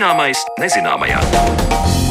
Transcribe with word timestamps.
Zināmais 0.00 0.40
nezināmajā. 0.56 2.09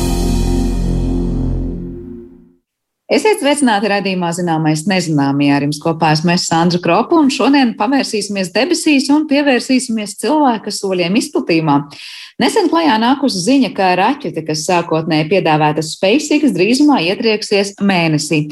Esiet 3.09 3.39
sveicināti 3.41 3.89
redzējumā, 3.89 4.27
zināmais 4.37 4.83
nezināmajā. 4.85 5.53
Ar 5.57 5.63
jums 5.65 5.79
kopā 5.81 6.11
esmu 6.13 6.35
Sandra 6.37 6.77
Kropa, 6.83 7.17
un 7.17 7.31
šodien 7.33 7.71
pavērsīsimies 7.79 8.51
debesīs 8.53 9.07
un 9.09 9.23
pievērsīsimies 9.31 10.13
cilvēka 10.21 10.69
soļiem 10.69 11.15
izplatījumā. 11.17 11.79
Nesen 12.39 12.69
klajā 12.69 12.99
nākusi 13.01 13.41
ziņa, 13.41 13.71
ka 13.73 13.87
raķete, 13.97 14.43
kas 14.45 14.61
sākotnēji 14.67 15.25
piedāvāta 15.31 15.81
SpaceX, 15.83 16.53
drīzumā 16.53 16.99
ietrieksies 17.07 17.73
mēnesī. 17.81 18.43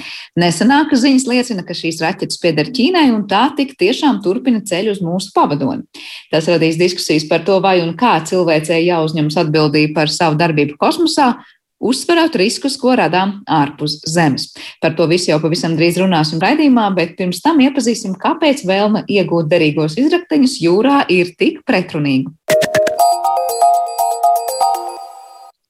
Nesenākas 0.42 1.04
ziņas 1.06 1.28
liecina, 1.30 1.62
ka 1.62 1.78
šīs 1.78 2.02
raķetes 2.02 2.42
pieder 2.42 2.72
Ķīnai 2.74 3.12
un 3.14 3.28
tā 3.30 3.44
tik 3.60 3.76
tiešām 3.78 4.24
turpina 4.26 4.64
ceļu 4.66 4.98
uz 4.98 5.04
mūsu 5.06 5.36
pavadoni. 5.38 5.86
Tas 6.34 6.50
radīs 6.50 6.82
diskusijas 6.82 7.30
par 7.30 7.46
to, 7.46 7.62
vai 7.62 7.78
un 7.86 7.94
kā 8.00 8.18
cilvēcei 8.26 8.82
jāuzņemas 8.90 9.38
atbildība 9.46 10.02
par 10.02 10.12
savu 10.18 10.42
darbību 10.42 10.82
kosmosā 10.82 11.36
uzsverot 11.80 12.36
riskus, 12.40 12.78
ko 12.80 12.96
radām 12.98 13.42
ārpus 13.48 14.00
Zemes. 14.10 14.50
Par 14.82 14.96
to 14.98 15.08
visu 15.10 15.32
jau 15.32 15.40
pavisam 15.44 15.78
drīz 15.78 16.00
runāsim 16.02 16.42
raidījumā, 16.44 16.90
bet 16.98 17.16
pirms 17.20 17.42
tam 17.44 17.62
iepazīsim, 17.64 18.18
kāpēc 18.22 18.66
vēlme 18.68 19.06
iegūt 19.08 19.52
derīgos 19.52 20.00
izrakteņus 20.02 20.60
jūrā 20.66 21.04
ir 21.14 21.36
tik 21.38 21.64
pretrunīga. 21.68 22.57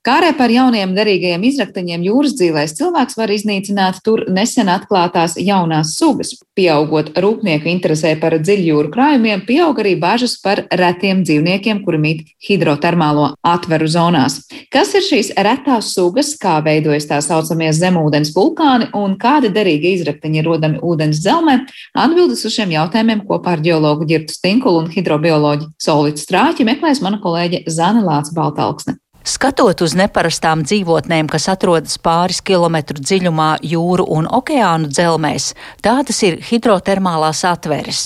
Kārē 0.08 0.30
par 0.40 0.48
jauniem 0.48 0.94
derīgajiem 0.96 1.42
izrakteņiem 1.50 2.04
jūras 2.06 2.38
dzīvēs 2.40 2.78
cilvēks 2.78 3.18
var 3.20 3.32
iznīcināt 3.34 3.98
tur 4.06 4.22
nesen 4.32 4.70
atklātās 4.72 5.34
jaunās 5.36 5.98
sugas. 6.00 6.30
Pieaugot 6.56 7.10
rūpnieku 7.20 7.68
interesē 7.68 8.14
par 8.22 8.38
dziļjūru 8.40 8.88
krājumiem, 8.94 9.42
pieaug 9.44 9.82
arī 9.84 9.98
bažas 10.00 10.38
par 10.40 10.62
retiem 10.72 11.26
dzīvniekiem, 11.28 11.82
kuri 11.84 12.00
mīt 12.00 12.22
hidrotermālo 12.48 13.34
atveru 13.44 13.90
zonās. 13.92 14.38
Kas 14.72 14.94
ir 14.96 15.04
šīs 15.04 15.34
retās 15.36 15.90
sugas, 15.98 16.30
kā 16.40 16.56
veidojas 16.64 17.10
tā 17.10 17.18
saucamie 17.26 17.74
zemūdens 17.76 18.32
vulkāni 18.38 18.88
un 18.96 19.18
kādi 19.20 19.52
derīgi 19.52 19.92
izrakteņi 19.98 20.40
ir 20.40 20.48
rodami 20.48 20.80
ūdens 20.88 21.20
dzelmē? 21.20 21.58
Atbildes 22.00 22.46
uz 22.48 22.56
šiem 22.56 22.72
jautājumiem 22.78 23.26
kopā 23.28 23.58
ar 23.58 23.66
ģeologu 23.68 24.08
Girtu 24.08 24.40
Stinkulu 24.40 24.86
un 24.86 24.88
hidrobioloģu 24.96 25.68
Solvitu 25.84 26.24
Strāķi 26.24 26.70
meklēs 26.72 27.04
mana 27.04 27.20
kolēģe 27.20 27.66
Zana 27.68 28.06
Lāca 28.08 28.32
Baltalksne. 28.40 28.96
Skatot 29.28 29.82
uz 29.84 29.92
neparastām 30.00 30.62
dzīvotnēm, 30.64 31.28
kas 31.28 31.50
atrodas 31.52 31.98
pāris 32.00 32.38
kilometru 32.48 33.02
dziļumā 33.04 33.58
jūru 33.60 34.06
un 34.16 34.28
okeānu 34.38 34.88
dzelmēs, 34.88 35.50
tādas 35.84 36.22
ir 36.24 36.38
hidrotermālās 36.48 37.42
atveres. 37.50 38.06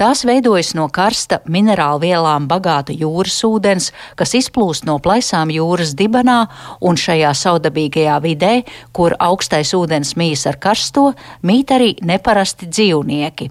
Tās 0.00 0.22
veidojas 0.24 0.70
no 0.78 0.86
karsta 0.88 1.42
minerālu 1.52 2.06
vielām 2.06 2.46
bagāta 2.48 2.94
jūras 2.96 3.36
ūdens, 3.44 3.90
kas 4.16 4.32
izplūst 4.38 4.86
no 4.88 4.94
plaisām 5.02 5.52
jūras 5.52 5.92
dibenā 5.98 6.38
un 6.80 6.96
šajā 6.96 7.32
saudabīgajā 7.36 8.14
vidē, 8.24 8.52
kur 8.96 9.16
augstais 9.20 9.74
ūdens 9.76 10.14
mīs 10.16 10.46
ar 10.48 10.56
karsto, 10.62 11.10
mīt 11.44 11.74
arī 11.76 11.90
neparasti 12.00 12.70
dzīvnieki. 12.70 13.50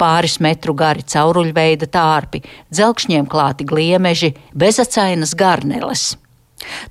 Pāris 0.00 0.40
metru 0.42 0.74
gari 0.74 1.06
cauruļveida 1.06 1.86
tārpi, 1.94 2.42
dzelkšņiem 2.74 3.30
klāti 3.30 3.68
gliemeži, 3.70 4.32
bezacainas 4.50 5.36
garneles. 5.38 6.08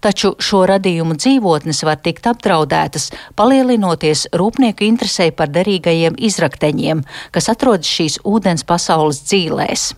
Taču 0.01 0.33
šo 0.41 0.63
radījumu 0.69 1.17
dzīvotnes 1.19 1.83
var 1.87 2.01
tikt 2.03 2.27
apdraudētas, 2.31 3.09
palielinoties 3.39 4.27
rūpnieku 4.33 4.87
interesē 4.87 5.29
par 5.35 5.51
derīgajiem 5.53 6.17
izrakteņiem, 6.17 7.05
kas 7.35 7.49
atrodas 7.53 7.89
šīs 7.89 8.21
ūdens 8.27 8.65
pasaules 8.67 9.23
dzīlēs. 9.25 9.89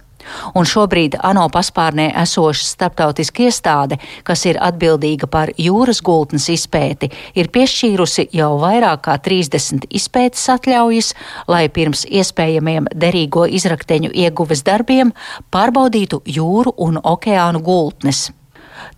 Un 0.56 0.68
šobrīd 0.68 1.18
ANO 1.25 1.47
paspārnē 1.53 2.12
esoša 2.23 2.66
starptautiska 2.68 3.47
iestāde, 3.47 3.97
kas 4.28 4.46
ir 4.50 4.59
atbildīga 4.62 5.29
par 5.31 5.51
jūras 5.57 6.01
gultnes 6.06 6.47
izpēti, 6.53 7.12
ir 7.35 7.51
piešķīrusi 7.53 8.28
jau 8.38 8.51
vairāk 8.62 9.06
kā 9.07 9.17
30 9.29 9.88
izpētes 9.90 10.44
atļaujas, 10.56 11.13
lai 11.51 11.67
pirms 11.73 12.06
iespējamiem 12.09 12.91
derīgo 12.94 13.47
izrakteņu 13.59 14.13
ieguves 14.25 14.66
darbiem 14.67 15.16
pārbaudītu 15.53 16.22
jūru 16.38 16.75
un 16.78 17.01
okeānu 17.01 17.63
gultnes. 17.66 18.29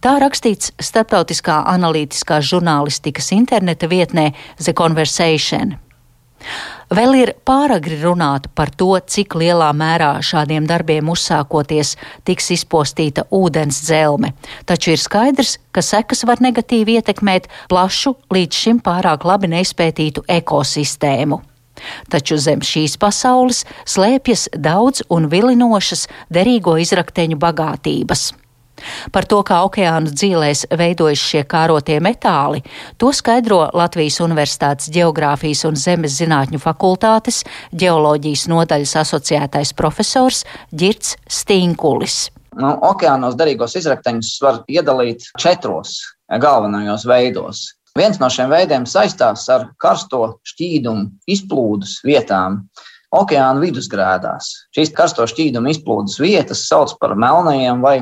Tā 0.03 0.17
rakstīts 0.19 0.73
starptautiskā 0.83 1.61
analītiskās 1.71 2.43
žurnālistikas 2.49 3.29
interneta 3.31 3.87
vietnē 3.87 4.33
The 4.59 4.73
Conversation. 4.75 5.77
Vēl 6.91 7.15
ir 7.21 7.31
pāragri 7.47 8.01
runāt 8.01 8.49
par 8.51 8.73
to, 8.75 8.89
cik 8.99 9.37
lielā 9.39 9.69
mērā 9.71 10.17
šādiem 10.19 10.67
darbiem 10.67 11.07
uzsākoties 11.07 11.93
tiks 12.27 12.51
izpostīta 12.57 13.23
ūdens 13.31 13.79
dzelme, 13.85 14.33
taču 14.67 14.91
ir 14.91 14.99
skaidrs, 14.99 15.55
ka 15.71 15.79
sekas 15.79 16.25
var 16.27 16.43
negatīvi 16.43 16.99
ietekmēt 16.99 17.47
plašu, 17.71 18.17
līdz 18.27 18.61
šim 18.65 18.83
pārāk 18.83 19.23
labi 19.23 19.53
neizpētītu 19.55 20.27
ekosistēmu. 20.27 21.39
Taču 22.11 22.35
zem 22.43 22.59
šīs 22.59 22.99
pasaules 22.99 23.63
slēpjas 23.87 24.49
daudz 24.51 25.07
un 25.07 25.31
vilinošas 25.31 26.09
derīgo 26.27 26.75
izrakteņu 26.83 27.39
bagātības. 27.39 28.33
Par 29.11 29.27
to, 29.29 29.41
kā 29.45 29.61
okeānu 29.67 30.13
dzīvēs 30.13 30.65
veidojas 30.77 31.21
šie 31.21 31.43
kārotie 31.49 31.99
metāli, 32.03 32.63
to 32.97 33.11
skaidro 33.15 33.65
Latvijas 33.73 34.19
Universitātes 34.23 34.91
Geogrāfijas 34.93 35.65
un 35.69 35.79
Zemes 35.79 36.17
zinātņu 36.19 36.61
fakultātes 36.63 37.43
ģeoloģijas 37.73 38.47
nodaļas 38.51 38.95
asociētais 39.03 39.73
profesors 39.77 40.43
Girts 40.71 41.17
Stīnkulis. 41.27 42.27
Nu, 42.53 42.75
okeānos 42.85 43.37
derīgos 43.37 43.73
izrakteņus 43.79 44.33
var 44.43 44.59
iedalīt 44.69 45.25
četros 45.41 46.01
galvenajos 46.29 47.07
veidos. 47.09 47.63
Viens 47.97 48.17
no 48.21 48.29
šiem 48.33 48.49
veidiem 48.49 48.87
saistās 48.89 49.45
ar 49.53 49.67
karsto 49.81 50.39
šķīdumu 50.49 51.29
izplūdes 51.29 51.99
vietām, 52.05 52.63
okeāna 53.13 53.61
vidusgrēdās. 53.63 54.49
Šīs 54.75 54.93
karsto 54.95 55.25
šķīdumu 55.29 55.73
izplūdes 55.73 56.19
vietas 56.21 56.65
sauc 56.69 56.95
par 57.01 57.15
melnajiem 57.19 57.83
vai 57.83 57.97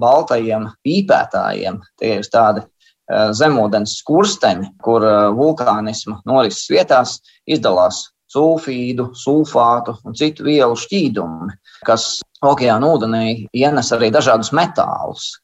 baltajiem 0.00 0.70
pīpētājiem. 0.86 1.80
Tie 2.00 2.16
ir 2.20 2.28
tādi 2.32 2.64
eh, 2.64 3.30
zemūdens 3.36 3.98
skursteņi, 4.00 4.74
kur 4.84 5.04
eh, 5.06 5.20
vulkānisma 5.36 6.20
norises 6.28 6.68
vietās 6.72 7.18
izdalās 7.44 8.06
sulfīdu, 8.34 9.12
sulfātu 9.14 9.94
un 10.02 10.16
citu 10.18 10.46
vielu 10.48 10.74
šķīdumi, 10.78 11.54
kas 11.86 12.18
okeāna 12.42 12.94
ūdenī 12.96 13.26
ienes 13.54 13.92
arī 13.94 14.10
dažādus 14.14 14.50
metālus. 14.56 15.36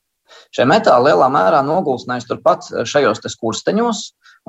Šie 0.54 0.64
metāli 0.66 1.10
lielā 1.10 1.28
mērā 1.30 1.60
nogulsnēs 1.62 2.26
turpat 2.26 2.66
šajos 2.88 3.22
skursteņos 3.34 4.00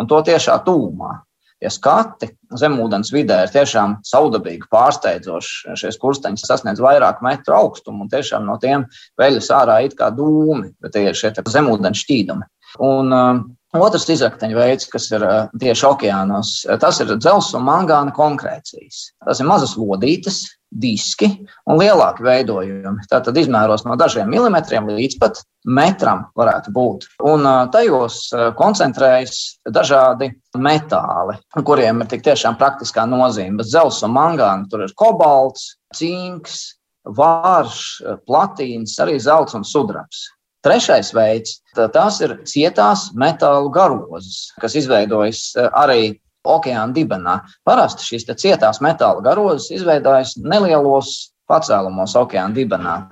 un 0.01 0.09
to 0.09 0.21
tiešā 0.25 0.57
tūmā 0.65 1.19
tie 1.61 1.69
skati 1.69 2.29
zemūdens 2.59 3.11
vidē 3.13 3.43
ir 3.45 3.53
tiešām 3.53 3.97
saudabīgi, 4.07 4.67
pārsteidzoši. 4.71 5.75
Šie 5.79 5.93
skursteņi 5.95 6.41
sasniedz 6.41 6.81
vairāk 6.83 7.23
metru 7.25 7.55
augstumu, 7.57 8.05
un 8.05 8.11
tiešām 8.11 8.47
no 8.47 8.57
tiem 8.61 8.87
veļas 9.21 9.51
ārā 9.55 9.81
it 9.87 9.97
kā 9.99 10.11
dūmi, 10.15 10.73
bet 10.83 10.95
tie 10.95 11.07
ir 11.09 11.17
šie 11.17 11.33
zemūdens 11.39 12.05
šķīdumi. 12.05 12.47
Un, 12.87 13.11
uh, 13.15 13.41
Otrs 13.71 14.09
izrakteņu 14.11 14.57
veids, 14.57 14.87
kas 14.91 15.05
ir 15.13 15.23
uh, 15.23 15.51
tieši 15.59 15.85
okeānos, 15.87 16.55
tas 16.81 16.99
ir 17.03 17.13
dzelzs 17.15 17.53
un 17.55 17.63
mangāna 17.67 18.11
konkrēcijas. 18.15 19.05
Tas 19.23 19.39
ir 19.39 19.47
mazas 19.47 19.77
lodītes, 19.79 20.43
diski 20.71 21.29
un 21.67 21.79
lielāki 21.79 22.23
veidojumi. 22.25 23.07
Tātad 23.11 23.37
izmēros 23.39 23.85
no 23.87 23.95
dažiem 23.99 24.29
milimetriem 24.31 24.87
līdz 24.91 25.17
pat 25.23 25.41
metram 25.65 26.25
varētu 26.37 26.73
būt. 26.73 27.07
Un 27.27 27.45
tajos 27.73 28.31
koncentrējas 28.57 29.59
dažādi 29.69 30.31
metāli, 30.57 31.37
kuriem 31.67 32.01
ir 32.01 32.11
tik 32.11 32.23
tiešām 32.25 32.57
praktiskā 32.57 33.05
nozīme. 33.09 33.59
Bez 33.61 33.71
zelta 33.75 34.07
un 34.07 34.15
mangāna 34.15 34.69
tur 34.71 34.85
ir 34.87 34.93
kobalts, 34.97 35.75
cinks, 35.95 36.77
vārš, 37.05 38.01
platīns, 38.29 38.97
arī 39.01 39.19
zelts 39.21 39.57
un 39.57 39.65
sudrabs. 39.65 40.27
Trešais 40.61 41.13
veids- 41.17 41.61
tās 41.95 42.21
ir 42.21 42.37
cietās 42.45 43.09
metālu 43.17 43.71
garozes, 43.73 44.51
kas 44.61 44.75
izveidojas 44.75 45.55
arī 45.73 46.19
okeāna 46.45 46.93
dibenā. 46.93 47.41
Parasti 47.65 48.05
šīs 48.05 48.25
cietās 48.37 48.79
metāla 48.81 49.21
garozes 49.23 49.71
izveidojas 49.71 50.35
nelielos 50.37 51.31
pacēlumos 51.49 52.13
okeāna 52.15 52.53
dibenā. 52.53 53.09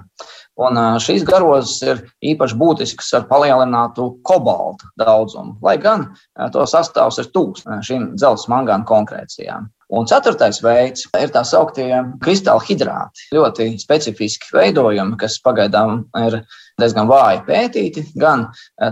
Un 0.60 0.80
šīs 1.00 1.24
garozes 1.28 1.80
ir 1.88 2.02
īpaši 2.34 2.58
būtiskas 2.60 3.14
ar 3.16 3.28
palielinātu 3.30 4.10
kobalta 4.28 4.90
daudzumu, 5.00 5.56
lai 5.64 5.78
gan 5.80 6.10
to 6.54 6.66
sastāvs 6.68 7.22
ir 7.24 7.30
tūs 7.36 7.64
šīm 7.88 8.14
dzelzceļa 8.20 8.56
mangāna 8.56 8.88
konkrēcijām. 8.90 9.70
Un 9.90 10.06
ceturtais 10.06 10.60
veids 10.62 11.08
ir 11.18 11.32
tā 11.34 11.42
sauktie 11.48 11.88
kristāla 12.22 12.62
hidrāti. 12.62 13.24
Ļoti 13.34 13.72
specifiski 13.82 14.52
veidojumi, 14.54 15.18
kas 15.18 15.40
pagaidām 15.42 16.04
ir 16.28 16.38
diezgan 16.78 17.10
vāji 17.10 17.42
pētīti. 17.48 18.04
Gan 18.22 18.46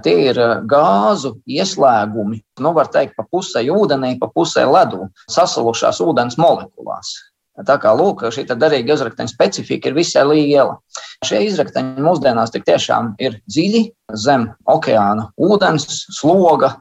tie 0.08 0.16
ir 0.32 0.42
gāzu 0.72 1.36
ieslēgumi, 1.46 2.42
nu, 2.64 2.74
var 2.74 2.90
teikt, 2.96 3.14
pa 3.20 3.28
pusē 3.30 3.62
ūdenī, 3.70 4.16
pa 4.18 4.32
pusē 4.34 4.66
ledu, 4.66 5.12
sasalušās 5.30 6.02
ūdens 6.02 6.40
molekulās. 6.42 7.14
Tā 7.66 7.78
kā 7.82 7.94
lūk, 7.98 8.22
šī 8.34 8.46
derīga 8.52 8.94
izrakteņa 8.94 9.32
specifika 9.32 9.90
ir 9.90 9.96
visai 9.98 10.26
liela. 10.30 10.78
Šie 11.26 11.42
izrakteņi 11.48 12.04
mūsdienās 12.06 12.54
tik 12.54 12.68
tiešām 12.68 13.16
ir 13.24 13.40
dziļi 13.50 13.82
zem 14.14 14.52
okeāna 14.70 15.32
ūdens, 15.42 16.06
sloga. 16.14 16.76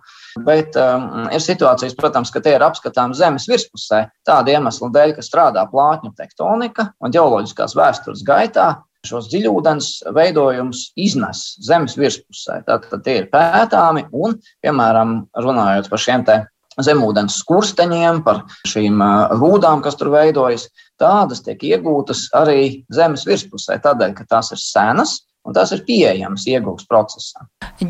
Bet 0.44 0.76
um, 0.76 1.31
ir 1.32 1.40
situācijas, 1.40 1.94
protams, 1.96 2.28
ka 2.28 2.43
tie 2.44 2.58
ir 2.58 2.64
apskatāms 2.67 3.17
zemes 3.17 3.46
virspusē. 3.49 4.02
Tāda 4.28 4.52
iemesla 4.52 4.90
dēļ, 4.93 5.14
ka 5.17 5.25
strādā 5.25 5.62
plātņu 5.70 6.12
tektonika 6.19 6.90
un 7.00 7.14
geoloģiskās 7.14 7.73
vēstures 7.78 8.25
gaitā 8.26 8.75
šos 9.06 9.31
dziļūdens 9.31 9.88
veidojumus 10.12 10.90
iznes 10.99 11.46
zemes 11.64 11.96
virspusē. 11.96 12.61
Tātad 12.69 13.05
tie 13.06 13.20
ir 13.23 13.31
pētāmi 13.32 14.05
un, 14.12 14.37
piemēram, 14.64 15.23
runājot 15.40 15.88
par 15.93 16.02
šiem 16.02 16.26
te 16.28 16.43
zemūdens 16.82 17.38
skursteņiem, 17.43 18.23
par 18.26 18.44
šīm 18.69 19.00
rūdām, 19.37 19.84
kas 19.84 19.96
tur 20.00 20.12
veidojas, 20.14 20.69
tādas 21.00 21.44
tiek 21.46 21.62
iegūtas 21.62 22.28
arī 22.37 22.82
zemes 22.93 23.26
virspusē, 23.28 23.78
tādēļ, 23.84 24.17
ka 24.19 24.28
tās 24.37 24.52
ir 24.56 24.62
senas. 24.62 25.23
Un 25.46 25.55
tas 25.55 25.70
ir 25.70 25.84
pieejams 25.87 26.43
iegūts 26.50 26.88
procesā. 26.90 27.44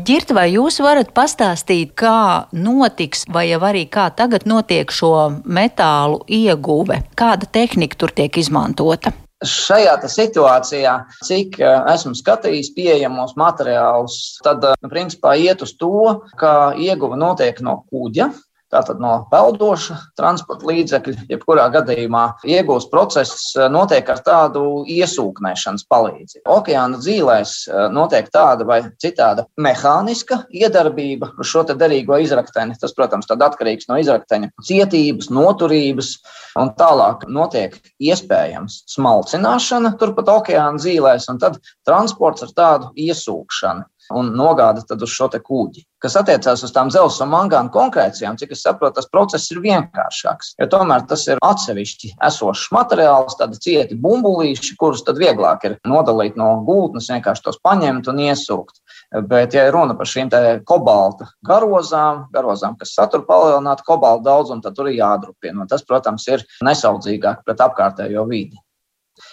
Girta, 0.05 0.35
vai 0.37 0.51
jūs 0.51 0.77
varat 0.85 1.09
pastāstīt, 1.17 1.95
kā 1.97 2.45
notiks, 2.53 3.23
vai 3.33 3.47
arī 3.49 3.87
kā 3.89 4.11
tagad 4.13 4.45
notiek 4.45 4.93
šo 4.93 5.41
metālu 5.41 6.21
ieguve? 6.29 6.99
Kāda 7.17 7.49
tehnika 7.49 7.97
tur 7.97 8.13
tiek 8.13 8.37
izmantota? 8.37 9.09
Šajā 9.41 9.95
situācijā, 10.05 10.93
cik 11.25 11.57
esmu 11.61 12.13
skatījis 12.17 12.71
pieejamos 12.77 13.33
materiālus, 13.37 14.37
tad, 14.45 14.61
principā, 14.89 15.33
iet 15.37 15.61
uz 15.65 15.73
to, 15.81 16.21
ka 16.37 16.75
ieguva 16.77 17.17
notiek 17.17 17.57
no 17.65 17.79
kuģa, 17.89 18.31
Tātad 18.67 18.99
no 18.99 19.13
peldoša 19.31 19.95
transporta 20.19 20.67
līdzekļa, 20.67 21.27
jebkurā 21.31 21.69
gadījumā 21.71 22.23
iegūst 22.51 22.89
process 22.91 23.53
eh, 23.55 23.69
notiek 23.71 24.09
ar 24.11 24.19
tādu 24.25 24.63
iesūknēšanas 24.91 25.85
palīdzību. 25.87 26.43
Okeāna 26.51 26.99
dzīvēs 26.99 27.53
eh, 27.69 27.85
notiek 27.95 28.27
tāda 28.33 28.67
vai 28.67 28.81
citāda 28.99 29.47
mehāniska 29.63 30.41
iedarbība 30.51 31.31
uz 31.39 31.47
šo 31.47 31.63
derīgo 31.69 32.19
izrakteni. 32.19 32.75
Tas, 32.81 32.91
protams, 32.97 33.31
atkarīgs 33.31 33.87
no 33.87 34.01
izrakteņa 34.03 34.51
cietības, 34.67 35.31
noturības 35.31 36.11
un 36.59 36.73
tālāk 36.75 37.23
notiek 37.31 37.79
iespējams 38.03 38.81
smalcināšana 38.97 39.95
turpat 40.01 40.33
okeāna 40.41 40.81
dzīvēs 40.81 41.31
un 41.31 41.39
tad 41.39 41.61
transports 41.87 42.43
ar 42.43 42.51
tādu 42.59 42.91
iesūkšanu 43.07 43.87
un 44.15 44.31
nogāda 44.37 44.83
uz 44.95 45.11
šo 45.11 45.27
kuģi. 45.43 45.83
Kas 46.01 46.15
attiecās 46.19 46.61
uz 46.63 46.71
tām 46.75 46.91
dzelzceļa 46.93 47.25
un 47.25 47.31
mangānu 47.33 47.71
konkrēcijām, 47.73 48.37
cik 48.37 48.51
es 48.53 48.61
saprotu, 48.65 48.99
tas 48.99 49.09
process 49.09 49.49
ir 49.51 49.63
vienkāršāks. 49.63 50.53
Jo 50.61 50.67
tomēr 50.69 51.07
tas 51.09 51.25
ir 51.27 51.41
atsevišķi 51.43 52.13
esošs 52.27 52.67
materiāls, 52.75 53.37
tādi 53.39 53.57
cieti 53.63 53.97
bumbulīši, 54.03 54.75
kurus 54.77 55.03
tad 55.07 55.17
vieglāk 55.17 55.65
ir 55.65 55.77
nodalīt 55.89 56.37
no 56.37 56.51
gultnes, 56.67 57.09
vienkārši 57.09 57.47
tos 57.47 57.59
paņemt 57.65 58.11
un 58.13 58.21
iesūkt. 58.27 58.81
Bet, 59.27 59.55
ja 59.57 59.67
runa 59.71 59.95
par 59.97 60.09
šīm 60.09 60.29
kobalta 60.67 61.29
garozām, 61.47 62.25
garozām, 62.33 62.77
kas 62.77 62.93
satur 62.93 63.25
palielinātu 63.25 63.85
kobalta 63.87 64.27
daudzumu, 64.29 64.61
tad 64.61 64.77
tur 64.77 64.91
ir 64.91 64.99
jādrupina. 64.99 65.65
Tas, 65.69 65.85
protams, 65.87 66.27
ir 66.29 66.43
nesaudzīgāk 66.67 67.45
pret 67.47 67.63
apkārtējo 67.63 68.27
vidi. 68.29 68.59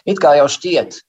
It 0.09 0.20
kā 0.23 0.37
jau 0.38 0.47
šķiet, 0.49 1.03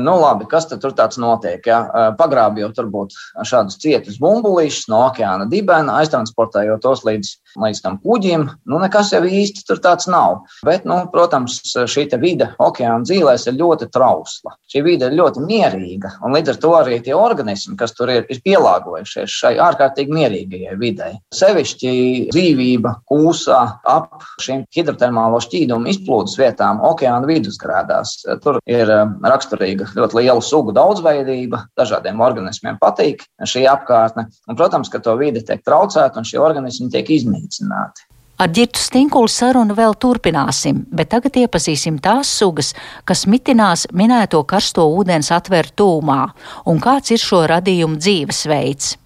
Nu, 0.00 0.16
labi, 0.18 0.46
kas 0.50 0.66
tur 0.70 0.94
tāds 0.96 1.18
notiek? 1.22 1.62
Ja? 1.68 2.10
Pagrābjot 2.18 2.78
varbūt 2.80 3.14
šādus 3.46 3.78
cietus 3.82 4.18
bumbulīšus 4.22 4.88
no 4.90 5.04
okeāna 5.06 5.46
dibena, 5.50 6.00
aiztransportējot 6.02 6.82
tos 6.82 7.04
līdz, 7.06 7.34
līdz 7.60 7.82
tam 7.84 7.98
kuģim, 8.02 8.46
nu, 8.70 8.80
nekas 8.82 9.12
jau 9.14 9.22
īsti 9.24 9.66
tur 9.68 9.80
tāds 9.84 10.08
nav. 10.10 10.42
Bet, 10.66 10.86
nu, 10.88 11.02
protams, 11.12 11.60
šī 11.62 12.06
vide 12.22 12.50
okeāna 12.62 13.04
dzīvēs 13.06 13.48
ir 13.50 13.58
ļoti 13.58 13.90
trausla. 13.92 14.54
Šī 14.70 14.84
vide 14.86 15.10
ir 15.10 15.18
ļoti 15.18 15.44
mierīga, 15.44 16.14
un 16.24 16.34
līdz 16.36 16.54
ar 16.54 16.60
to 16.62 16.72
arī 16.78 16.98
tie 17.04 17.14
organismi, 17.16 17.76
kas 17.78 17.94
tur 17.96 18.12
ir, 18.12 18.24
ir 18.32 18.40
pielāgojušies 18.44 19.38
šai 19.42 19.54
ārkārtīgi 19.62 20.14
mierīgajai 20.14 20.78
videi. 20.80 21.18
Sevišķi 21.34 21.94
dzīvība 22.32 22.96
kūsā 23.10 23.60
ap 23.90 24.24
šīm 24.42 24.64
hidrotermālo 24.74 25.40
šķīdumu 25.44 25.90
izplūdes 25.92 26.38
vietām 26.40 26.82
okeāna 26.84 27.28
vidusgrādās. 27.28 28.16
Tur 28.44 28.60
ir 28.70 28.90
raksturīgi 29.24 29.74
milzīga, 29.74 30.00
ļoti 30.00 30.18
liela 30.18 30.42
sugu 30.42 30.72
daudzveidība. 30.74 31.68
Dažādiem 31.76 32.20
organismiem 32.20 32.78
patīk 32.80 33.24
šī 33.44 33.66
apkārtne. 33.68 34.28
Un, 34.48 34.56
protams, 34.56 34.88
ka 34.88 34.98
to 35.00 35.16
vide 35.16 35.42
tiek 35.42 35.62
traucēta 35.64 36.18
un 36.18 36.24
šie 36.24 36.38
organismi 36.40 36.90
tiek 36.90 37.06
iznīcināti. 37.08 37.43
Ar 38.34 38.50
ģirtu 38.50 38.80
stinkulu 38.82 39.30
sarunu 39.30 39.76
vēl 39.78 39.94
turpināsim, 40.02 40.80
bet 40.90 41.12
tagad 41.12 41.36
iepazīsim 41.38 42.00
tās 42.02 42.32
sugas, 42.34 42.72
kas 43.06 43.28
mitinās 43.30 43.86
minēto 43.94 44.40
karsto 44.42 44.88
ūdens 44.90 45.30
atver 45.30 45.70
tūmā, 45.70 46.18
un 46.66 46.82
kāds 46.82 47.14
ir 47.14 47.22
šo 47.22 47.44
radījumu 47.52 48.00
dzīvesveids. 48.02 48.96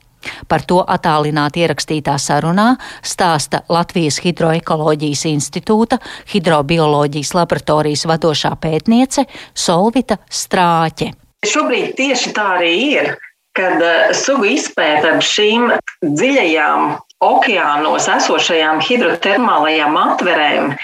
Par 0.49 0.65
to 0.67 0.81
attālināti 0.83 1.63
ierakstītā 1.63 2.17
sarunā 2.19 2.73
stāsta 3.05 3.63
Latvijas 3.71 4.19
Hidroekoloģijas 4.25 5.27
institūta 5.31 6.01
hidrobioloģijas 6.33 7.35
laboratorijas 7.37 8.07
vadošā 8.09 8.55
pētniece 8.61 9.27
Solvita 9.55 10.19
Strāķe. 10.27 11.13
Šobrīd 11.47 11.95
tieši 12.01 12.33
tā 12.35 12.49
arī 12.57 12.75
ir, 12.97 13.13
kad 13.55 13.79
eh, 13.83 14.17
sugu 14.17 14.49
izpēta 14.57 15.15
ar 15.17 15.23
šīm 15.25 15.69
dziļajām 16.03 16.97
okeānos 17.25 18.09
esošajām 18.13 18.83
hidrotermālajām 18.85 19.97
atverēm, 20.01 20.75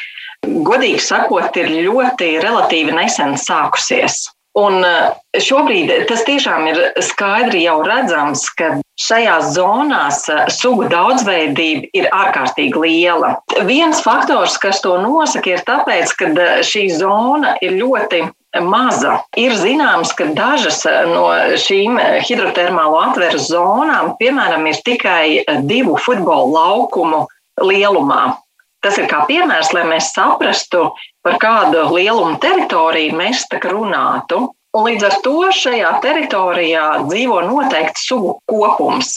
godīgi 0.66 1.02
sakot, 1.02 1.56
ir 1.56 1.70
ļoti 1.88 2.34
relatīvi 2.44 2.94
nesen 2.96 3.38
sākusies. 3.40 4.24
Un 4.54 4.84
eh, 4.86 5.40
šobrīd 5.42 5.90
tas 6.06 6.20
tiešām 6.28 6.68
ir 6.70 6.76
skaidri 7.02 7.64
jau 7.64 7.80
redzams, 7.82 8.44
ka 8.54 8.76
šajās 9.02 9.48
zonās 9.56 10.20
eh, 10.30 10.44
sugu 10.54 10.86
daudzveidība 10.92 11.90
ir 11.98 12.06
ārkārtīgi 12.14 12.84
liela. 12.84 13.32
Viens 13.66 14.04
faktors, 14.04 14.54
kas 14.62 14.78
to 14.84 14.94
nosaka, 15.02 15.56
ir 15.56 15.66
tāpēc, 15.66 16.14
ka 16.20 16.30
eh, 16.30 16.62
šī 16.62 16.86
zona 16.94 17.56
ir 17.66 17.74
ļoti 17.80 18.22
maza. 18.62 19.18
Ir 19.40 19.54
zināms, 19.58 20.12
ka 20.16 20.28
dažas 20.36 20.84
no 21.10 21.26
šīm 21.58 21.98
hidrotermālo 22.26 23.00
atveru 23.02 23.40
zonām, 23.42 24.14
piemēram, 24.20 24.66
ir 24.70 24.80
tikai 24.86 25.44
divu 25.66 25.98
futbola 26.00 26.46
laukumu 26.54 27.24
lielumā. 27.62 28.36
Tas 28.84 28.98
ir 29.00 29.08
kā 29.08 29.22
piemērs, 29.28 29.72
lai 29.72 29.86
mēs 29.88 30.12
saprastu, 30.12 30.90
par 31.24 31.38
kādu 31.40 31.86
lielumu 31.94 32.36
teritoriju 32.42 33.16
mēs 33.16 33.46
tā 33.48 33.62
kā 33.62 33.72
runātu. 33.72 34.50
Un 34.74 34.88
līdz 34.88 35.06
ar 35.06 35.20
to 35.24 35.36
šajā 35.54 35.92
teritorijā 36.02 36.86
dzīvo 37.06 37.40
noteikts 37.46 38.08
sugu 38.08 38.34
kopums. 38.50 39.14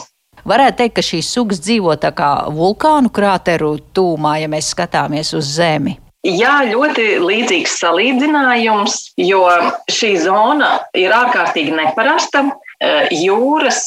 Varētu 0.48 0.78
teikt, 0.80 0.96
ka 0.96 1.04
šīs 1.04 1.32
sugas 1.34 1.60
dzīvo 1.66 1.98
tā 2.00 2.14
kā 2.16 2.30
vulkānu 2.54 3.12
krāteru 3.12 3.74
tūmā, 3.92 4.38
ja 4.44 4.52
mēs 4.52 4.70
skatāmies 4.72 5.34
uz 5.36 5.50
Zemi. 5.58 5.98
Jā, 6.26 6.64
ļoti 6.66 7.20
līdzīgs 7.22 7.78
salīdzinājums, 7.78 8.96
jo 9.22 9.44
šī 9.92 10.16
zona 10.24 10.80
ir 10.98 11.14
ārkārtīgi 11.14 11.76
neparasta. 11.78 12.48
Jūras 13.14 13.80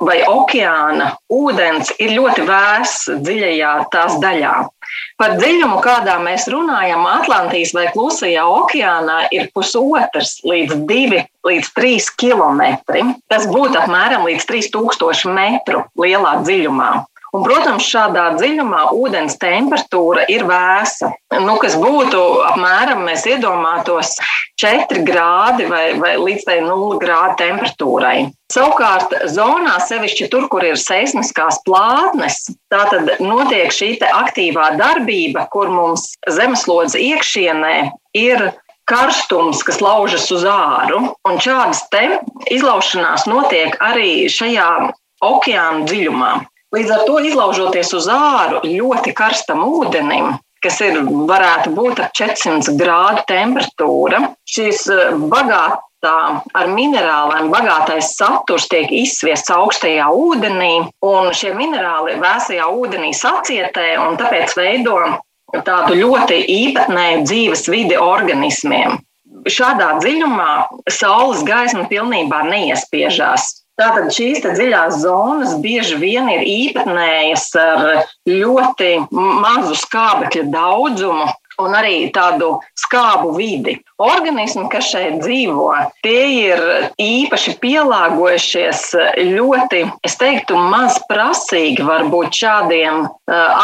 vai 0.00 0.22
okeāna 0.24 1.10
ūdens 1.32 1.90
ir 2.00 2.14
ļoti 2.16 2.44
vēss 2.48 3.08
dziļajā 3.24 3.72
tās 3.92 4.16
daļā. 4.22 4.52
Par 5.18 5.34
dziļumu, 5.36 5.80
kādā 5.84 6.14
mēs 6.22 6.46
runājam, 6.52 7.02
Atlantijas 7.10 7.74
vai 7.76 7.88
Klusajā 7.92 8.44
okeānā 8.46 9.18
ir 9.34 9.50
pusotrs 9.52 10.38
līdz 10.48 10.84
divi 10.88 11.24
līdz 11.48 11.72
trīs 11.76 12.08
kilometri. 12.20 13.02
Tas 13.28 13.48
būtu 13.50 13.80
apmēram 13.82 14.24
līdz 14.28 14.46
3000 14.48 15.34
metru 15.34 15.84
lielā 16.00 16.38
dziļumā. 16.46 16.92
Un, 17.38 17.44
protams, 17.46 17.86
šādā 17.86 18.32
dziļumā 18.34 18.88
ūdens 18.98 19.36
temperatūra 19.38 20.24
ir 20.32 20.42
vēsa. 20.48 21.12
Nu, 21.44 21.54
kas 21.62 21.76
būtu 21.78 22.18
apmēram, 22.48 23.04
mēs 23.06 23.28
iedomātos, 23.30 24.16
4 24.58 25.04
grādi 25.06 25.68
vai, 25.70 25.92
vai 26.02 26.16
līdz 26.18 26.48
0 26.66 26.98
grādu 26.98 27.36
temperatūrai. 27.38 28.16
Savukārt, 28.50 29.14
zonā, 29.30 29.76
sevišķi 29.86 30.26
tur, 30.32 30.48
kur 30.50 30.66
ir 30.66 30.80
seismiskās 30.82 31.60
plātnes, 31.62 32.40
tā 32.74 32.82
tad 32.90 33.14
notiek 33.22 33.70
šī 33.70 33.92
aktīvā 34.08 34.72
darbība, 34.80 35.46
kur 35.54 35.70
mums 35.70 36.10
zemeslodes 36.26 36.98
iekšienē 36.98 37.76
ir 38.18 38.48
karstums, 38.90 39.62
kas 39.62 39.78
laužas 39.84 40.26
uz 40.34 40.42
āru. 40.42 41.12
Un 41.22 41.38
šādas 41.38 41.86
izlaušanās 42.50 43.30
notiek 43.30 43.78
arī 43.78 44.26
šajā 44.26 44.70
okeāna 45.22 45.86
dziļumā. 45.86 46.32
Līdz 46.76 46.90
ar 46.92 47.04
to 47.08 47.16
izlaužoties 47.24 47.94
uz 47.96 48.06
āru 48.12 48.60
ļoti 48.66 49.14
karstam 49.16 49.62
ūdenim, 49.64 50.34
kas 50.60 50.80
ir, 50.84 50.98
varētu 51.28 51.72
būt 51.72 52.02
ap 52.04 52.16
400 52.18 52.74
grādu 52.76 53.22
temperatūra, 53.30 54.20
šīs 54.52 54.82
eh, 54.92 55.14
bagātā 55.32 56.16
ar 56.60 56.68
minerāliem 56.74 57.48
bagātais 57.54 58.12
saturs 58.18 58.68
tiek 58.68 58.92
izsviests 58.92 59.48
augstajā 59.54 60.10
ūdenī, 60.12 60.74
un 61.08 61.30
šie 61.32 61.54
minerāli 61.56 62.18
vēsajā 62.20 62.68
ūdenī 62.68 63.14
sacietē 63.16 63.94
un 64.04 64.20
tāpēc 64.20 64.52
veido 64.58 64.98
tādu 65.64 65.96
ļoti 65.96 66.42
īpatnēju 66.52 67.24
dzīves 67.24 67.64
vidi 67.72 67.96
organismiem. 67.96 68.98
Šādā 69.48 69.94
dziļumā 70.02 70.50
saules 70.92 71.40
gaisma 71.48 71.86
pilnībā 71.88 72.42
neiespiežās. 72.50 73.54
Tātad 73.78 74.08
šīs 74.10 74.42
dziļās 74.42 75.02
zonas 75.04 75.52
bieži 75.62 75.98
vien 76.00 76.26
ir 76.32 76.40
īpatnējas 76.42 77.50
ar 77.62 77.84
ļoti 78.26 78.94
mazu 79.14 79.76
skābekļa 79.78 80.48
daudzumu, 80.50 81.28
un 81.62 81.74
arī 81.78 82.08
tādu 82.14 82.56
skābu 82.78 83.32
vidi. 83.36 83.76
Organismi, 84.02 84.66
kas 84.72 84.90
šeit 84.92 85.20
dzīvo, 85.22 85.70
tie 86.06 86.24
ir 86.48 86.62
īpaši 87.02 87.56
pielāgojušies 87.62 88.82
ļoti, 89.32 89.84
es 90.06 90.18
teiktu, 90.20 90.58
maz 90.72 91.00
prasīgi 91.10 91.86
varbūt 91.86 92.38
šādiem 92.38 93.04
uh, 93.06 93.12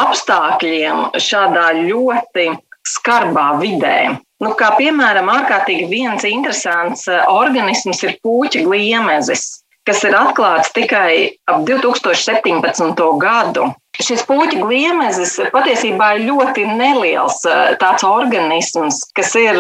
apstākļiem, 0.05 1.09
šādā 1.23 1.71
ļoti 1.85 2.53
skarbā 2.85 3.55
vidē. 3.63 3.99
Nu, 4.45 4.53
kā 4.59 4.75
piemēram, 4.77 5.31
ārkārtīgi 5.33 5.87
viens 5.89 6.27
interesants 6.29 7.07
organisms 7.09 8.03
ir 8.05 8.19
puķa 8.23 8.65
gliemezis, 8.67 9.64
kas 9.89 10.05
ir 10.09 10.17
atklāts 10.19 10.73
tikai 10.75 11.37
ap 11.51 11.65
2017. 11.69 13.09
gadu. 13.21 13.73
Šis 14.03 14.25
puķu 14.27 14.65
gliemezis 14.65 15.37
patiesībā 15.55 16.09
ir 16.17 16.25
ļoti 16.27 16.65
neliels 16.67 17.37
eh, 17.47 17.77
tāds 17.79 18.03
organisms, 18.03 18.99
kas 19.15 19.31
ir 19.39 19.59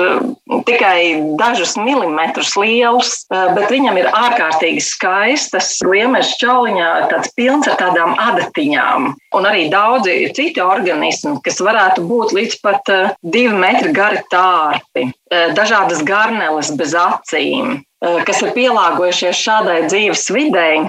tikai 0.66 1.36
dažus 1.38 1.76
milimetrus 1.78 2.50
liels, 2.58 3.12
eh, 3.30 3.52
bet 3.54 3.70
viņam 3.70 4.00
ir 4.00 4.10
ārkārtīgi 4.10 4.82
skaistas 4.82 5.76
gliemeža 5.86 6.34
čauliņā, 6.42 6.90
tāds 7.12 7.30
pilns 7.38 7.70
ar 7.70 7.78
tādām 7.78 8.18
adatiņām. 8.18 9.12
Un 9.38 9.46
arī 9.46 9.68
daudzi 9.70 10.16
citi 10.34 10.62
organismi, 10.64 11.36
kas 11.46 11.62
varētu 11.62 12.02
būt 12.10 12.34
līdz 12.34 12.60
pat 12.66 12.90
eh, 12.90 13.14
divi 13.22 13.54
metri 13.54 13.94
gari 13.94 14.24
tārpi, 14.34 15.12
dažādas 15.54 16.02
garneles 16.06 16.68
bez 16.78 16.92
acīm, 16.98 17.78
kas 18.26 18.42
ir 18.44 18.52
pielāgojušies 18.56 19.40
šādai 19.46 19.78
dzīves 19.86 20.28
videi, 20.34 20.84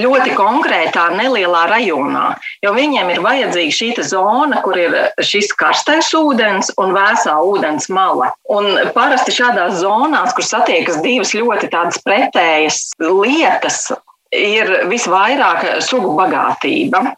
ļoti 0.00 0.34
konkrētā, 0.38 1.08
nelielā 1.16 1.66
rajonā. 1.70 2.24
Jo 2.64 2.72
viņiem 2.76 3.10
ir 3.12 3.20
vajadzīga 3.24 3.74
šī 3.74 3.88
zona, 4.06 4.62
kur 4.64 4.78
ir 4.80 4.96
šis 5.24 5.52
karstais 5.58 6.10
ūdens 6.16 6.72
un 6.80 6.94
vēsā 6.96 7.36
ūdens 7.44 7.88
mala. 7.92 8.32
Un 8.48 8.70
parasti 8.94 9.34
šādās 9.34 9.80
zonās, 9.82 10.34
kur 10.34 10.46
satiekas 10.46 11.00
divas 11.04 11.34
ļoti 11.36 11.70
pretējas 12.04 12.94
lietas, 13.00 13.88
ir 14.32 14.88
visvairāk 14.88 15.80
sugu 15.84 16.14
bagātība. 16.18 17.14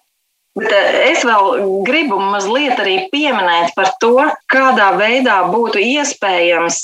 Bet 0.58 0.72
es 0.74 1.22
vēl 1.22 1.60
gribu 1.86 2.18
mazliet 2.18 2.80
arī 2.82 2.96
pieminēt 3.12 3.70
par 3.76 3.92
to, 4.02 4.16
kādā 4.50 4.90
veidā 4.98 5.44
būtu 5.46 5.78
iespējams 5.78 6.80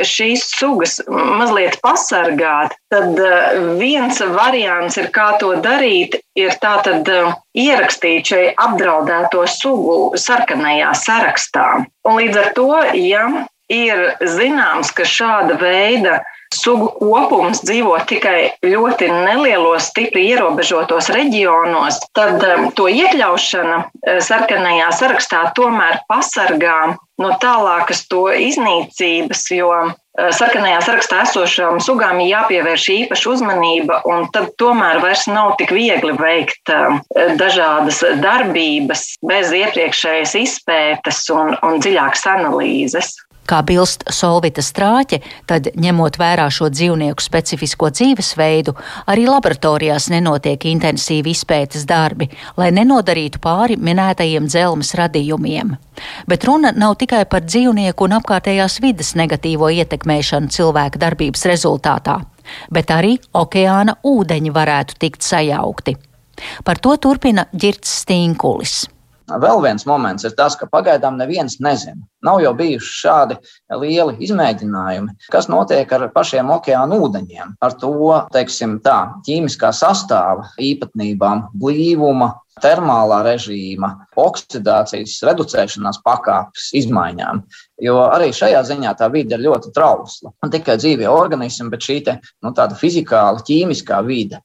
šīs 0.00 0.44
sugas 0.56 0.98
mazliet 1.08 1.78
pasargāt, 1.84 2.74
tad 2.92 3.18
eh, 3.20 3.58
viens 3.80 4.20
variants, 4.32 4.96
ir, 5.00 5.10
kā 5.14 5.32
to 5.40 5.52
darīt, 5.64 6.18
ir 6.38 6.54
tātad 6.62 7.08
eh, 7.12 7.32
ierakstīt 7.58 8.32
šai 8.32 8.44
apdraudēto 8.56 9.44
sugu 9.50 10.18
sarkanajā 10.18 10.92
sarakstā. 11.02 11.66
Un 12.08 12.18
līdz 12.18 12.40
ar 12.40 12.52
to, 12.56 12.70
ja 12.98 13.26
ir 13.72 14.04
zināms, 14.20 14.92
ka 14.94 15.08
šāda 15.08 15.58
veida 15.60 16.20
sugu 16.54 16.90
kopums 16.98 17.62
dzīvo 17.64 17.96
tikai 18.08 18.52
ļoti 18.64 19.08
nelielos, 19.12 19.88
stipri 19.90 20.26
ierobežotos 20.32 21.10
reģionos, 21.14 22.00
tad 22.16 22.42
um, 22.46 22.68
to 22.76 22.88
iekļaušana 22.92 23.78
uh, 23.80 24.20
sarkanajā 24.24 24.92
sarakstā 24.98 25.46
tomēr 25.56 26.02
pasargā 26.10 26.94
no 27.22 27.32
tālākas 27.42 28.04
to 28.10 28.26
iznīcības, 28.34 29.44
jo 29.56 29.70
uh, 29.72 29.94
sarkanajā 30.36 30.82
sarakstā 30.86 31.22
esošām 31.26 31.80
sugām 31.84 32.20
ir 32.22 32.32
jāpievērš 32.34 32.88
īpaša 32.98 33.34
uzmanība, 33.34 34.02
un 34.08 34.28
tad 34.34 34.52
tomēr 34.60 35.00
vairs 35.04 35.26
nav 35.30 35.56
tik 35.60 35.74
viegli 35.74 36.14
veikt 36.20 36.72
um, 36.74 37.00
dažādas 37.40 38.02
darbības 38.22 39.08
bez 39.28 39.52
iepriekšējas 39.56 40.38
izpētes 40.44 41.26
un, 41.34 41.56
un 41.64 41.80
dziļākas 41.82 42.26
analīzes. 42.36 43.14
Kā 43.52 43.58
bilst 43.68 44.06
Solvita 44.08 44.62
strāķe, 44.64 45.18
tad, 45.44 45.66
ņemot 45.76 46.14
vērā 46.16 46.46
šo 46.48 46.70
dzīvnieku 46.72 47.20
specifisko 47.20 47.90
dzīvesveidu, 47.92 48.72
arī 49.12 49.26
laboratorijās 49.28 50.06
nenotiek 50.08 50.64
intensīvi 50.70 51.34
izpētes 51.36 51.84
darbi, 51.84 52.30
lai 52.56 52.70
nenodarītu 52.72 53.42
pāri 53.44 53.76
minētajiem 53.76 54.46
dzelmes 54.48 54.94
radījumiem. 54.96 55.74
Bet 56.32 56.46
runa 56.48 56.72
nav 56.72 56.96
tikai 57.02 57.26
par 57.28 57.44
dzīvnieku 57.44 58.08
un 58.08 58.16
apkārtējās 58.22 58.78
vidas 58.80 59.12
negatīvo 59.20 59.68
ietekmēšanu 59.82 60.48
cilvēka 60.56 61.04
darbības 61.04 61.44
rezultātā, 61.52 62.22
bet 62.72 62.88
arī 62.96 63.18
okeāna 63.36 63.98
ūdeņi 64.00 64.56
varētu 64.56 64.96
tikt 65.04 65.28
sajaukti. 65.28 65.98
Par 66.64 66.80
to 66.80 66.96
turpina 66.96 67.50
Girts 67.52 68.00
Stīnkulis. 68.00 68.86
Vēl 69.30 69.62
viens 69.64 69.86
moments 69.86 70.26
ir 70.26 70.34
tas, 70.38 70.56
ka 70.58 70.66
pagaidām 70.70 71.16
neviens 71.20 71.58
nezina. 71.62 72.00
Nav 72.26 72.40
jau 72.42 72.52
bijuši 72.58 72.92
šādi 72.98 73.38
lieli 73.80 74.16
izmēģinājumi, 74.26 75.16
kas 75.32 75.48
notiek 75.50 75.90
ar 75.94 76.08
pašiem 76.14 76.50
okeāna 76.54 76.98
ūdeņiem, 77.06 77.56
ar 77.62 77.76
to 77.80 77.94
teiksim, 78.34 78.78
tā, 78.84 78.98
ķīmiskā 79.26 79.72
sastāvā 79.76 80.50
īpatnībām, 80.58 81.48
blīvuma, 81.58 82.32
termālā 82.60 83.22
režīma, 83.24 83.88
oksidācijas, 84.20 85.16
reducēšanās 85.24 86.02
pakāpes 86.04 86.68
izmaiņām. 86.82 87.40
Jo 87.82 87.96
arī 88.04 88.28
šajā 88.36 88.60
ziņā 88.68 88.92
tā 88.98 89.08
vide 89.12 89.38
ir 89.38 89.46
ļoti 89.46 89.72
trausla. 89.74 90.34
Ne 90.44 90.50
tikai 90.52 90.76
dzīvie 90.78 91.08
organismi, 91.10 91.70
bet 91.72 91.86
šī 91.86 91.98
te, 92.06 92.18
nu, 92.44 92.52
tāda 92.56 92.76
fizikāla, 92.78 93.42
ķīmiskā 93.46 94.02
vide 94.06 94.42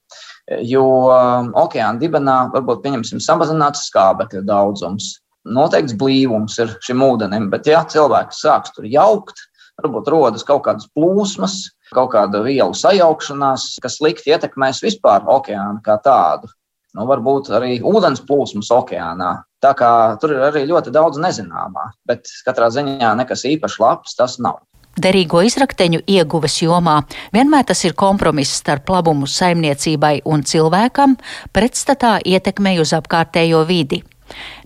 jo 0.64 0.86
um, 1.12 1.52
okeāna 1.60 2.00
dibenā 2.02 2.38
varbūt 2.54 2.84
pieņemsim 2.86 3.22
samazināts 3.24 3.88
skābekļa 3.90 4.44
daudzums. 4.48 5.18
Noteikts 5.48 5.96
blīvums 6.00 6.58
ir 6.60 6.74
šim 6.84 7.04
ūdenim, 7.06 7.50
bet 7.52 7.68
ja 7.70 7.84
cilvēks 7.88 8.42
sāks 8.44 8.74
tur 8.76 8.88
jaukt, 8.92 9.40
varbūt 9.80 10.12
rodas 10.12 10.44
kaut 10.48 10.66
kādas 10.66 10.90
plūsmas, 10.96 11.60
kaut 11.96 12.12
kāda 12.16 12.42
vielu 12.44 12.76
sajaukšanās, 12.76 13.78
kas 13.84 14.00
slikti 14.00 14.34
ietekmēs 14.34 14.84
vispār 14.84 15.28
okeānu 15.38 15.84
kā 15.86 16.00
tādu. 16.04 16.52
Nu, 16.98 17.06
varbūt 17.08 17.52
arī 17.54 17.78
ūdens 17.86 18.24
plūsmas 18.26 18.72
okeānā. 18.74 19.36
Tā 19.62 19.74
kā 19.78 19.92
tur 20.22 20.34
ir 20.34 20.48
arī 20.48 20.64
ļoti 20.70 20.92
daudz 20.96 21.20
nezināmā, 21.22 21.92
bet 22.10 22.30
katrā 22.46 22.72
ziņā 22.74 23.14
nekas 23.20 23.46
īpaši 23.50 23.84
labs 23.84 24.18
tas 24.18 24.38
nav 24.42 24.64
derīgo 24.98 25.44
izrakteņu 25.46 26.04
ieguves 26.08 26.60
jomā. 26.64 27.00
Vienmēr 27.36 27.66
tas 27.70 27.84
ir 27.86 27.96
kompromiss 27.98 28.60
starp 28.62 28.90
labumu 28.90 29.30
saimniecībai 29.30 30.22
un 30.26 30.44
cilvēkam, 30.44 31.18
pretstatā 31.54 32.18
ietekmei 32.26 32.80
uz 32.84 32.94
apkārtējo 32.98 33.66
vidi. 33.70 34.04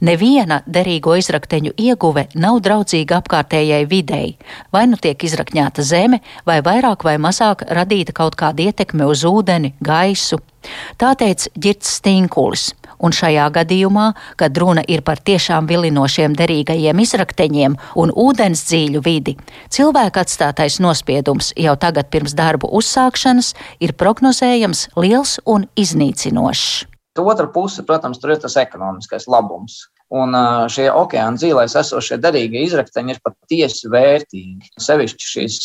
Neviena 0.02 0.62
derīgo 0.66 1.16
izrakteņu 1.20 1.74
ieguve 1.78 2.28
nav 2.36 2.62
draudzīga 2.66 3.22
apkārtējai 3.22 3.86
videi. 3.90 4.36
Vai 4.74 4.88
nu 4.92 5.00
tiek 5.02 5.24
izrakņāta 5.24 5.86
zeme, 5.86 6.22
vai 6.46 6.62
vairāk 6.66 7.06
vai 7.08 7.18
mazāk 7.22 7.66
radīta 7.70 8.16
kaut 8.18 8.38
kāda 8.40 8.70
ietekme 8.70 9.08
uz 9.10 9.26
ūdeni, 9.28 9.76
gaisu. 9.82 10.42
Tā 11.02 11.16
teica 11.18 11.50
Girts 11.58 11.98
Stinkulis 11.98 12.70
un 13.02 13.16
šajā 13.16 13.48
gadījumā, 13.56 14.12
kad 14.38 14.58
runa 14.62 14.84
ir 14.88 15.02
par 15.06 15.22
tiešām 15.26 15.66
vilinošiem 15.70 16.36
derīgajiem 16.38 17.02
izrakteņiem 17.02 17.78
un 18.02 18.14
ūdens 18.14 18.64
dzīļu 18.70 19.02
vidi, 19.06 19.36
cilvēka 19.74 20.26
atstātais 20.26 20.80
nospiedums 20.84 21.52
jau 21.58 21.76
tagad 21.82 22.12
pirms 22.14 22.38
darbu 22.38 22.70
uzsākšanas 22.82 23.56
ir 23.82 23.98
prognozējams 23.98 24.88
liels 25.02 25.40
un 25.50 25.68
iznīcinošs. 25.76 26.91
Otra 27.22 27.48
puse, 27.52 27.86
protams, 27.88 28.20
tur 28.22 28.34
ir 28.36 28.42
tas 28.42 28.58
ekonomiskais 28.62 29.28
labums. 29.32 29.84
Un 30.12 30.36
šie 30.72 30.90
okeāna 30.92 31.40
dzīvēs 31.40 31.78
esošie 31.80 32.18
derīgie 32.20 32.66
izrakteņi 32.66 33.16
ir 33.16 33.22
patiesi 33.24 33.92
vērtīgi. 33.94 34.74
Sevišķi 34.84 35.30
šīs 35.36 35.60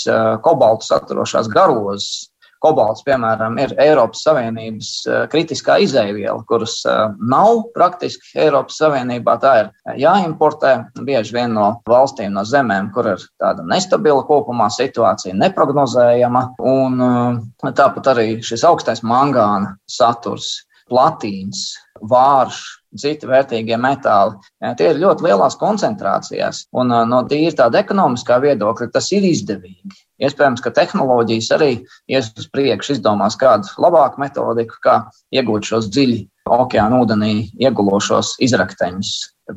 kobaltu 0.45 0.87
saturošās 0.87 1.51
garozas, 1.51 2.29
Kobalts, 2.67 3.05
piemēram, 3.05 3.59
ir 3.61 3.75
Eiropas 3.81 4.23
Savienības 4.25 4.91
kritiskā 5.33 5.77
izēviela, 5.85 6.41
kuras 6.49 6.79
nav 7.21 7.67
praktiski 7.77 8.33
Eiropas 8.47 8.79
Savienībā. 8.81 9.37
Tā 9.43 9.53
ir 9.61 10.01
jāimportē 10.01 10.73
bieži 11.07 11.37
vien 11.37 11.53
no 11.57 11.69
valstīm, 11.89 12.33
no 12.37 12.47
zemēm, 12.49 12.91
kur 12.97 13.13
ir 13.13 13.27
tāda 13.43 13.65
nestabila 13.69 14.25
kopumā 14.27 14.71
situācija, 14.73 15.37
eh, 17.05 17.73
tāpat 17.77 18.13
arī 18.15 18.29
šis 18.43 18.65
augstais 18.65 19.05
mangāna 19.05 19.77
saturs, 19.91 20.65
platīns, 20.90 21.73
vārš, 22.11 22.61
citi 23.00 23.28
vērtīgie 23.28 23.76
metāli. 23.81 24.37
Tie 24.78 24.90
ir 24.90 25.00
ļoti 25.00 25.26
lielās 25.26 25.59
koncentrācijās. 25.61 26.66
Un 26.76 26.93
no 27.11 27.23
tīri 27.28 27.55
tāda 27.59 27.83
ekonomiskā 27.83 28.38
viedokļa 28.45 28.90
tas 28.95 29.11
ir 29.16 29.26
izdevīgi. 29.28 29.97
Iespējams, 30.23 30.62
ka 30.64 30.73
tehnoloģijas 30.76 31.50
arī 31.57 31.73
ies 32.09 32.31
uz 32.38 32.49
priekšu, 32.52 32.97
izdomās 32.97 33.37
kādu 33.40 33.69
labāku 33.83 34.23
metodiku, 34.23 34.78
kā 34.85 34.97
iegūt 35.35 35.69
šos 35.69 35.90
dziļi 35.93 36.23
okeāna 36.57 37.02
ūdenī 37.02 37.33
iegulošos 37.61 38.37
izrakteņus. 38.47 39.12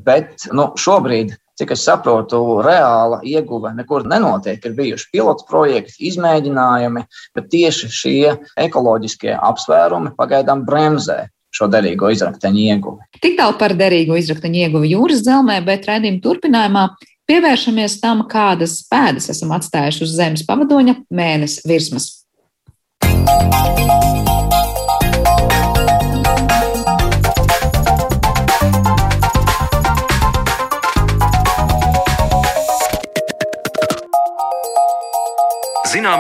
Bet 0.06 0.50
nu, 0.56 0.72
šobrīd 0.80 1.38
Cik 1.60 1.74
es 1.76 1.82
saprotu, 1.84 2.38
reāla 2.64 3.18
ieguve 3.28 3.74
nekur 3.76 4.06
nenotiek. 4.08 4.64
Ir 4.64 4.76
bijuši 4.78 5.10
pilots 5.12 5.44
projekti, 5.50 5.98
izmēģinājumi, 6.08 7.04
bet 7.36 7.50
tieši 7.52 7.90
šie 7.92 8.38
ekoloģiskie 8.64 9.34
apsvērumi 9.36 10.14
pagaidām 10.16 10.64
bremzē 10.68 11.26
šo 11.52 11.68
derīgo 11.68 12.14
izrakteņu 12.14 12.64
ieguvi. 12.64 13.10
Tik 13.20 13.36
tālu 13.42 13.58
par 13.60 13.76
derīgo 13.76 14.16
izrakteņu 14.22 14.64
ieguvi 14.64 14.94
jūras 14.94 15.26
dzelzmē, 15.26 15.60
bet 15.68 15.90
raidījuma 15.90 16.24
turpinājumā 16.24 16.86
pievēršamies 17.30 18.00
tam, 18.00 18.24
kādas 18.32 18.80
pēdas 18.88 19.28
esam 19.34 19.52
atstājuši 19.58 20.06
uz 20.08 20.16
Zemes 20.16 20.48
pavadoņa 20.48 20.96
mēnesi 21.12 21.66
virsmas. 21.68 22.14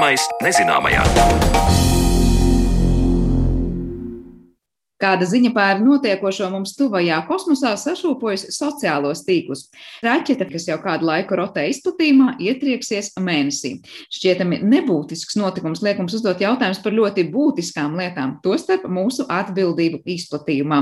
Zināmais 0.09 0.29
nezināmajā. 0.41 1.88
Kāda 4.99 5.23
ziņa 5.23 5.53
par 5.55 5.77
notiekošo 5.79 6.49
mums 6.51 6.73
tuvajā 6.75 7.21
kosmosā 7.29 7.71
sašūpojas 7.79 8.49
sociālos 8.51 9.21
tīklus. 9.23 9.69
Raķete, 10.03 10.43
kas 10.49 10.65
jau 10.67 10.75
kādu 10.83 11.07
laiku 11.07 11.37
rotē 11.39 11.63
izplatījumā, 11.71 12.33
ietrieksies 12.43 13.13
mēnesī. 13.23 13.77
Šķietami 14.11 14.59
nebūtisks 14.59 15.37
notikums 15.39 15.79
liek 15.85 16.01
mums 16.01 16.17
uzdot 16.17 16.43
jautājumus 16.43 16.81
par 16.83 16.97
ļoti 16.97 17.23
būtiskām 17.31 17.95
lietām, 17.95 18.33
tostarp 18.43 18.89
mūsu 18.91 19.23
atbildību 19.31 20.01
izplatījumā. 20.03 20.81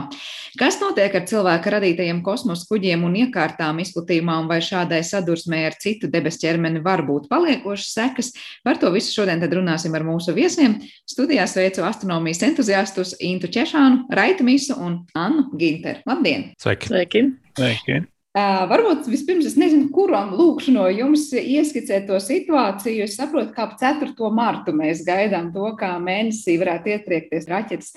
Kas 0.58 0.80
notiek 0.82 1.14
ar 1.14 1.28
cilvēka 1.30 1.76
radītajiem 1.78 2.24
kosmosa 2.26 2.66
kuģiem 2.72 3.06
un 3.06 3.20
iekārtām 3.22 3.84
izplatījumā, 3.86 4.40
un 4.42 4.50
vai 4.50 4.60
šādai 4.66 5.04
sadursmē 5.06 5.62
ar 5.70 5.78
citu 5.78 6.10
debesu 6.10 6.42
ķermeni 6.48 6.82
var 6.82 7.06
būt 7.06 7.30
paliekošas 7.30 7.94
sekas? 8.00 8.34
Par 8.66 8.82
to 8.82 8.90
visu 8.98 9.14
šodien 9.14 9.46
runāsim 9.46 9.94
ar 9.94 10.08
mūsu 10.10 10.34
viesiem. 10.34 10.80
Studijā 11.06 11.46
sveicu 11.46 11.86
astronomijas 11.86 12.42
entuziastus 12.50 13.14
Intu 13.22 13.54
Češānu 13.54 14.07
Raita 14.10 14.44
Misu 14.44 14.78
un 14.80 15.02
Annu 15.16 15.50
Ginteru. 15.58 16.04
Labdien! 16.08 16.52
Sveiki! 16.62 16.92
Sveiki. 16.92 17.24
Sveiki. 17.58 18.04
Uh, 18.38 18.68
varbūt 18.70 19.08
vispirms 19.10 19.48
es 19.50 19.56
nezinu, 19.58 19.88
kuram 19.90 20.30
lūkšu 20.38 20.76
no 20.76 20.84
jums 20.94 21.26
ieskicēt 21.34 22.06
to 22.06 22.20
situāciju. 22.22 23.08
Es 23.08 23.16
saprotu, 23.18 23.50
ka 23.56 23.66
ap 23.66 23.80
4. 23.82 24.14
martu 24.30 24.76
mēs 24.78 25.02
gaidām 25.08 25.50
to, 25.56 25.72
kā 25.80 25.96
mēnesī 26.04 26.60
varētu 26.62 26.94
ietriekties 26.94 27.50
raķetes. 27.50 27.96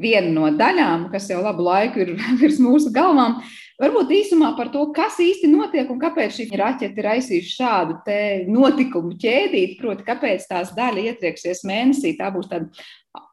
Viena 0.00 0.30
no 0.32 0.48
daļām, 0.50 1.10
kas 1.12 1.28
jau 1.30 1.42
labu 1.44 1.66
laiku 1.68 2.00
ir 2.02 2.14
virs 2.40 2.56
mūsu 2.62 2.94
galvām, 2.94 3.42
varbūt 3.82 4.12
īsumā 4.14 4.52
par 4.58 4.70
to, 4.74 4.86
kas 4.96 5.18
īsti 5.22 5.50
notiek 5.50 5.90
un 5.90 6.00
kāpēc 6.02 6.36
šī 6.36 6.48
raķete 6.58 7.00
ir 7.00 7.08
aizsījusi 7.14 7.54
šādu 7.58 7.98
notikumu 8.52 9.14
ķēdīti. 9.20 9.78
Proti, 9.80 10.06
kāpēc 10.06 10.46
tās 10.50 10.74
daļa 10.76 11.08
ietrieksies 11.10 11.64
mēnesī. 11.68 12.14
Tā 12.18 12.30
būs 12.34 12.50
tāda 12.50 12.70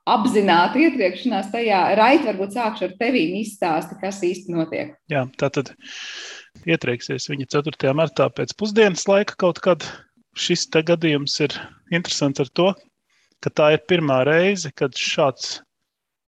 apzināta 0.10 0.82
ietriekšanās 0.82 1.52
tajā. 1.54 1.82
Raita, 2.00 2.30
varbūt 2.32 2.56
sākšu 2.58 2.88
ar 2.90 2.96
tevi 3.00 3.26
izstāsti, 3.42 3.98
kas 4.02 4.22
īsti 4.26 4.56
notiek. 4.56 4.96
Jā, 5.12 5.26
tā 5.42 5.52
tad 5.54 5.74
ietrieksies 6.68 7.30
viņa 7.32 7.50
4. 7.58 7.94
martā 7.98 8.30
pēc 8.34 8.56
pusdienas 8.58 9.08
laika 9.10 9.38
kaut 9.40 9.62
kad. 9.64 9.86
Šis 10.32 10.62
gadījums 10.72 11.34
ir 11.44 11.52
interesants 11.92 12.40
ar 12.40 12.48
to, 12.56 12.70
ka 13.44 13.50
tā 13.52 13.66
ir 13.76 13.82
pirmā 13.84 14.22
reize, 14.24 14.70
kad 14.72 14.96
šāds 14.96 15.58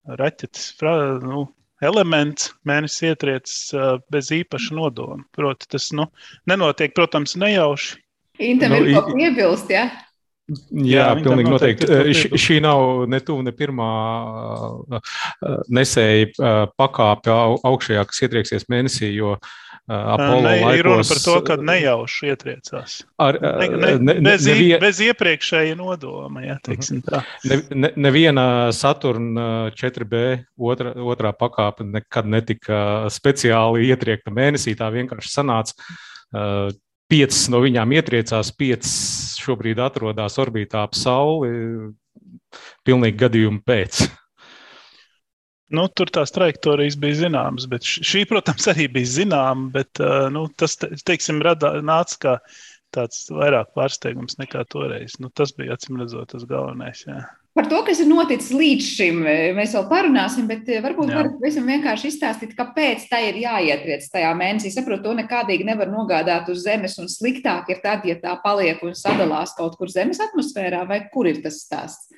raķetes 0.06 0.76
nu, 1.24 1.48
elements 1.86 2.52
mēnesis 2.68 3.04
ietriecis 3.12 3.60
bez 4.14 4.32
īpaša 4.34 4.76
nodoma. 4.78 5.22
Proti, 5.36 5.70
tas 5.70 5.92
nu, 5.96 6.08
nenotiek, 6.50 6.96
protams, 6.98 7.36
nejauši. 7.40 8.00
Intam 8.48 8.76
nu, 8.76 8.84
ir 8.86 8.98
ko 8.98 9.14
piebilst, 9.14 9.72
ja? 9.74 9.88
Jā, 10.48 10.88
Jā 10.88 11.06
pilnīgi 11.20 11.52
noteikti. 11.52 11.88
noteikti. 11.90 12.40
Šī 12.40 12.62
nav 12.64 13.04
ne 13.12 13.20
tuvu, 13.20 13.44
ne 13.44 13.52
pirmā 13.52 13.88
nesēja 15.76 16.68
pakāpe 16.80 17.34
augšējā, 17.68 18.06
kas 18.08 18.22
ietrieksies 18.24 18.70
mēnesī, 18.72 19.12
jo 19.18 19.36
Apollo 19.88 20.42
ne, 20.42 20.56
laikos... 20.62 20.78
Ir 20.78 20.86
runa 20.86 21.04
par 21.08 21.20
to, 21.24 21.34
ka 21.48 21.56
nejauši 21.64 22.32
ietriecās. 22.34 22.96
Ar, 23.24 23.38
ne, 23.40 23.68
ne, 23.72 23.92
ne, 24.04 24.16
bez, 24.26 24.48
nevien... 24.50 24.82
bez 24.84 25.00
iepriekšēja 25.06 25.78
nodoma, 25.80 26.44
ja 26.44 26.58
teiksim 26.64 27.00
tā. 27.06 27.22
Ne, 27.48 27.62
ne, 27.72 27.92
neviena 27.96 28.44
Saturna 28.76 29.70
4B 29.72 30.24
otra, 30.60 30.92
otrā 30.92 31.32
pakāpe 31.32 31.88
nekad 31.88 32.28
netika 32.28 32.82
speciāli 33.14 33.88
ietriekta 33.88 34.34
mēnesī, 34.36 34.76
tā 34.76 34.92
vienkārši 34.92 35.32
sanāca. 35.32 35.96
Piecas 37.08 37.46
no 37.48 37.64
viņām 37.64 37.96
ietriecās, 37.96 38.52
piecas 38.60 38.94
šobrīd 39.40 39.80
atrodas 39.80 40.36
orbītā 40.44 40.84
ap 40.84 41.00
Sauli, 41.00 41.94
pilnīgi 42.84 43.24
gadījumu 43.24 43.64
pēc. 43.64 44.04
Nu, 45.74 45.90
tur 45.92 46.08
tās 46.14 46.32
trajektorijas 46.32 46.96
bija 47.00 47.18
zināmas, 47.26 47.66
bet 47.68 47.84
šī, 47.84 48.24
protams, 48.30 48.70
arī 48.72 48.88
bija 48.92 49.10
zināma. 49.18 49.68
Bet 49.74 50.00
nu, 50.32 50.46
tas, 50.56 50.78
teiksim, 50.80 51.42
rada, 51.44 51.76
nāca 51.84 52.22
kā 52.24 52.36
tāds 52.96 53.26
vairāk 53.34 53.74
pārsteigums 53.76 54.40
nekā 54.40 54.64
toreiz. 54.72 55.18
Nu, 55.20 55.28
tas 55.34 55.52
bija 55.58 55.76
acīm 55.76 56.00
redzot 56.00 56.32
tas 56.32 56.48
galvenais. 56.48 57.04
Jā. 57.08 57.26
Par 57.58 57.66
to, 57.66 57.80
kas 57.88 57.98
ir 58.04 58.06
noticis 58.06 58.54
līdz 58.54 58.88
šim, 58.94 59.20
mēs 59.58 59.72
vēl 59.74 59.88
parunāsim, 59.90 60.46
bet 60.50 60.68
varbūt 60.86 61.10
varat 61.10 61.40
visam 61.42 61.66
vienkārši 61.66 62.12
izstāstīt, 62.12 62.54
kāpēc 62.56 63.08
tā 63.10 63.24
ir 63.32 63.40
jāietriec 63.42 64.06
tajā 64.14 64.30
mēnesī. 64.38 64.70
Saprotu, 64.72 65.08
to 65.08 65.16
nekādīgi 65.18 65.66
nevar 65.66 65.90
nogādāt 65.90 66.52
uz 66.54 66.62
Zemes, 66.68 67.00
un 67.02 67.10
sliktāk 67.10 67.72
ir 67.74 67.82
tad, 67.82 68.06
ja 68.06 68.16
tā 68.22 68.36
paliek 68.44 68.84
un 68.86 68.94
sadalās 68.96 69.56
kaut 69.58 69.74
kur 69.80 69.90
Zemes 69.90 70.22
atmosfērā, 70.22 70.84
vai 70.88 71.02
kur 71.10 71.32
ir 71.32 71.42
tas 71.42 71.58
stāsts? 71.66 72.14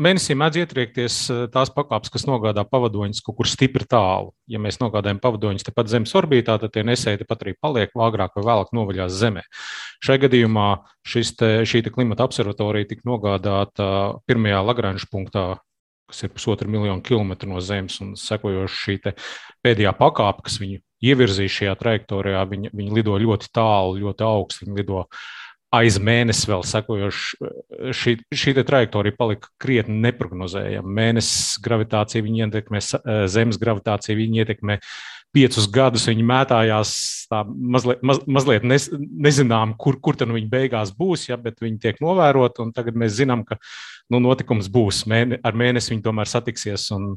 Mēnesī 0.00 0.32
mēdz 0.38 0.62
ietriekties 0.62 1.14
eh, 1.32 1.40
tās 1.52 1.68
pakāpes, 1.74 2.08
kas 2.12 2.24
nogādā 2.28 2.62
pavadoņus 2.64 3.20
kaut 3.26 3.36
kur 3.40 3.48
stipri 3.50 3.84
tālu. 3.88 4.32
Ja 4.48 4.60
mēs 4.62 4.78
nogādājam 4.80 5.20
pavadoņus 5.20 5.66
tepat 5.66 5.90
Zemes 5.92 6.14
orbītā, 6.16 6.56
tad 6.62 6.72
tie 6.72 6.84
nesēji 6.88 7.20
tepat 7.22 7.44
arī 7.44 7.54
paliek, 7.60 7.92
agrāk 7.92 8.38
vai 8.38 8.44
vēlāk 8.46 8.72
novaļās 8.76 9.18
Zemē. 9.20 9.44
Šai 10.00 10.16
gadījumā 10.22 10.68
te, 11.04 11.50
šī 11.68 11.82
te 11.84 11.92
klimata 11.92 12.24
observatorija 12.24 12.88
tika 12.94 13.04
nogādāta 13.10 13.90
pirmajā 14.30 14.62
Lagranža 14.64 15.10
punktā, 15.12 15.44
kas 16.08 16.24
ir 16.24 16.32
pusotra 16.32 16.70
miljonu 16.70 17.04
kilometru 17.04 17.52
no 17.52 17.60
Zemes, 17.60 18.00
un 18.00 18.14
sekojoši 18.16 18.80
šī 18.86 18.96
pēdējā 19.60 19.92
pakāpe, 20.00 20.48
kas 20.48 20.56
viņu 20.62 20.80
ievirzīja 21.10 21.56
šajā 21.58 21.76
trajektorijā, 21.80 22.40
viņi, 22.48 22.72
viņi 22.76 22.96
lido 22.96 23.20
ļoti 23.20 23.52
tālu, 23.56 24.00
ļoti 24.00 24.26
augstu. 24.26 24.66
Viņi 24.66 24.80
lido 24.82 25.04
aiz 25.74 25.98
mēnesi 26.02 26.48
vēl 26.50 26.64
sekojoši, 26.66 27.48
šī, 27.94 28.14
šī 28.34 28.54
trajektorija 28.58 29.16
palika 29.18 29.50
krietni 29.62 30.00
neparedzējama. 30.02 30.94
Mēnesis 30.98 31.60
gravitācija 31.62 32.26
viņa 32.26 32.48
ietekmē, 32.48 32.82
Zemes 33.30 33.60
gravitācija 33.62 34.18
viņa 34.18 34.44
ietekmē. 34.44 34.80
Piecus 35.30 35.68
gadus 35.70 36.08
viņi 36.10 36.24
mētājās 36.26 36.92
tā 37.30 37.44
mazliet, 37.46 38.00
maz, 38.02 38.18
mazliet 38.26 38.64
nes, 38.66 38.88
nezinām, 38.90 39.76
kur, 39.78 40.00
kur 40.02 40.16
tad 40.18 40.32
viņi 40.34 40.48
beigās 40.50 40.90
būs, 40.96 41.28
ja, 41.28 41.38
bet 41.38 41.62
viņi 41.62 41.78
tiek 41.84 42.00
novēroti. 42.02 42.66
Tagad 42.74 42.98
mēs 42.98 43.14
zinām, 43.20 43.44
ka 43.46 43.60
nu, 44.10 44.18
notikums 44.24 44.66
būs. 44.72 45.04
Mēne, 45.10 45.38
ar 45.46 45.54
mēnesi 45.54 45.94
viņi 45.94 46.02
tomēr 46.02 46.30
satiksies 46.30 46.88
un, 46.96 47.12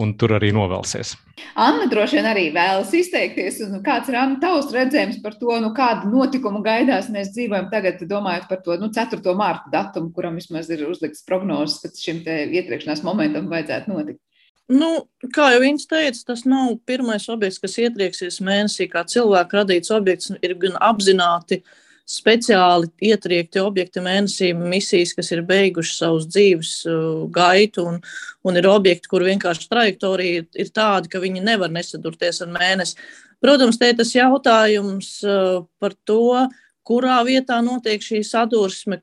un 0.00 0.14
tur 0.16 0.36
arī 0.38 0.54
novelsies. 0.56 1.12
Anna 1.60 1.90
droši 1.92 2.18
vien 2.18 2.30
arī 2.30 2.46
vēlas 2.54 2.94
izteikties. 2.96 3.60
Kāds 3.84 4.08
ir 4.08 4.16
Anna 4.22 4.40
tavs 4.40 4.72
redzējums 4.72 5.20
par 5.24 5.36
to, 5.36 5.52
nu, 5.60 5.74
kādu 5.76 6.08
notikumu 6.12 6.64
gaidās? 6.64 7.12
Mēs 7.12 7.34
dzīvojam 7.36 7.68
tagad, 7.72 8.00
domājot 8.08 8.48
par 8.48 8.64
to 8.64 8.80
nu, 8.80 8.88
4. 8.96 9.36
mārta 9.36 9.72
datumu, 9.76 10.12
kuram 10.16 10.40
vismaz 10.40 10.72
ir 10.72 10.86
uzlikts 10.88 11.26
prognozes, 11.28 11.82
ka 11.84 11.92
šim 11.92 12.24
ietriekšanās 12.24 13.04
momentam 13.04 13.52
vajadzētu 13.52 13.92
notikt. 13.92 14.22
Nu, 14.72 14.88
kā 15.34 15.50
jau 15.52 15.60
viņš 15.60 15.84
teica, 15.90 16.20
tas 16.30 16.44
nav 16.48 16.76
pirmais 16.88 17.26
objekts, 17.32 17.60
kas 17.60 17.78
ietrieksies 17.82 18.40
mēnesī. 18.44 18.88
Kā 18.88 19.02
cilvēka 19.08 19.60
radīts 19.60 19.92
objekts 19.92 20.32
ir 20.40 20.54
gan 20.60 20.78
apzināti 20.80 21.60
speciāli 22.08 22.88
ietriekti 23.10 23.60
objekti 23.62 24.02
mēnesī, 24.04 24.50
misijas, 24.56 25.12
kas 25.16 25.30
ir 25.34 25.44
beigušas 25.48 26.00
savus 26.02 26.26
dzīves 26.30 26.72
uh, 26.88 27.26
gaitu, 27.32 27.84
un, 27.90 28.00
un 28.48 28.58
ir 28.58 28.68
objekti, 28.70 29.10
kur 29.12 29.24
vienkārši 29.26 29.68
trajektorija 29.70 30.46
ir 30.64 30.72
tāda, 30.74 31.10
ka 31.10 31.22
viņi 31.22 31.44
nevar 31.44 31.72
nesadurties 31.72 32.42
ar 32.42 32.50
mēnesi. 32.56 32.98
Protams, 33.42 33.78
te 33.78 33.92
ir 33.92 33.98
tas 34.00 34.12
jautājums 34.16 35.14
uh, 35.26 35.62
par 35.82 35.94
to, 36.08 36.46
kurā 36.86 37.20
vietā 37.28 37.60
notiek 37.64 38.02
šī 38.02 38.22
sadursme, 38.26 39.02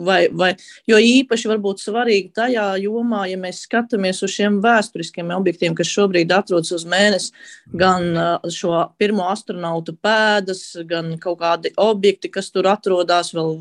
Vai, 0.00 0.28
vai, 0.32 0.50
jo 0.88 0.96
īpaši 1.02 1.48
varbūt 1.50 1.82
svarīgi 1.82 2.30
tajā 2.36 2.64
jomā, 2.80 3.24
ja 3.28 3.36
mēs 3.40 3.64
skatāmies 3.66 4.22
uz 4.24 4.32
šiem 4.32 4.60
vēsturiskiem 4.64 5.32
objektiem, 5.34 5.74
kas 5.76 5.90
šobrīd 5.92 6.32
atrodas 6.32 6.72
uz 6.76 6.86
mēnesi, 6.88 7.34
gan 7.76 8.08
šo 8.54 8.86
pirmo 9.00 9.26
astronautu 9.28 9.96
pēdas, 10.00 10.62
gan 10.88 11.12
kaut 11.20 11.40
kādi 11.42 11.74
objekti, 11.80 12.32
kas 12.32 12.48
tur 12.54 12.70
atrodas, 12.70 13.34
vēl 13.36 13.56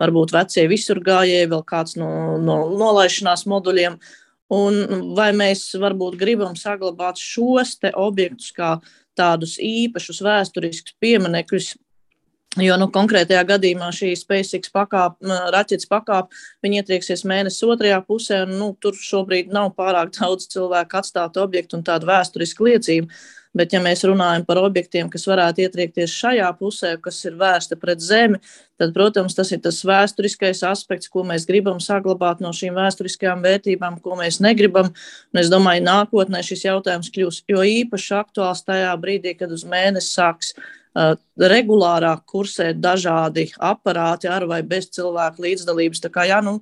varbūt 0.00 0.32
vecie 0.32 0.66
visurgājēji, 0.70 1.50
vēl 1.52 1.64
kāds 1.68 1.98
no, 2.00 2.38
no 2.40 2.62
nolaišanās 2.72 3.44
moduļiem. 3.52 4.00
Un 4.52 5.06
vai 5.16 5.30
mēs 5.36 5.70
varbūt 5.80 6.18
gribam 6.20 6.56
saglabāt 6.60 7.20
šos 7.20 7.78
objektus 7.92 8.52
kā 8.56 8.74
tādus 9.18 9.58
īpašus 9.60 10.20
vēsturiskus 10.24 10.96
pieminekļus, 11.00 11.74
Jo 12.60 12.74
nu, 12.76 12.84
konkrētajā 12.92 13.46
gadījumā 13.48 13.86
šī 13.96 14.10
SpaceX 14.20 14.68
pakāp, 14.74 15.14
raķetes 15.24 15.88
pakāpe, 15.88 16.36
ietrieksies 16.68 17.22
mēnesis 17.24 17.64
otrajā 17.64 18.02
pusē, 18.04 18.42
un 18.44 18.58
nu, 18.60 18.66
tur 18.76 18.96
šobrīd 18.98 19.48
nav 19.54 19.70
pārāk 19.78 20.10
daudz 20.18 20.50
cilvēku 20.52 20.98
atstātu 21.00 21.40
objektu 21.40 21.78
un 21.78 21.86
tādu 21.86 22.10
vēsturisku 22.10 22.68
liecību. 22.68 23.08
Bet, 23.56 23.72
ja 23.72 23.80
mēs 23.84 24.00
runājam 24.08 24.44
par 24.48 24.60
objektiem, 24.62 25.08
kas 25.12 25.26
varētu 25.28 25.64
ietriekties 25.64 26.12
šajā 26.16 26.50
pusē, 26.56 26.94
kas 27.04 27.18
ir 27.28 27.34
vērsta 27.40 27.76
pret 27.80 28.00
Zemi, 28.00 28.40
tad, 28.80 28.94
protams, 28.96 29.36
tas 29.36 29.52
ir 29.52 29.60
tas 29.64 29.80
vēsturiskais 29.88 30.62
aspekts, 30.68 31.08
ko 31.12 31.24
mēs 31.28 31.44
gribam 31.48 31.80
saglabāt 31.80 32.40
no 32.40 32.52
šīm 32.56 32.76
vēsturiskajām 32.80 33.44
vērtībām, 33.44 33.98
ko 34.04 34.16
mēs 34.20 34.40
negribam. 34.44 34.92
Un 35.32 35.40
es 35.40 35.52
domāju, 35.52 35.84
nākotnē 35.88 36.40
šis 36.44 36.64
jautājums 36.68 37.12
kļūs 37.12 37.42
jo 37.52 37.64
īpaši 37.76 38.14
aktuāls 38.22 38.64
tajā 38.64 38.94
brīdī, 39.04 39.36
kad 39.36 39.52
uz 39.52 39.68
mēnesi 39.68 40.16
sāks 40.16 40.56
uh, 40.56 40.70
regulārāk 40.94 42.24
kursēt 42.28 42.80
dažādi 42.80 43.46
aparāti 43.56 44.28
ar 44.28 44.44
vai 44.50 44.60
bez 44.62 44.90
cilvēku 44.92 45.46
līdzdalības. 45.46 46.02
Tā 46.04 46.10
kā, 46.12 46.26
jā, 46.28 46.42
nu, 46.44 46.58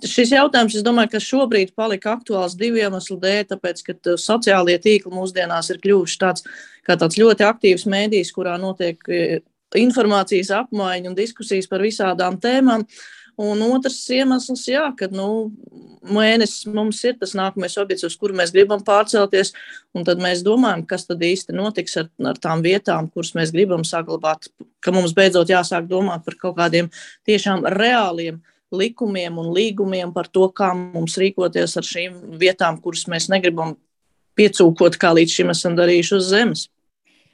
Šis 0.00 0.30
jautājums, 0.32 0.72
es 0.78 0.84
domāju, 0.84 1.10
ka 1.12 1.18
šobrīd 1.20 1.74
palika 1.76 2.14
aktuāls 2.14 2.54
divu 2.56 2.78
iemeslu 2.80 3.18
dēļ, 3.20 3.42
tāpēc, 3.50 3.82
ka 3.84 3.94
uh, 3.98 4.14
sociālie 4.16 4.78
tīkli 4.80 5.12
mūsdienās 5.12 5.68
ir 5.74 5.80
kļuvuši 5.82 6.16
tāds, 6.22 6.46
tāds 6.88 7.18
ļoti 7.20 7.44
aktīvs 7.44 7.84
mēdījis, 7.90 8.30
kurā 8.32 8.54
notiek 8.60 8.96
uh, 9.10 9.42
informācijas 9.76 10.54
apmaiņa 10.56 11.10
un 11.10 11.18
diskusijas 11.18 11.68
par 11.68 11.84
visādām 11.84 12.40
tēmām. 12.40 12.86
Un 13.40 13.62
otrs 13.64 14.02
iemesls, 14.12 14.66
jā, 14.68 14.82
ka 14.98 15.06
nu, 15.12 15.48
mēnesis 16.04 16.66
mums 16.68 16.98
ir 17.08 17.16
tas 17.20 17.32
nākamais 17.38 17.76
objekts, 17.80 18.04
uz 18.04 18.16
kuru 18.20 18.36
mēs 18.36 18.52
gribam 18.52 18.82
pārcelties. 18.84 19.54
Tad 20.06 20.20
mēs 20.20 20.42
domājam, 20.44 20.84
kas 20.88 21.06
tad 21.08 21.22
īsti 21.24 21.56
notiks 21.56 21.96
ar, 22.02 22.10
ar 22.28 22.40
tām 22.40 22.64
vietām, 22.64 23.08
kuras 23.12 23.32
mēs 23.38 23.52
gribam 23.54 23.84
saglabāt. 23.86 24.50
Ka 24.84 24.92
mums 24.92 25.14
beidzot 25.16 25.52
jāsāk 25.52 25.88
domāt 25.88 26.26
par 26.26 26.36
kaut 26.40 26.58
kādiem 26.58 26.90
tiešām 27.28 27.64
reāliem 27.72 28.42
likumiem 28.70 29.38
un 29.40 29.50
līgumiem 29.56 30.12
par 30.14 30.28
to, 30.28 30.46
kā 30.52 30.72
mums 30.76 31.16
rīkoties 31.18 31.78
ar 31.80 31.86
šīm 31.86 32.20
vietām, 32.40 32.78
kuras 32.82 33.06
mēs 33.10 33.30
negribam 33.32 33.74
piecūkot, 34.38 35.00
kā 35.00 35.14
līdz 35.16 35.40
šim 35.40 35.54
esam 35.54 35.80
darījuši 35.80 36.16
uz 36.16 36.28
zemes. 36.30 36.68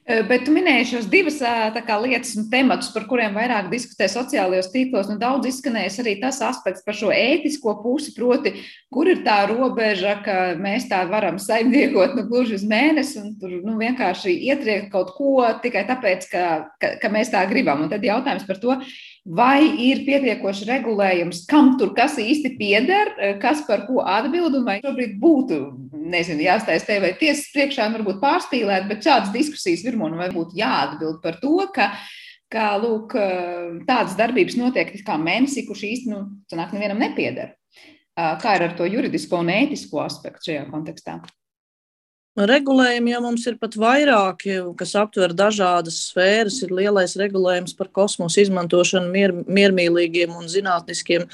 Bet 0.07 0.45
tu 0.47 0.53
minēji 0.55 0.85
šos 0.93 1.07
divas 1.11 1.41
kā, 1.43 1.97
lietas 1.99 2.37
un 2.39 2.45
tematus, 2.47 2.93
par 2.95 3.09
kuriem 3.11 3.35
vairāk 3.35 3.73
diskutē 3.73 4.07
sociālajos 4.07 4.69
tīklos. 4.71 5.09
Nu, 5.11 5.17
daudz 5.19 5.49
izskanējis 5.51 5.99
arī 6.05 6.13
tas 6.21 6.39
aspekts 6.47 6.85
par 6.87 6.95
šo 6.95 7.11
ētisko 7.11 7.75
pusi, 7.83 8.13
proti, 8.15 8.53
kur 8.95 9.11
ir 9.11 9.25
tā 9.27 9.41
robeža, 9.51 10.15
ka 10.23 10.37
mēs 10.63 10.87
tā 10.93 11.01
varam 11.11 11.41
saimniekot 11.43 12.15
nu, 12.15 12.23
gluži 12.31 12.55
uz 12.55 12.63
mēnesi 12.71 13.19
un 13.19 13.35
tur 13.41 13.59
nu, 13.65 13.75
vienkārši 13.83 14.37
ietriekt 14.47 14.93
kaut 14.95 15.11
ko 15.17 15.41
tikai 15.65 15.83
tāpēc, 15.91 16.31
ka, 16.31 16.47
ka, 16.79 16.95
ka 17.03 17.11
mēs 17.11 17.35
tā 17.35 17.43
gribam. 17.51 17.83
Un 17.83 17.91
tad 17.91 18.07
jautājums 18.07 18.47
par 18.47 18.63
to, 18.63 18.79
vai 19.27 19.59
ir 19.89 20.05
pietiekoši 20.07 20.71
regulējums, 20.71 21.43
kam 21.51 21.75
tur 21.81 21.97
kas 21.99 22.15
īsti 22.23 22.55
pieder, 22.61 23.11
kas 23.43 23.67
par 23.67 23.89
ko 23.91 24.07
atbild, 24.07 24.55
un 24.55 24.71
vai 24.71 24.79
šobrīd 24.87 25.19
būtu, 25.19 25.61
nezinu, 26.13 26.45
jāstājas 26.47 26.87
te 26.89 26.99
vai 27.03 27.13
tiesas 27.21 27.51
priekšā, 27.55 27.89
varbūt 27.97 28.21
pārspīlēt, 28.23 28.89
bet 28.91 29.05
šādas 29.07 29.33
diskusijas 29.35 29.85
virmo, 29.87 30.11
vai 30.19 30.31
būtu 30.35 30.59
jāatbild 30.59 31.21
par 31.25 31.41
to, 31.43 31.57
ka, 31.75 31.91
ka 32.53 32.73
lūk, 32.83 33.17
tādas 33.89 34.17
darbības 34.19 34.59
notiek 34.61 34.93
kā 35.07 35.19
mēnesī, 35.21 35.67
kurš 35.69 35.87
īsti, 35.91 36.13
nu, 36.13 36.23
sanāk, 36.53 36.75
nevienam 36.77 37.03
nepieder. 37.03 37.57
Kā 38.17 38.55
ir 38.57 38.71
ar 38.71 38.79
to 38.79 38.87
juridisko 38.89 39.43
un 39.43 39.53
ētisko 39.53 40.01
aspektu 40.07 40.51
šajā 40.51 40.69
kontekstā? 40.71 41.19
Regulējumi 42.37 43.15
jau 43.15 43.21
mums 43.25 43.47
ir 43.49 43.55
pat 43.57 43.79
vairāki, 43.81 44.59
kas 44.77 44.91
aptver 45.01 45.33
dažādas 45.33 46.03
sfēras. 46.11 46.59
Ir 46.67 46.75
lielais 46.77 47.17
regulējums 47.17 47.73
par 47.79 47.89
kosmosa 47.89 48.43
izmantošanu 48.43 49.09
mier, 49.09 49.33
miermīlīgiem 49.33 50.35
un 50.37 50.51
zinātniskiem 50.53 51.25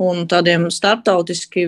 un 0.00 0.24
tādiem 0.28 0.64
starptautiski, 0.72 1.66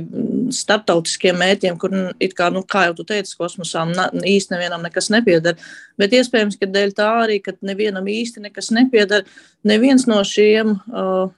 starptautiskiem 0.55 1.39
mērķiem, 1.39 1.79
kur, 1.81 1.95
kā, 2.37 2.49
nu, 2.55 2.63
kā 2.67 2.87
jau 2.89 2.97
tu 2.99 3.07
teici, 3.09 3.37
kosmosām 3.39 3.93
īsti 4.23 4.55
nevienam 4.55 4.85
nekas 4.85 5.11
nepieder. 5.15 5.59
Bet 6.01 6.15
iespējams, 6.17 6.59
ka 6.61 6.69
dēļ 6.71 6.95
tā 6.99 7.09
arī, 7.25 7.41
ka 7.45 7.57
nevienam 7.67 8.09
īsti 8.09 8.45
nekas 8.45 8.71
nepieder, 8.75 9.27
neviens 9.69 10.07
no 10.11 10.21
šiem 10.27 10.77
uh, 10.77 11.29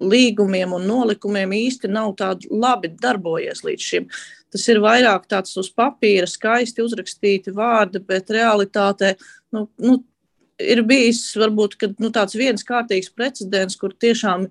līgumiem 0.00 0.72
un 0.76 0.88
nolikumiem 0.88 1.52
īsti 1.58 1.90
nav 1.92 2.14
tādi 2.18 2.50
labi 2.50 2.92
darbojies 3.00 3.64
līdz 3.66 3.90
šim. 3.90 4.08
Tas 4.54 4.66
ir 4.70 4.78
vairāk 4.82 5.26
tāds 5.30 5.56
uz 5.58 5.70
papīra, 5.74 6.28
skaisti 6.30 6.84
uzrakstīti 6.84 7.54
vārdi, 7.54 8.02
bet 8.06 8.30
realitātē 8.30 9.16
nu, 9.54 9.66
nu, 9.82 9.98
ir 10.62 10.82
bijis 10.86 11.26
varbūt 11.38 11.74
kad, 11.80 11.96
nu, 12.02 12.10
tāds 12.14 12.36
viens 12.38 12.66
kārtīgs 12.66 13.10
precedents, 13.14 13.78
kur 13.80 13.94
tiešām 13.98 14.46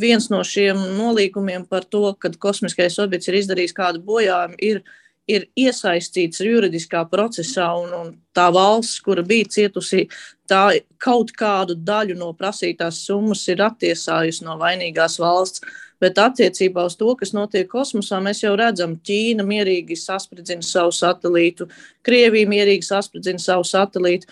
viens 0.00 0.28
no 0.30 0.42
šiem 0.44 0.78
nolīgumiem 0.98 1.64
par 1.68 1.86
to, 1.88 2.12
ka 2.20 2.30
kosmiskais 2.38 2.98
objekts 3.02 3.30
ir 3.30 3.40
izdarījis 3.40 3.76
kādu 3.76 4.04
bojājumu, 4.04 4.58
ir 4.60 4.82
ir 5.28 5.44
iesaistīts 5.58 6.40
juridiskā 6.42 7.04
procesā, 7.10 7.68
un, 7.76 7.92
un 7.92 8.12
tā 8.36 8.48
valsts, 8.54 9.02
kura 9.04 9.22
bija 9.26 9.48
cietusi, 9.52 10.06
tā 10.48 10.78
kaut 11.02 11.34
kādu 11.36 11.76
daļu 11.76 12.16
no 12.18 12.32
prasītās 12.36 13.02
summas 13.04 13.44
ir 13.52 13.62
attiesājusi 13.66 14.46
no 14.46 14.56
vainīgās 14.60 15.18
valsts. 15.20 15.64
Bet 15.98 16.18
attiecībā 16.22 16.84
uz 16.86 16.94
to, 16.94 17.10
kas 17.18 17.32
notiek 17.34 17.66
kosmosā, 17.70 18.20
mēs 18.22 18.44
jau 18.44 18.52
redzam, 18.58 18.94
Ķīna 19.02 19.42
mierīgi 19.42 19.96
saspridzina 19.98 20.62
savu 20.62 20.92
satelītu, 20.94 21.66
Krievija 22.06 22.46
mierīgi 22.48 22.86
saspridzina 22.86 23.42
savu 23.42 23.66
satelītu. 23.66 24.30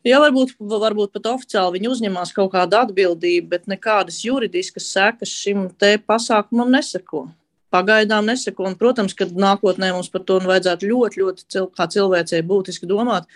Jā, 0.00 0.16
varbūt, 0.16 0.54
varbūt 0.56 1.10
pat 1.12 1.26
oficiāli 1.34 1.76
viņi 1.76 1.90
uzņemās 1.92 2.30
kaut 2.32 2.54
kādu 2.54 2.78
atbildību, 2.78 3.50
bet 3.50 3.66
nekādas 3.68 4.22
juridiskas 4.24 4.86
sekas 4.94 5.32
šim 5.42 5.66
pasākumam 6.08 6.70
neseko. 6.72 7.26
Pagaidām 7.70 8.24
neseko, 8.26 8.64
un, 8.66 8.78
protams, 8.80 9.12
ka 9.14 9.28
nākotnē 9.28 9.92
mums 9.92 10.08
par 10.10 10.24
to 10.24 10.38
vajadzētu 10.40 10.88
ļoti, 10.88 11.20
ļoti 11.20 11.44
cil, 11.52 11.68
kā 11.76 11.84
cilvēcei 11.92 12.40
būtiski 12.48 12.88
domāt, 12.88 13.28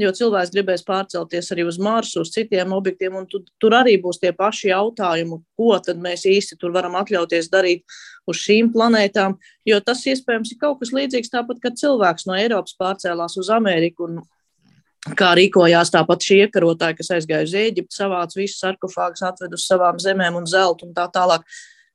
jo 0.00 0.08
cilvēks 0.16 0.54
gribēs 0.54 0.84
pārcelties 0.88 1.52
arī 1.52 1.66
uz 1.68 1.76
Marsu, 1.78 2.24
uz 2.24 2.32
citiem 2.32 2.72
objektiem, 2.74 3.14
un 3.20 3.28
tu, 3.28 3.42
tur 3.60 3.76
arī 3.76 3.98
būs 4.00 4.18
tie 4.22 4.32
paši 4.32 4.72
jautājumi, 4.72 5.38
ko 5.60 5.76
tad 5.84 6.00
mēs 6.00 6.24
īsti 6.32 6.56
tur 6.60 6.72
varam 6.72 6.96
atļauties 6.96 7.52
darīt 7.52 7.84
uz 8.26 8.40
šīm 8.40 8.72
planētām, 8.72 9.36
jo 9.68 9.82
tas 9.84 10.00
iespējams 10.08 10.56
ir 10.56 10.60
kaut 10.64 10.80
kas 10.80 10.96
līdzīgs 10.96 11.30
tāpat, 11.36 11.60
kad 11.60 11.76
cilvēks 11.76 12.26
no 12.26 12.40
Eiropas 12.40 12.74
pārcēlās 12.80 13.36
uz 13.38 13.52
Ameriku, 13.52 14.08
un 14.08 14.24
kā 15.14 15.30
rīkojās 15.38 15.92
tāpat 15.94 16.26
šie 16.26 16.40
iekarotāji, 16.46 16.98
kas 16.98 17.12
aizgāja 17.18 17.46
uz 17.46 17.54
Ēģipti, 17.60 17.94
savāca 17.94 18.40
visus 18.40 18.60
sarkofāgus, 18.62 19.24
atved 19.26 19.54
uz 19.54 19.66
savām 19.68 20.00
zemēm 20.02 20.38
un 20.40 20.48
zeltu 20.50 20.88
un 20.88 20.94
tā 20.96 21.06
tālāk. 21.12 21.46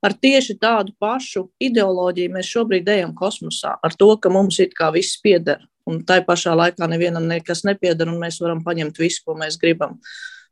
Ar 0.01 0.15
tieši 0.17 0.55
tādu 0.61 0.95
pašu 1.01 1.45
ideoloģiju 1.61 2.33
mēs 2.33 2.49
šobrīd 2.49 2.87
ejam 2.89 3.11
kosmosā, 3.17 3.75
ar 3.83 3.93
to, 3.97 4.09
ka 4.17 4.31
mums 4.33 4.57
it 4.63 4.73
kā 4.77 4.89
viss 4.93 5.19
pieder, 5.21 5.61
un 5.85 6.01
tai 6.07 6.21
pašā 6.25 6.55
laikā 6.57 6.87
nevienam 6.89 7.27
nekas 7.29 7.65
nepieder, 7.67 8.09
un 8.09 8.17
mēs 8.21 8.39
varam 8.41 8.63
paņemt 8.65 8.97
visu, 9.01 9.21
ko 9.25 9.37
mēs 9.37 9.59
gribam. 9.61 9.99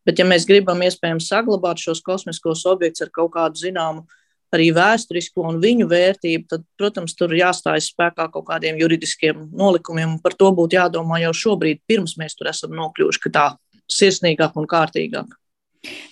Bet, 0.05 0.19
ja 0.21 0.25
mēs 0.27 0.45
gribam 0.49 0.79
iespējams 0.85 1.27
saglabāt 1.31 1.81
šos 1.81 2.03
kosmiskos 2.05 2.65
objektus 2.69 3.07
ar 3.07 3.13
kaut 3.13 3.33
kādu 3.33 3.59
zināmu 3.61 4.05
arī 4.55 4.69
vēsturisko 4.75 5.45
un 5.49 5.59
viņu 5.63 5.87
vērtību, 5.89 6.47
tad, 6.49 6.63
protams, 6.79 7.15
tur 7.17 7.33
jāstājas 7.37 7.91
spēkā 7.93 8.29
kaut 8.33 8.47
kādiem 8.47 8.79
juridiskiem 8.81 9.49
nolikumiem, 9.55 10.17
par 10.23 10.37
to 10.39 10.51
būtu 10.55 10.79
jādomā 10.79 11.21
jau 11.23 11.33
šobrīd, 11.43 11.83
pirms 11.89 12.17
mēs 12.21 12.37
tur 12.39 12.51
esam 12.51 12.73
nokļuvuši 12.77 13.33
tā 13.35 13.51
sirsnīgāk 13.89 14.57
un 14.59 14.67
kārtīgāk. 14.69 15.37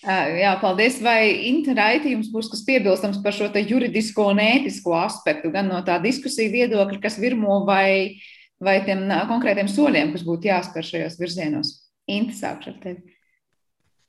Jā, 0.08 0.54
paldies. 0.62 1.02
Vai 1.04 1.50
Interaiti 1.50 2.14
jums 2.14 2.30
būs 2.32 2.48
kas 2.52 2.64
piebilstams 2.68 3.20
par 3.24 3.36
šo 3.36 3.50
juridisko 3.52 4.30
un 4.32 4.40
ētisko 4.40 4.96
aspektu, 4.96 5.52
gan 5.52 5.68
no 5.68 5.82
tā 5.84 5.98
diskusija 6.04 6.52
viedokļa, 6.54 7.02
kas 7.04 7.20
virmo, 7.20 7.66
vai, 7.68 8.16
vai 8.64 8.80
tiem 8.88 9.04
konkrētiem 9.28 9.68
soļiem, 9.68 10.14
kas 10.16 10.24
būtu 10.24 10.48
jāspēr 10.48 10.88
šajos 10.88 11.20
virzienos? 11.20 11.74
Inta, 12.08 12.38
sākšu 12.38 12.72
ar 12.72 12.80
tevi. 12.86 13.17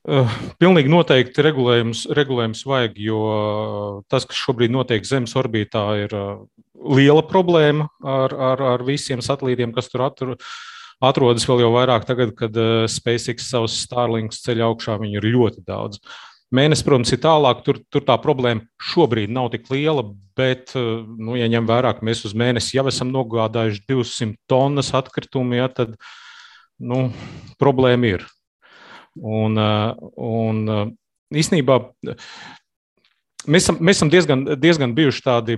Uh, 0.09 0.31
pilnīgi 0.57 0.89
noteikti 0.89 1.43
regulējums, 1.45 2.07
regulējums 2.17 2.63
vajag, 2.65 2.95
jo 3.03 3.19
tas, 4.09 4.23
kas 4.25 4.39
šobrīd 4.41 4.73
notiek 4.73 5.05
Zemes 5.05 5.35
orbītā, 5.37 5.83
ir 6.01 6.15
uh, 6.17 6.39
liela 6.97 7.21
problēma 7.29 7.85
ar, 8.01 8.33
ar, 8.33 8.63
ar 8.71 8.83
visiem 8.87 9.21
satelītiem, 9.21 9.75
kas 9.75 9.91
tur 9.91 10.07
atrodas 10.07 10.57
atrodas 10.99 11.45
vēl 11.47 11.61
jau 11.61 11.69
vairāk 11.75 12.07
tagad, 12.09 12.33
kad 12.39 12.57
uh, 12.57 12.87
SpaceX 12.89 13.51
savus 13.51 13.75
Starlinks 13.85 14.41
ceļ 14.47 14.63
augšā, 14.71 14.97
viņu 15.03 15.21
ir 15.21 15.29
ļoti 15.35 15.61
daudz. 15.67 16.01
Mēnesis, 16.57 16.87
protams, 16.87 17.13
ir 17.13 17.21
tālāk, 17.21 17.61
tur, 17.67 17.77
tur 17.93 18.07
tā 18.07 18.15
problēma 18.23 18.65
šobrīd 18.89 19.29
nav 19.29 19.51
tik 19.53 19.69
liela, 19.69 20.07
bet, 20.39 20.73
nu, 20.73 21.37
ja 21.37 21.45
ņem 21.53 21.69
vērā, 21.69 21.93
ka 21.93 22.07
mēs 22.09 22.23
uz 22.25 22.33
mēnesi 22.33 22.79
jau 22.79 22.87
esam 22.89 23.13
nogādājuši 23.13 23.85
200 23.85 24.33
tonnas 24.49 24.89
atkritumu, 24.97 25.59
ja, 25.59 25.69
tad 25.69 25.93
nu, 26.81 27.11
problēma 27.61 28.15
ir. 28.15 28.25
Un, 29.17 29.57
uh, 29.57 29.95
un 30.15 30.93
īsnībā 31.35 31.79
mēs 33.49 33.65
esam, 33.65 33.79
mēs 33.81 33.99
esam 33.99 34.11
diezgan, 34.13 34.45
diezgan 34.61 34.93
bijuši 34.97 35.25
tādi 35.25 35.57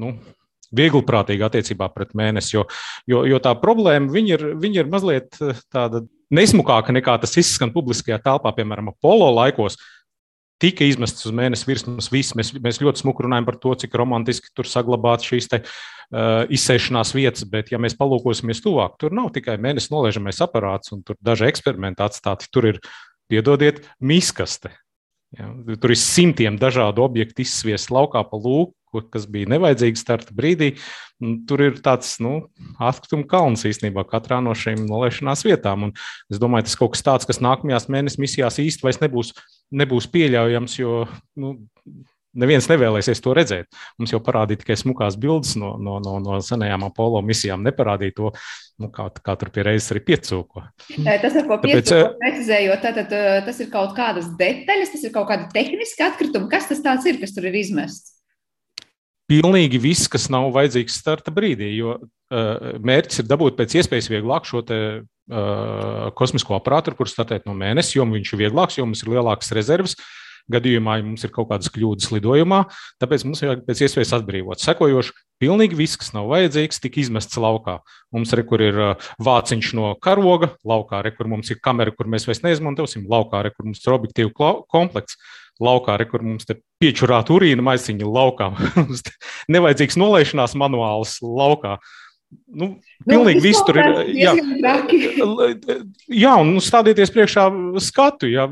nu, 0.00 0.14
vieglprātīgi 0.74 1.44
attiecībā 1.46 1.88
pret 1.94 2.14
mēnesi. 2.18 2.54
Jo, 2.56 2.66
jo, 3.10 3.24
jo 3.28 3.40
tā 3.42 3.54
problēma 3.60 4.14
ir, 4.20 4.46
ir 4.70 4.90
mazliet 4.90 5.38
eh, 5.40 5.58
tāda 5.72 6.04
nesmukāka 6.34 6.94
nekā 6.94 7.16
tas 7.22 7.36
izskan 7.40 7.72
publiskajā 7.74 8.18
telpā, 8.24 8.54
piemēram, 8.56 8.92
Apollo 8.94 9.30
laikos. 9.36 9.78
Tika 10.62 10.86
izmests 10.86 11.26
uz 11.26 11.34
mēnesi 11.34 11.66
virsmas 11.66 12.08
viss. 12.12 12.34
Mēs, 12.38 12.52
mēs 12.62 12.78
ļoti 12.80 13.02
smuki 13.02 13.26
runājam 13.26 13.46
par 13.48 13.58
to, 13.60 13.74
cik 13.78 13.94
romantiski 13.98 14.52
tur 14.54 14.68
saglabāt 14.70 15.26
šīs 15.26 15.50
izsēšanās 16.12 17.14
vietas, 17.16 17.46
bet, 17.50 17.72
ja 17.72 17.80
mēs 17.82 17.96
palūkosimies 17.98 18.62
tuvāk, 18.64 18.98
tur 19.00 19.14
nav 19.16 19.32
tikai 19.34 19.56
mēnesis 19.62 19.92
nolaižamais 19.94 20.40
aparāts 20.44 20.92
un 20.94 21.02
tur 21.06 21.18
daži 21.24 21.48
eksperimenti 21.48 22.04
atstāti. 22.04 22.50
Tur 22.52 22.74
ir, 22.74 22.80
piedodiet, 23.30 23.82
miskaste. 24.00 24.72
Ja, 25.34 25.48
tur 25.80 25.90
ir 25.90 25.98
simtiem 25.98 26.58
dažādu 26.60 27.02
objektu 27.02 27.42
izsviest 27.42 27.90
laukā 27.90 28.22
pa 28.28 28.38
lūku, 28.38 29.02
kas 29.10 29.24
bija 29.26 29.50
nevajadzīga 29.50 29.98
starta 29.98 30.34
brīdī. 30.36 30.74
Tur 31.48 31.62
ir 31.64 31.80
tāds 31.82 32.12
nu, 32.22 32.36
atkrituma 32.78 33.26
kalns 33.30 33.64
īstenībā 33.66 34.04
katrā 34.06 34.38
no 34.44 34.54
šīm 34.54 34.84
nolaišanās 34.86 35.42
vietām. 35.46 35.88
Un 35.88 35.94
es 36.30 36.38
domāju, 36.42 36.68
tas 36.68 36.78
kaut 36.78 36.94
kas 36.94 37.02
tāds, 37.06 37.26
kas 37.26 37.42
nākamajās 37.42 37.88
mēnesis 37.90 38.20
misijās 38.22 38.60
vairs 38.84 39.00
nebūs, 39.02 39.32
nebūs 39.74 40.06
pieļaujams, 40.14 40.78
jo 40.78 41.02
nu, 41.40 41.56
neviens 42.38 42.68
nevēlēsies 42.70 43.22
to 43.24 43.34
redzēt. 43.36 43.68
Mums 44.00 44.14
jau 44.14 44.20
parādīja 44.24 44.62
tikai 44.62 44.76
smukās 44.80 45.18
bildes 45.20 45.54
no, 45.60 45.74
no, 45.80 45.98
no, 46.04 46.16
no 46.22 46.40
senajām 46.44 46.86
Apollo 46.88 47.22
misijām, 47.26 47.64
neparādīja 47.66 48.16
to, 48.18 48.32
nu, 48.82 48.90
kā, 48.94 49.08
kā 49.24 49.36
tur 49.40 49.52
pie 49.54 49.66
reizes 49.68 49.92
arī 49.94 50.04
piecūko. 50.10 50.64
Tas, 50.96 51.30
ar 51.30 51.46
ko 51.50 51.60
piecūko 51.62 52.16
precizējot, 52.22 52.88
tātad 52.88 53.14
tas 53.46 53.62
ir 53.62 53.70
kaut 53.72 53.94
kādas 53.98 54.32
detaļas, 54.40 54.92
tas 54.96 55.06
ir 55.06 55.14
kaut 55.14 55.30
kāda 55.30 55.48
tehniska 55.54 56.10
atkrituma. 56.12 56.50
Kas 56.52 56.68
tas 56.70 57.08
ir, 57.10 57.22
kas 57.22 57.36
tur 57.36 57.48
ir 57.50 57.62
izmests? 57.62 58.14
pilnīgi 59.30 59.80
viss, 59.80 60.10
kas 60.10 60.28
nav 60.32 60.50
vajadzīgs 60.54 60.98
starta 61.00 61.32
brīdī, 61.34 61.70
jo 61.78 61.96
uh, 61.96 62.74
mērķis 62.84 63.22
ir 63.22 63.28
dabūt 63.30 63.56
pēc 63.58 63.78
iespējas 63.80 64.10
vieglāk 64.12 64.48
šo 64.48 64.60
te, 64.66 64.78
uh, 65.04 66.10
kosmisko 66.18 66.58
aparātu, 66.58 66.94
kurš 66.98 67.16
startēt 67.16 67.48
no 67.48 67.56
mēneša, 67.58 67.98
jo 67.98 68.06
viņš 68.10 68.34
ir 68.34 68.42
vieglāks, 68.44 68.78
jo 68.78 68.86
mums 68.88 69.04
ir 69.04 69.14
lielākas 69.14 69.54
rezerves. 69.56 69.96
Gadījumā, 70.52 70.98
ja 70.98 71.04
mums 71.06 71.22
ir 71.24 71.32
kaut 71.32 71.48
kādas 71.48 71.70
kļūdas 71.72 72.10
lidojumā, 72.12 72.64
tāpēc 73.00 73.22
mums 73.24 73.40
ir 73.40 73.62
pēc 73.64 73.80
iespējas 73.86 74.12
atbrīvot. 74.18 74.60
Sekojoši, 74.60 75.14
pilnīgi 75.40 75.78
viss, 75.78 75.96
kas 76.00 76.12
nav 76.12 76.28
vajadzīgs, 76.32 76.82
tika 76.84 77.00
izmests 77.00 77.40
laukā. 77.40 77.78
Mums 78.12 78.34
re, 78.36 78.44
ir 78.66 78.82
vāciņš 79.24 79.70
no 79.78 79.94
karoga, 80.04 80.52
laukā, 80.68 81.00
re, 81.06 81.14
kur 81.16 81.30
mums 81.32 81.48
ir 81.54 81.62
kamera, 81.64 81.94
kur 81.96 82.10
mēs 82.12 82.28
vairs 82.28 82.44
neizmantosim, 82.44 83.08
laukā, 83.08 83.40
re, 83.46 83.54
kur 83.56 83.70
mums 83.70 83.80
ir 83.86 83.96
objektīvu 83.96 84.34
komplekts 84.68 85.16
laukā, 85.64 85.96
re, 86.00 86.08
kur 86.10 86.24
mums 86.26 86.44
te 86.48 86.58
piečurāt 86.82 87.32
urīna 87.32 87.64
maisiņu 87.64 88.10
laukā. 88.10 88.50
Nevajadzīgs 89.54 89.96
nolaišanās 90.00 90.56
manuāls 90.60 91.20
laukā. 91.24 91.78
Nu, 92.54 92.68
pilnīgi 93.02 93.40
nu, 93.40 93.42
viss 93.42 93.62
tur 93.66 93.78
ir. 93.80 93.88
Jā, 94.14 94.32
jā 96.24 96.32
un 96.40 96.52
nu, 96.54 96.62
stādieties 96.62 97.12
priekšā 97.14 97.46
skatu. 97.82 98.28
Jā. 98.30 98.46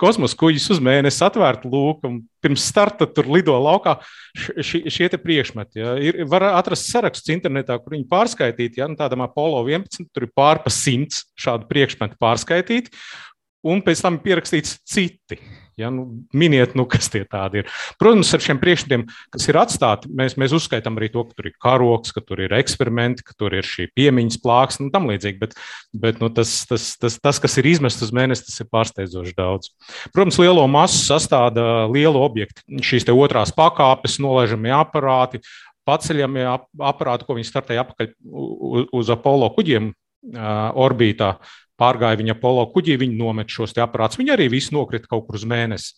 Kosmosa 0.00 0.38
kuģis 0.40 0.66
uz 0.74 0.82
mēnesi 0.84 1.22
atvērta 1.26 1.70
lūka, 1.70 2.10
un 2.10 2.20
pirms 2.44 2.66
starta 2.68 3.06
tur 3.10 3.30
lido 3.32 3.56
laukā 3.62 3.96
ši, 4.34 4.84
šie 4.92 5.10
priekšmeti. 5.14 5.82
Jā. 5.82 5.96
Ir, 6.02 6.20
var 6.30 6.48
atrast 6.52 6.90
saraksts 6.90 7.32
internetā, 7.34 7.78
kur 7.82 7.96
viņi 7.96 8.08
pārskaitīti. 8.10 8.82
Jā, 8.82 8.90
nu, 8.90 8.98
tādam 9.00 9.24
Apollo 9.26 9.62
11 9.68 10.10
tur 10.10 10.26
ir 10.26 10.34
pārpa 10.34 10.72
simts 10.74 11.24
šādu 11.40 11.70
priekšmetu 11.70 12.18
pārskaitīti, 12.20 12.94
un 13.64 13.84
pēc 13.84 14.02
tam 14.04 14.18
pierakstīts 14.24 14.80
citi. 14.90 15.40
Ja, 15.80 15.90
nu, 15.90 16.04
miniet, 16.36 16.76
nu, 16.78 16.84
kas 16.86 17.08
tie 17.10 17.24
tādi 17.26 17.62
ir. 17.62 17.70
Protams, 17.98 18.28
ar 18.36 18.42
šiem 18.44 18.60
priekšmetiem, 18.62 19.06
kas 19.34 19.48
ir 19.50 19.58
atstāti, 19.58 20.10
mēs, 20.14 20.36
mēs 20.38 20.54
uzskaitām 20.54 21.00
arī 21.00 21.08
to, 21.10 21.24
ka 21.26 21.38
tur 21.38 21.48
ir 21.50 21.56
karoks, 21.62 22.14
ka 22.14 22.22
tur 22.22 22.44
ir 22.44 22.54
eksperimenti, 22.54 23.24
ka 23.26 23.34
tur 23.38 23.56
ir 23.58 23.66
šī 23.66 23.88
piemiņas 23.96 24.38
plāksne 24.44 24.86
un 24.86 24.92
tam 24.94 25.08
līdzīgi. 25.10 25.40
Bet, 25.42 25.58
bet 26.04 26.22
nu, 26.22 26.30
tas, 26.34 26.52
tas, 26.70 26.92
tas, 27.00 27.18
tas, 27.18 27.42
kas 27.42 27.58
ir 27.58 27.70
izmests 27.72 28.06
uz 28.06 28.14
mēnesi, 28.14 28.46
tas 28.46 28.62
ir 28.62 28.70
pārsteidzoši 28.70 29.34
daudz. 29.38 29.72
Protams, 30.14 30.38
lielo 30.42 30.68
masu 30.70 31.02
sastāda 31.02 31.88
lielu 31.90 32.22
objektu. 32.22 32.62
Šīs 32.84 33.08
otrās 33.10 33.54
pakāpes, 33.54 34.20
nolaižamie 34.22 34.72
aparāti, 34.78 35.42
paceļamie 35.88 36.46
aparāti, 36.80 37.26
ko 37.26 37.36
viņi 37.36 37.50
startēja 37.50 37.84
apakaļ 37.84 38.14
uz 38.94 39.12
Apollo 39.12 39.50
kuģiem 39.58 39.92
orbītā 40.24 41.34
pārgāja 41.80 42.20
viņa 42.20 42.36
polo 42.40 42.64
kuģī, 42.74 42.98
viņi 43.00 43.18
nomet 43.18 43.50
šos 43.52 43.74
aparātus. 43.82 44.20
Viņi 44.20 44.34
arī 44.36 44.48
visi 44.52 44.74
nokrita 44.74 45.10
kaut 45.10 45.26
kur 45.28 45.40
uz 45.40 45.46
mēnesi. 45.48 45.94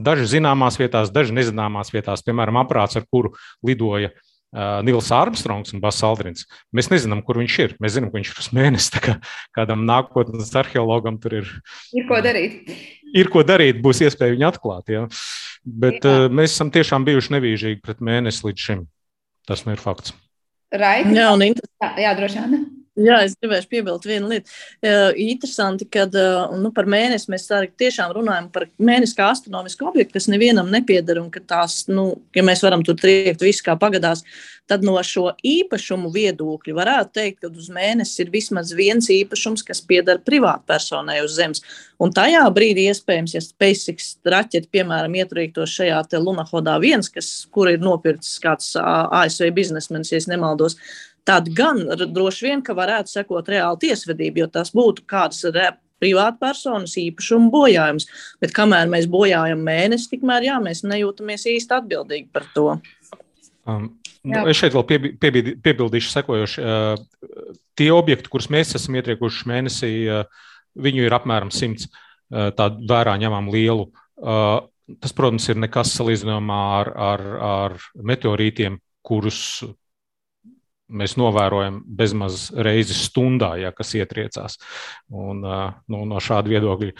Daži 0.00 0.26
zināmās 0.38 0.78
vietās, 0.80 1.12
daži 1.12 1.34
nezināmās 1.36 1.92
vietās, 1.92 2.24
piemēram, 2.24 2.60
aparāts, 2.62 2.96
ar 2.96 3.04
kuru 3.10 3.34
lidoja 3.66 4.12
uh, 4.14 4.80
Nils 4.86 5.10
Armstrongs 5.12 5.74
un 5.74 5.82
Bas 5.82 5.98
Aldrins. 6.06 6.46
Mēs 6.72 6.88
nezinām, 6.92 7.20
kur 7.26 7.40
viņš 7.40 7.58
ir. 7.64 7.74
Mēs 7.82 7.98
zinām, 7.98 8.12
ka 8.12 8.20
viņš 8.20 8.32
ir 8.32 8.40
uz 8.44 8.48
mēnesi. 8.56 8.94
Kā 9.04 9.18
kādam 9.56 9.84
nākotnes 9.88 10.54
arheologam 10.56 11.20
tur 11.20 11.40
ir. 11.42 11.52
Ir 11.96 12.08
ko 12.08 12.22
darīt. 12.24 12.72
Ir 13.10 13.30
ko 13.32 13.44
darīt, 13.44 13.82
būs 13.84 14.00
iespēja 14.06 14.36
viņu 14.36 14.48
atklāt. 14.48 14.94
Ja? 14.94 15.04
Bet 15.64 16.00
jā. 16.00 16.16
uh, 16.24 16.32
mēs 16.32 16.54
esam 16.54 16.72
tiešām 16.72 17.04
bijuši 17.08 17.36
nevīžīgi 17.36 17.84
pret 17.84 18.00
mēnesi 18.04 18.46
līdz 18.46 18.66
šim. 18.70 18.84
Tas 19.50 19.66
nu 19.66 19.74
ir 19.76 19.82
fakts. 19.82 20.14
Raiti, 20.70 21.16
jā, 21.18 21.32
un 21.34 21.42
jā, 21.42 21.88
jā, 21.98 22.10
droši 22.14 22.44
vien. 22.44 22.68
Jā, 22.98 23.20
es 23.22 23.36
gribēju 23.38 23.68
piebilst 23.70 24.06
vienu 24.08 24.32
lietu. 24.32 24.50
Uh, 24.82 25.12
interesanti, 25.22 25.86
ka 25.86 26.08
uh, 26.10 26.56
nu, 26.58 26.72
par 26.74 26.88
mēnesi 26.90 27.30
mēs 27.30 27.46
tiešām 27.78 28.10
runājam 28.16 28.48
par 28.50 28.66
mēnesi 28.82 29.14
kā 29.14 29.28
astronomisku 29.30 29.86
objektu, 29.86 30.16
kas 30.16 30.26
nevienam 30.32 30.72
nepieder. 30.74 31.20
Un 31.22 31.28
ka 31.30 31.38
tās, 31.38 31.84
nu, 31.86 32.08
ja 32.34 32.42
mēs 32.46 32.64
varam 32.66 32.82
tur 32.86 32.98
triekt 32.98 33.44
visu 33.46 33.62
kā 33.68 33.76
pagadās, 33.78 34.24
tad 34.70 34.82
no 34.86 34.96
šo 35.06 35.28
īpašumu 35.46 36.10
viedokļa 36.14 36.74
varētu 36.76 37.14
teikt, 37.14 37.38
ka 37.44 37.50
uz 37.50 37.70
mēnesi 37.74 38.24
ir 38.24 38.32
vismaz 38.34 38.74
viens 38.76 39.06
īpašums, 39.10 39.62
kas 39.66 39.82
pieder 39.86 40.18
privātpersonai 40.26 41.20
uz 41.24 41.38
Zemes. 41.38 41.62
Un 42.00 42.14
tajā 42.16 42.42
brīdī, 42.54 42.86
iespējams, 42.90 43.36
ja 43.36 43.42
SpaceX 43.44 44.12
raķeti, 44.26 44.70
piemēram, 44.72 45.14
ieturītos 45.20 45.74
šajā 45.78 46.02
Lunahodā 46.18 46.78
viens, 46.82 47.10
kas, 47.12 47.30
kur 47.52 47.70
ir 47.70 47.82
nopircis 47.82 48.38
kāds 48.42 48.72
ASV 48.80 49.50
biznesmenis, 49.56 50.14
ja 50.14 50.22
nemaldos, 50.30 50.78
tad 51.28 51.48
gan 51.56 51.82
droši 52.00 52.48
vien, 52.48 52.64
ka 52.64 52.76
varētu 52.76 53.12
sekot 53.12 53.48
reāli 53.50 53.86
tiesvedība, 53.86 54.44
jo 54.44 54.50
tas 54.58 54.72
būtu 54.76 55.06
kāds 55.10 55.44
privātpersonas 56.00 56.96
īpašuma 57.00 57.50
bojājums. 57.52 58.08
Bet 58.42 58.54
kamēr 58.56 58.90
mēs 58.92 59.08
bojājam 59.10 59.62
mēnesi, 59.66 60.10
tikmēr 60.14 60.48
jā, 60.48 60.58
mēs 60.64 60.84
nejūtamies 60.88 61.46
īsti 61.54 61.76
atbildīgi 61.76 62.28
par 62.32 62.46
to. 62.54 62.68
Um, 63.68 63.90
nu, 64.24 64.44
es 64.48 64.60
šeit 64.60 64.76
vēl 64.76 64.86
piebi, 64.88 65.54
piebildīšu 65.60 66.14
sekojoši. 66.14 66.64
Uh, 66.64 67.58
tie 67.78 67.90
objekti, 67.94 68.32
kurus 68.32 68.50
mēs 68.52 68.74
esam 68.78 68.96
ietriekuši 69.00 69.50
mēnesī, 69.50 69.92
uh, 70.08 70.46
viņu 70.80 71.06
ir 71.06 71.16
apmēram 71.16 71.52
simts 71.54 71.90
uh, 71.90 72.48
tādu 72.56 72.88
vērā 72.90 73.18
ņemam 73.20 73.52
lielu. 73.52 73.90
Uh, 74.20 74.62
tas, 75.00 75.14
protams, 75.16 75.46
ir 75.52 75.60
nekas 75.60 75.92
salīdzinājumā 75.98 76.62
ar, 76.80 76.92
ar, 77.10 77.26
ar 77.50 77.76
meteorītiem, 78.10 78.80
kurus 79.06 79.60
mēs 80.90 81.16
novērojam 81.20 81.80
bezmaz 81.86 82.48
reizi 82.54 82.96
stundā, 82.98 83.54
ja 83.60 83.72
kas 83.76 83.94
ietriecās. 83.98 84.58
Un, 85.10 85.42
nu, 85.42 86.04
no 86.08 86.22
šāda 86.22 86.50
viedokļa 86.52 86.94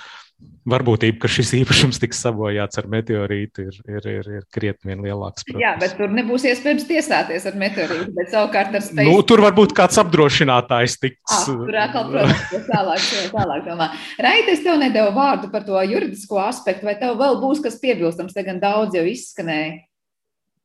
varbūtība, 0.70 1.18
ka 1.22 1.28
šis 1.30 1.50
īpašums 1.60 1.98
tiks 2.02 2.20
sabojāts 2.22 2.78
ar 2.80 2.86
meteorītu, 2.92 3.64
ir, 3.66 3.78
ir, 3.88 4.06
ir, 4.12 4.28
ir 4.38 4.44
krietni 4.52 4.92
vien 4.92 5.02
lielāks. 5.04 5.44
Protams. 5.46 5.62
Jā, 5.62 5.72
bet 5.80 5.96
tur 5.98 6.12
nebūs 6.14 6.44
iespējams 6.50 6.86
tiesāties 6.88 7.46
ar 7.48 7.58
meteorītu. 7.60 8.12
Bet 8.16 8.30
savukārt 8.34 8.76
ar 8.76 8.84
spēju. 8.84 9.08
Nu, 9.08 9.24
tur 9.26 9.42
varbūt 9.44 9.74
kāds 9.76 9.98
apdrošinātājs 10.02 10.96
tiks. 11.02 11.20
Ah, 11.32 11.48
tur 11.48 11.80
atkal, 11.82 12.08
protams, 12.12 12.70
tālāk, 12.74 13.08
tālāk 13.34 13.66
domā. 13.66 13.90
Raita, 14.28 14.54
es 14.54 14.64
tev 14.66 14.80
nedevu 14.80 15.12
vārdu 15.16 15.50
par 15.52 15.66
to 15.66 15.80
juridisko 15.80 16.40
aspektu, 16.44 16.88
vai 16.88 16.96
tev 17.00 17.18
vēl 17.20 17.40
būs 17.42 17.64
kas 17.64 17.80
piebilstams, 17.82 18.36
te 18.36 18.46
gan 18.46 18.62
daudz 18.62 18.96
jau 19.00 19.04
izskanēja. 19.08 19.80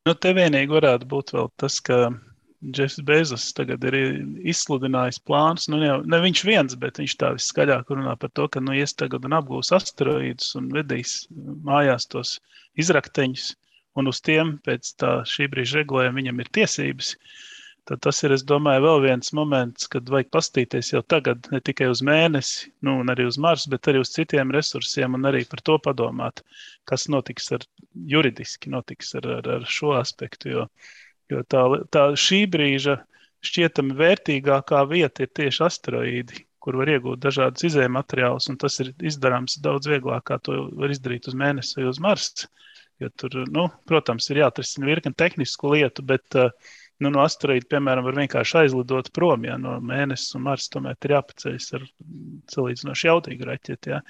Nu, 0.05 0.13
te 0.13 0.35
vienīgi 0.37 0.75
varētu 0.75 1.07
būt 1.09 1.33
vēl 1.33 1.47
tas, 1.57 1.79
ka 1.81 2.11
Jeffs 2.61 2.99
Bezos 3.03 3.45
tagad 3.55 3.83
ir 3.89 3.95
izsludinājis 4.47 5.19
plānus. 5.27 5.67
Nu, 5.71 5.79
ne, 5.81 5.91
ne 6.07 6.19
viņš 6.23 6.43
viens, 6.47 6.75
bet 6.79 7.01
viņš 7.01 7.15
tā 7.21 7.31
viskaļāk 7.35 7.91
runā 7.91 8.15
par 8.19 8.31
to, 8.37 8.47
ka 8.51 8.63
nu, 8.63 8.75
ies 8.77 8.95
tagad 8.97 9.27
un 9.27 9.35
apgūs 9.37 9.73
asteroīdus 9.75 10.55
un 10.59 10.71
vedīs 10.73 11.17
mājās 11.67 12.07
tos 12.11 12.37
izrakteņus. 12.81 13.51
Un 13.95 14.11
uz 14.11 14.19
tiem 14.23 14.57
pēc 14.65 14.95
tā 14.99 15.17
šī 15.29 15.49
brīža 15.51 15.81
regulējuma 15.81 16.19
viņam 16.19 16.41
ir 16.43 16.49
tiesības. 16.57 17.13
Tad 17.85 18.01
tas 18.01 18.17
ir, 18.25 18.33
es 18.33 18.41
domāju, 18.49 18.81
vēl 18.81 19.03
viens 19.03 19.29
moments, 19.37 19.85
kad 19.93 20.07
vajag 20.09 20.31
pastīties 20.33 20.89
jau 20.89 21.03
tagad 21.05 21.45
ne 21.53 21.61
tikai 21.61 21.91
uz 21.91 22.01
mēnesi, 22.01 22.71
nu, 22.81 22.97
un 23.03 23.13
arī 23.13 23.27
uz 23.29 23.37
Marsu, 23.37 23.69
bet 23.69 23.91
arī 23.91 24.01
uz 24.01 24.09
citiem 24.15 24.49
resursiem 24.55 25.13
un 25.13 25.29
arī 25.29 25.43
par 25.51 25.61
to 25.61 25.77
padomāt, 25.85 26.41
kas 26.89 27.05
notiks 27.13 27.51
ar 27.53 27.67
juridiski, 28.09 28.73
notiks 28.73 29.13
ar, 29.21 29.29
ar, 29.37 29.51
ar 29.59 29.69
šo 29.69 29.93
aspektu. 29.99 30.49
Jo, 30.55 30.65
uh, 30.65 31.04
Jo 31.33 31.41
tā, 31.49 31.63
tā 31.93 32.07
šī 32.19 32.43
brīža 32.53 32.99
šķietami 33.45 33.95
vērtīgākā 33.97 34.81
vieta 34.89 35.25
ir 35.25 35.31
tieši 35.37 35.63
asteroīdi, 35.65 36.45
kur 36.61 36.77
var 36.81 36.89
iegūt 36.95 37.21
dažādus 37.21 37.67
izējuma 37.69 37.99
materiālus, 37.99 38.49
un 38.49 38.57
tas 38.61 38.79
ir 38.81 38.91
izdarāms 39.05 39.59
daudz 39.61 39.89
vieglāk, 39.89 40.25
kā 40.29 40.39
to 40.41 40.67
var 40.79 40.93
izdarīt 40.93 41.29
uz 41.29 41.37
Mēnesi 41.37 41.79
vai 41.79 41.89
uz 41.91 42.01
Marsa. 42.01 42.49
Jo 43.03 43.09
tur, 43.19 43.41
nu, 43.51 43.67
protams, 43.89 44.29
ir 44.31 44.39
jāatrisina 44.39 44.87
virkni 44.87 45.11
tehnisku 45.19 45.73
lietu, 45.73 46.03
bet 46.07 46.37
uh, 46.39 46.53
nu, 47.03 47.11
no 47.11 47.23
asteroīda, 47.25 47.67
piemēram, 47.73 48.05
var 48.07 48.17
vienkārši 48.21 48.59
aizlidot 48.63 49.11
prom. 49.15 49.45
Ja, 49.47 49.57
no 49.61 49.75
mēnesis 49.83 50.35
un 50.37 50.45
Marsa 50.47 50.71
tomēr 50.77 50.95
ir 51.03 51.15
jāpaceļas 51.17 51.69
ar 51.77 51.87
salīdzinoši 52.53 53.09
jautīgu 53.09 53.49
raķeti. 53.49 53.93
Ja. 53.95 54.01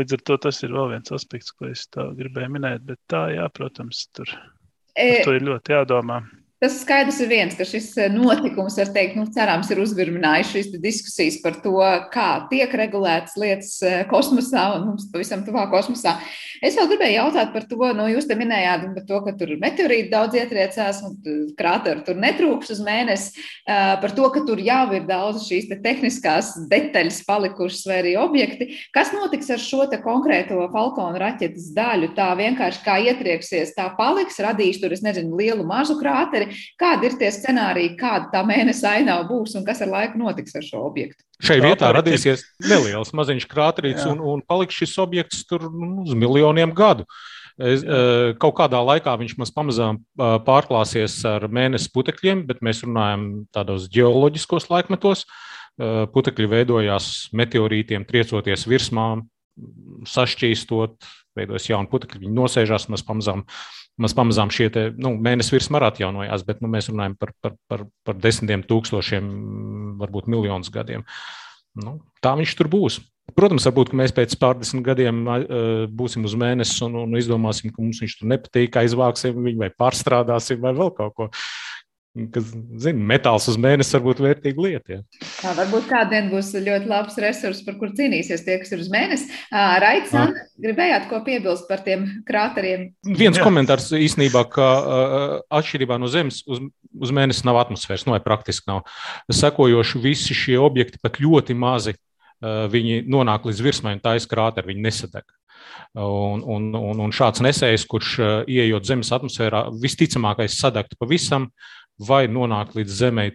Līdz 0.00 0.16
ar 0.16 0.24
to 0.28 0.38
tas 0.46 0.60
ir 0.64 0.74
vēl 0.76 0.90
viens 0.94 1.12
aspekts, 1.16 1.52
ko 1.56 1.68
es 1.70 1.86
gribēju 1.92 2.52
minēt. 2.56 2.84
Bet 2.88 3.00
tā, 3.12 3.26
jā, 3.36 3.46
protams, 3.52 4.06
tur, 4.16 4.32
e... 4.32 4.55
tur 5.24 5.38
ir 5.38 5.46
ļoti 5.46 5.74
jādomā. 5.76 6.22
Tas 6.56 6.78
skaidrs 6.80 7.18
ir 7.20 7.28
viens, 7.28 7.52
ka 7.52 7.66
šis 7.68 7.90
eh, 8.00 8.06
notikums, 8.08 8.78
var 8.80 8.88
teikt, 8.94 9.18
nu, 9.18 9.26
cerams, 9.28 9.68
ir 9.68 9.80
uzvirminājis 9.82 10.52
šīs 10.54 10.68
diskusijas 10.80 11.34
par 11.42 11.58
to, 11.60 11.76
kā 12.14 12.28
tiek 12.48 12.72
regulētas 12.80 13.34
lietas 13.36 13.74
eh, 13.84 13.98
kosmosā 14.08 14.62
un 14.78 14.86
mums 14.88 15.04
pavisam 15.12 15.42
tuvā 15.44 15.66
kosmosā. 15.68 16.14
Es 16.64 16.78
vēl 16.78 16.88
gribēju 16.88 17.18
jautāt 17.18 17.52
par 17.52 17.66
to, 17.68 17.76
nu, 17.98 18.06
jūs 18.08 18.24
te 18.30 18.38
minējāt 18.40 18.86
par 18.94 19.04
to, 19.10 19.18
ka 19.26 19.34
tur 19.36 19.52
meteorīti 19.60 20.08
daudz 20.14 20.38
ietriecās 20.40 21.02
un 21.04 21.18
krāteru 21.58 22.06
tur 22.06 22.16
netrūks 22.24 22.72
uz 22.72 22.80
mēnesi, 22.86 23.36
eh, 23.68 23.92
par 24.00 24.16
to, 24.16 24.32
ka 24.32 24.46
tur 24.48 24.64
jau 24.64 24.86
ir 24.96 25.04
daudz 25.04 25.44
šīs 25.50 25.68
te 25.68 25.76
tehniskās 25.84 26.54
detaļas 26.72 27.20
palikušas 27.28 27.84
vai 27.90 28.00
arī 28.00 28.16
objekti. 28.22 28.70
Kas 28.96 29.12
notiks 29.12 29.52
ar 29.52 29.60
šo 29.60 29.84
te 29.92 30.00
konkrēto 30.00 30.64
Falkonu 30.72 31.20
raķetes 31.20 31.68
daļu? 31.76 32.14
Tā 32.16 32.32
vienkārši 32.40 32.82
kā 32.88 32.96
ietrieksies, 33.12 33.76
tā 33.76 33.90
paliks, 34.00 34.40
radīs 34.40 34.80
tur, 34.80 34.96
es 34.96 35.04
nezinu, 35.04 35.36
lielu 35.36 35.68
mazu 35.68 36.00
krāteri 36.00 36.45
nozari. 36.46 36.74
Kādi 36.78 37.06
ir 37.08 37.16
tie 37.18 37.30
scenāriji, 37.32 37.96
kāda 37.98 38.30
tā 38.32 38.42
mēneša 38.46 38.96
ainava 38.98 39.26
būs 39.28 39.56
un 39.56 39.64
kas 39.64 39.82
ar 39.82 39.88
laiku 39.88 40.18
notiks 40.18 40.54
ar 40.56 40.62
šo 40.62 40.84
objektu? 40.86 41.22
Šai 41.42 41.60
vietā 41.60 41.92
radīsies 41.92 42.44
neliels 42.64 43.12
maziņš 43.12 43.46
krāterīts 43.46 44.06
un, 44.08 44.20
un 44.20 44.42
paliks 44.46 44.76
šis 44.76 44.96
objekts 44.98 45.44
tur 45.46 45.68
nu, 45.70 46.04
uz 46.06 46.14
miljoniem 46.14 46.72
gadu. 46.74 47.06
Es, 47.56 47.82
eh, 47.82 48.34
kaut 48.36 48.56
kādā 48.58 48.82
laikā 48.84 49.14
viņš 49.16 49.36
mums 49.38 49.52
pamazām 49.52 49.96
eh, 49.98 50.38
pārklāsies 50.44 51.24
ar 51.24 51.48
mēnesi 51.48 51.88
putekļiem, 51.92 52.44
bet 52.46 52.60
mēs 52.60 52.82
runājam 52.84 53.46
tādos 53.52 53.88
geoloģiskos 53.92 54.68
laikmetos. 54.68 55.24
Eh, 55.76 56.04
putekļi 56.12 56.48
veidojās 56.52 57.28
meteorītiem, 57.36 58.04
triecoties 58.08 58.66
virsmām, 58.68 59.26
sašķīstot, 60.08 61.04
veidojas 61.36 61.68
jauni 61.68 61.88
putekļi, 61.88 62.26
viņi 62.26 62.36
nosēžās, 62.36 62.88
mēs 62.92 63.04
pamazām 63.04 63.44
Mēs 64.02 64.12
pamazām 64.16 64.50
šie 64.52 64.68
te, 64.72 64.86
nu, 65.00 65.14
mēnesis 65.24 65.54
virsma 65.54 65.80
arī 65.80 65.88
atjaunojās, 65.88 66.44
bet 66.44 66.60
nu, 66.60 66.68
mēs 66.72 66.90
runājam 66.92 67.16
par, 67.16 67.32
par, 67.40 67.54
par, 67.70 67.84
par 68.04 68.18
desmitiem 68.20 68.64
tūkstošiem, 68.68 69.28
varbūt 70.02 70.28
miljonus 70.32 70.72
gadiem. 70.72 71.06
Nu, 71.80 71.98
tā 72.24 72.34
viņš 72.36 72.56
tur 72.58 72.68
būs. 72.72 73.00
Protams, 73.36 73.64
varbūt 73.66 73.90
mēs 73.96 74.12
pēc 74.14 74.36
pārdesmit 74.40 74.84
gadiem 74.86 75.24
uh, 75.26 75.40
būsim 75.90 76.24
uz 76.28 76.36
mēnesi 76.38 76.78
un, 76.86 76.94
un 77.02 77.16
izdomāsim, 77.18 77.72
ka 77.72 77.82
mums 77.82 77.98
viņš 78.04 78.18
tur 78.20 78.30
nepatīk, 78.30 78.76
aizvāksim 78.84 79.40
viņu 79.48 79.64
vai 79.64 79.72
pārstrādāsim 79.74 80.60
vai 80.62 80.72
vēl 80.76 80.92
kaut 80.94 81.16
ko 81.16 81.30
kas, 82.32 82.48
zina, 82.82 83.02
metāls 83.12 83.46
uz 83.50 83.58
mēnesi 83.60 83.94
var 83.96 84.04
būt 84.06 84.22
vērtīga 84.24 84.64
lieta. 84.64 84.96
Ja. 84.96 85.26
Tā 85.40 85.52
varbūt 85.58 85.88
kādien 85.90 86.30
būs 86.32 86.52
ļoti 86.54 86.90
labs 86.90 87.18
resurs, 87.22 87.62
par 87.66 87.76
kur 87.80 87.92
cīnīsies 87.96 88.44
tie, 88.46 88.56
kas 88.62 88.72
ir 88.74 88.82
uz 88.84 88.90
mēnesi. 88.92 89.28
Raits, 89.52 90.14
gribējāt 90.62 91.08
ko 91.10 91.20
piebilst 91.26 91.68
par 91.70 91.84
tiem 91.86 92.08
krāteriem? 92.28 92.88
Viens 93.06 93.38
Jā. 93.38 93.44
komentārs 93.46 93.90
īstenībā, 93.96 94.46
ka 94.52 94.70
atšķirībā 95.60 96.00
no 96.00 96.10
Zemes 96.12 96.42
uz, 96.48 96.62
uz 96.96 97.14
mēnesi 97.14 97.46
nav 97.48 97.60
atmosfēras, 97.66 98.06
no 98.06 98.14
nu, 98.14 98.18
vai 98.18 98.24
praktiski 98.24 98.70
nav. 98.70 98.84
Sekojoši 99.32 100.02
visi 100.04 100.36
šie 100.36 100.58
objekti 100.62 101.02
pat 101.02 101.20
ļoti 101.22 101.56
mazi. 101.58 101.96
Viņi 102.44 103.06
nonāk 103.08 103.46
līdz 103.48 103.64
virsmai 103.64 103.96
un 103.96 104.02
tā 104.04 104.18
ir 104.18 104.28
krāteri, 104.28 104.74
viņi 104.74 104.84
nesadeg. 104.84 105.24
Un, 105.96 106.42
un, 106.44 106.68
un, 106.76 106.98
un 107.00 107.12
šāds 107.14 107.40
nesējs, 107.40 107.86
kurš 107.88 108.18
ieejot 108.52 108.84
Zemes 108.84 109.12
atmosfērā, 109.16 109.62
visticamākais 109.80 110.58
sadegtu 110.60 110.98
pavisam, 111.00 111.48
vai 111.98 112.26
nonāk 112.28 112.76
līdz 112.76 113.02
zemē 113.02 113.30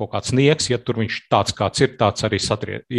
kaut 0.00 0.12
kāds 0.14 0.32
nieks, 0.32 0.70
ja 0.70 0.78
tur 0.80 1.00
viņš 1.02 1.16
tāds 1.32 1.54
kāds 1.56 1.82
ir, 1.84 1.90
tāds 2.00 2.24
arī 2.24 2.38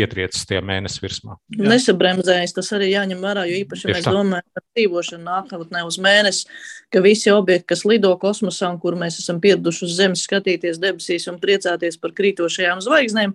ietriecis 0.04 0.46
tie 0.50 0.60
mēnesi 0.66 1.02
virsmā. 1.02 1.38
Jā. 1.56 1.70
Nesabremzējas, 1.72 2.54
tas 2.58 2.70
arī 2.78 2.92
jāņem 2.92 3.24
vērā, 3.24 3.48
jo 3.50 3.62
īpaši, 3.64 3.88
ja 3.88 3.96
mēs 3.96 4.06
tā. 4.06 4.14
domājam 4.14 4.46
par 4.54 4.66
dzīvošanu 4.68 5.26
nākotnē 5.26 5.84
uz 5.88 5.98
mēnesi, 6.04 6.46
ka 6.94 7.02
visi 7.02 7.34
objekti, 7.34 7.70
kas 7.74 7.86
lido 7.90 8.12
kosmosā 8.22 8.70
un 8.70 8.78
kur 8.84 9.00
mēs 9.00 9.18
esam 9.24 9.42
pieraduši 9.42 9.88
uz 9.88 9.98
Zemes 9.98 10.28
skatīties 10.28 10.82
debesīs 10.84 11.26
un 11.32 11.42
priecāties 11.42 11.98
par 12.02 12.14
krītošajām 12.18 12.84
zvaigznēm, 12.86 13.34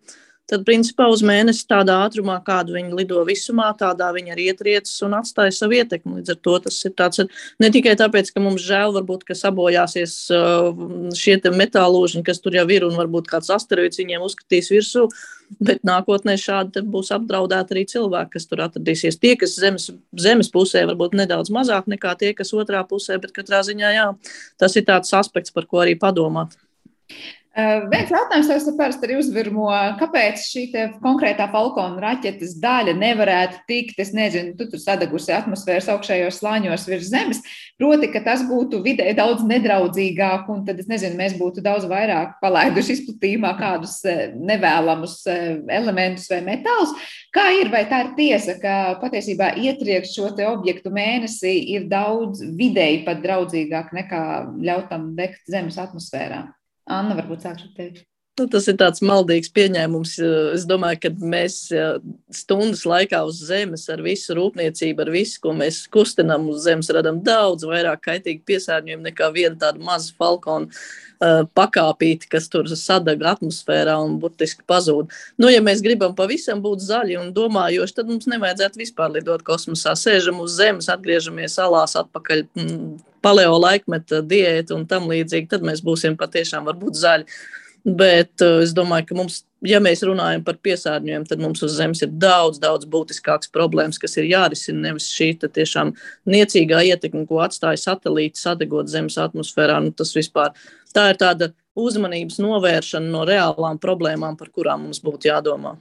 tad 0.50 0.64
principā 0.66 1.08
uz 1.10 1.22
mēnesi 1.26 1.64
tādā 1.68 1.96
ātrumā, 2.06 2.36
kādu 2.46 2.76
viņi 2.76 2.94
lido 2.96 3.22
visumā, 3.26 3.72
tādā 3.78 4.12
viņi 4.14 4.34
arī 4.34 4.48
ietriecas 4.52 4.94
un 5.06 5.16
atstāja 5.18 5.54
savu 5.54 5.78
ietekmi. 5.80 6.20
Līdz 6.20 6.34
ar 6.34 6.40
to 6.46 6.58
tas 6.66 6.78
ir 6.86 6.94
tāds 6.98 7.22
ne 7.62 7.70
tikai 7.74 7.96
tāpēc, 7.98 8.30
ka 8.34 8.42
mums 8.42 8.62
žēl, 8.62 8.94
varbūt, 8.94 9.24
ka 9.26 9.36
sabojāsies 9.38 10.14
uh, 10.34 10.68
šie 11.18 11.38
metālūžiņi, 11.46 12.24
kas 12.26 12.42
tur 12.42 12.58
jau 12.58 12.66
ir, 12.70 12.86
un 12.86 12.94
varbūt 12.98 13.30
kāds 13.30 13.50
asteroīds 13.54 13.98
viņiem 14.02 14.26
uzskatīs 14.26 14.70
virsū, 14.74 15.06
bet 15.62 15.82
nākotnē 15.86 16.36
šādi 16.40 16.82
būs 16.86 17.10
apdraudēti 17.16 17.74
arī 17.74 17.84
cilvēki, 17.90 18.34
kas 18.36 18.46
tur 18.50 18.62
atradīsies. 18.66 19.18
Tie, 19.22 19.34
kas 19.40 19.56
zemes, 19.58 19.90
zemes 20.14 20.50
pusē, 20.54 20.84
varbūt 20.90 21.16
nedaudz 21.18 21.50
mazāk 21.54 21.90
nekā 21.90 22.14
tie, 22.20 22.32
kas 22.38 22.54
otrā 22.54 22.82
pusē, 22.86 23.18
bet 23.22 23.34
katrā 23.34 23.62
ziņā 23.66 23.94
jā, 23.98 24.06
tas 24.62 24.78
ir 24.78 24.86
tāds 24.86 25.14
aspekts, 25.14 25.54
par 25.54 25.66
ko 25.70 25.82
arī 25.82 25.98
padomāt. 25.98 26.54
Uh, 27.56 27.86
viens 27.88 28.10
jautājums, 28.12 28.50
kas 28.50 28.66
parasti 28.76 29.06
arī 29.06 29.14
uzvirmo, 29.16 29.70
kāpēc 29.96 30.42
šī 30.44 30.62
konkrētā 31.00 31.46
falkona 31.48 32.02
raķetes 32.02 32.58
daļa 32.60 32.92
nevarētu 33.00 33.62
tikt, 33.64 33.94
es 34.04 34.10
nezinu, 34.12 34.50
tu 34.58 34.66
tur 34.68 34.82
sadegusi 34.82 35.32
atmosfēras 35.32 35.88
augšējos 35.94 36.36
slāņos 36.42 36.84
virs 36.84 37.08
zemes, 37.08 37.40
proti, 37.80 38.10
ka 38.12 38.20
tas 38.26 38.42
būtu 38.44 38.82
vidē 38.84 39.06
daudz 39.16 39.46
nedraudzīgāk, 39.48 40.50
un 40.52 40.66
tad, 40.66 40.82
es 40.84 40.90
nezinu, 40.90 41.16
mēs 41.16 41.38
būtu 41.40 41.64
daudz 41.64 41.86
vairāk 41.88 42.34
palaiduši 42.42 42.98
izplatījumā 42.98 43.54
kādus 43.56 44.02
nevēlamus 44.36 45.16
elementus 45.78 46.28
vai 46.34 46.42
metālus. 46.50 46.92
Kā 47.32 47.46
ir, 47.56 47.72
vai 47.72 47.86
tā 47.88 48.02
ir 48.04 48.12
tiesa, 48.20 48.58
ka 48.60 48.76
patiesībā 49.00 49.54
ietriekt 49.64 50.12
šo 50.12 50.28
te 50.36 50.44
objektu 50.44 50.92
mēnesī 50.92 51.56
ir 51.72 51.88
daudz 51.88 52.44
vidēji 52.60 53.00
pat 53.08 53.24
draudzīgāk 53.24 53.96
nekā 53.96 54.22
ļautam 54.60 55.14
degt 55.16 55.48
zemes 55.48 55.80
atmosfērā? 55.80 56.44
Anna, 56.86 57.16
varbūt 57.18 57.48
sākšu 57.48 57.72
teikt. 57.76 58.04
Nu, 58.36 58.44
tas 58.52 58.66
ir 58.68 58.74
tāds 58.76 59.00
maldīgs 59.00 59.48
pieņēmums. 59.56 60.10
Es 60.52 60.66
domāju, 60.68 60.98
ka 61.06 61.10
mēs 61.32 61.54
stundas 62.36 62.82
laikā 62.84 63.22
uz 63.24 63.38
Zemes 63.48 63.86
ar 63.88 64.02
visu 64.04 64.36
rūpniecību, 64.36 65.06
ar 65.06 65.10
visu, 65.14 65.38
ko 65.40 65.54
mēs 65.56 65.78
kustinām 65.88 66.44
uz 66.52 66.66
Zemes, 66.66 66.90
radām 66.92 67.22
daudz 67.24 67.64
vairāk 67.64 68.02
kaitīgu 68.04 68.44
piesārņojumu 68.50 69.06
nekā 69.08 69.30
viena 69.32 69.56
tāda 69.62 69.80
maza 69.80 70.12
falkona 70.20 70.68
uh, 70.68 71.48
pakāpīte, 71.56 72.28
kas 72.36 72.50
tur 72.52 72.68
sadeg 72.68 73.24
atmosfērā 73.24 73.96
un 74.04 74.20
burtiski 74.20 74.68
pazūd. 74.68 75.16
Nu, 75.40 75.48
ja 75.48 75.64
mēs 75.64 75.80
gribam 75.86 76.12
pavisam 76.18 76.60
būt 76.60 76.84
zaļi 76.84 77.16
un 77.22 77.32
domājoši, 77.40 78.02
tad 78.02 78.12
mums 78.12 78.28
nevajadzētu 78.28 78.84
vispār 78.84 79.16
lidot 79.16 79.48
kosmosā. 79.48 79.96
Sēžam 79.96 80.44
uz 80.44 80.60
Zemes, 80.60 80.92
atgriežamies 80.92 81.56
salās 81.56 81.96
atpakaļ. 82.04 82.44
Mm, 82.52 82.98
paleo 83.26 83.58
laikmeta 83.58 84.22
diēta 84.22 84.76
un 84.76 84.86
tam 84.90 85.10
līdzīgi, 85.10 85.50
tad 85.50 85.66
mēs 85.66 85.82
būsim 85.84 86.18
patiešām 86.20 86.68
varbūt 86.70 86.98
zaļi. 87.02 87.38
Bet 87.86 88.42
uh, 88.42 88.64
es 88.64 88.72
domāju, 88.74 89.06
ka 89.06 89.14
mums, 89.14 89.36
ja 89.62 89.78
mēs 89.82 90.00
runājam 90.06 90.42
par 90.46 90.56
piesārņojumu, 90.66 91.28
tad 91.30 91.42
mums 91.42 91.60
uz 91.62 91.76
Zemes 91.78 92.00
ir 92.02 92.10
daudz, 92.10 92.58
daudz 92.58 92.88
būtiskākas 92.90 93.52
problēmas, 93.54 94.00
kas 94.02 94.18
ir 94.18 94.26
jārisina. 94.26 94.88
Nevis 94.88 95.06
šī 95.14 95.28
tiešām 95.44 95.92
niecīgā 96.26 96.82
ietekme, 96.88 97.22
ko 97.30 97.38
atstāja 97.44 97.78
satelīti, 97.84 98.42
sadegot 98.42 98.90
Zemes 98.90 99.20
atmosfērā. 99.22 99.78
Nu, 99.84 99.94
tas 99.94 100.10
vispār 100.18 100.50
tā 100.96 101.12
ir 101.12 101.22
tāda 101.22 101.52
uzmanības 101.78 102.40
novēršana 102.42 103.12
no 103.12 103.22
reālām 103.28 103.78
problēmām, 103.78 104.34
par 104.40 104.50
kurām 104.50 104.88
mums 104.88 104.98
būtu 105.06 105.30
jādomā. 105.30 105.76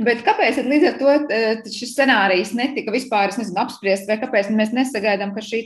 Bet 0.00 0.22
kāpēc 0.24 0.62
līdz 0.64 0.86
ar 0.88 0.94
to 0.96 1.14
eh, 1.34 1.60
šis 1.68 1.92
scenārijs 1.92 2.54
netika 2.56 2.92
vispār 2.94 3.34
nezinu, 3.36 3.58
apspriests, 3.60 4.08
vai 4.08 4.16
kāpēc 4.22 4.48
mēs 4.56 4.72
nesagaidām, 4.76 5.34
ka 5.36 5.44
šī 5.44 5.60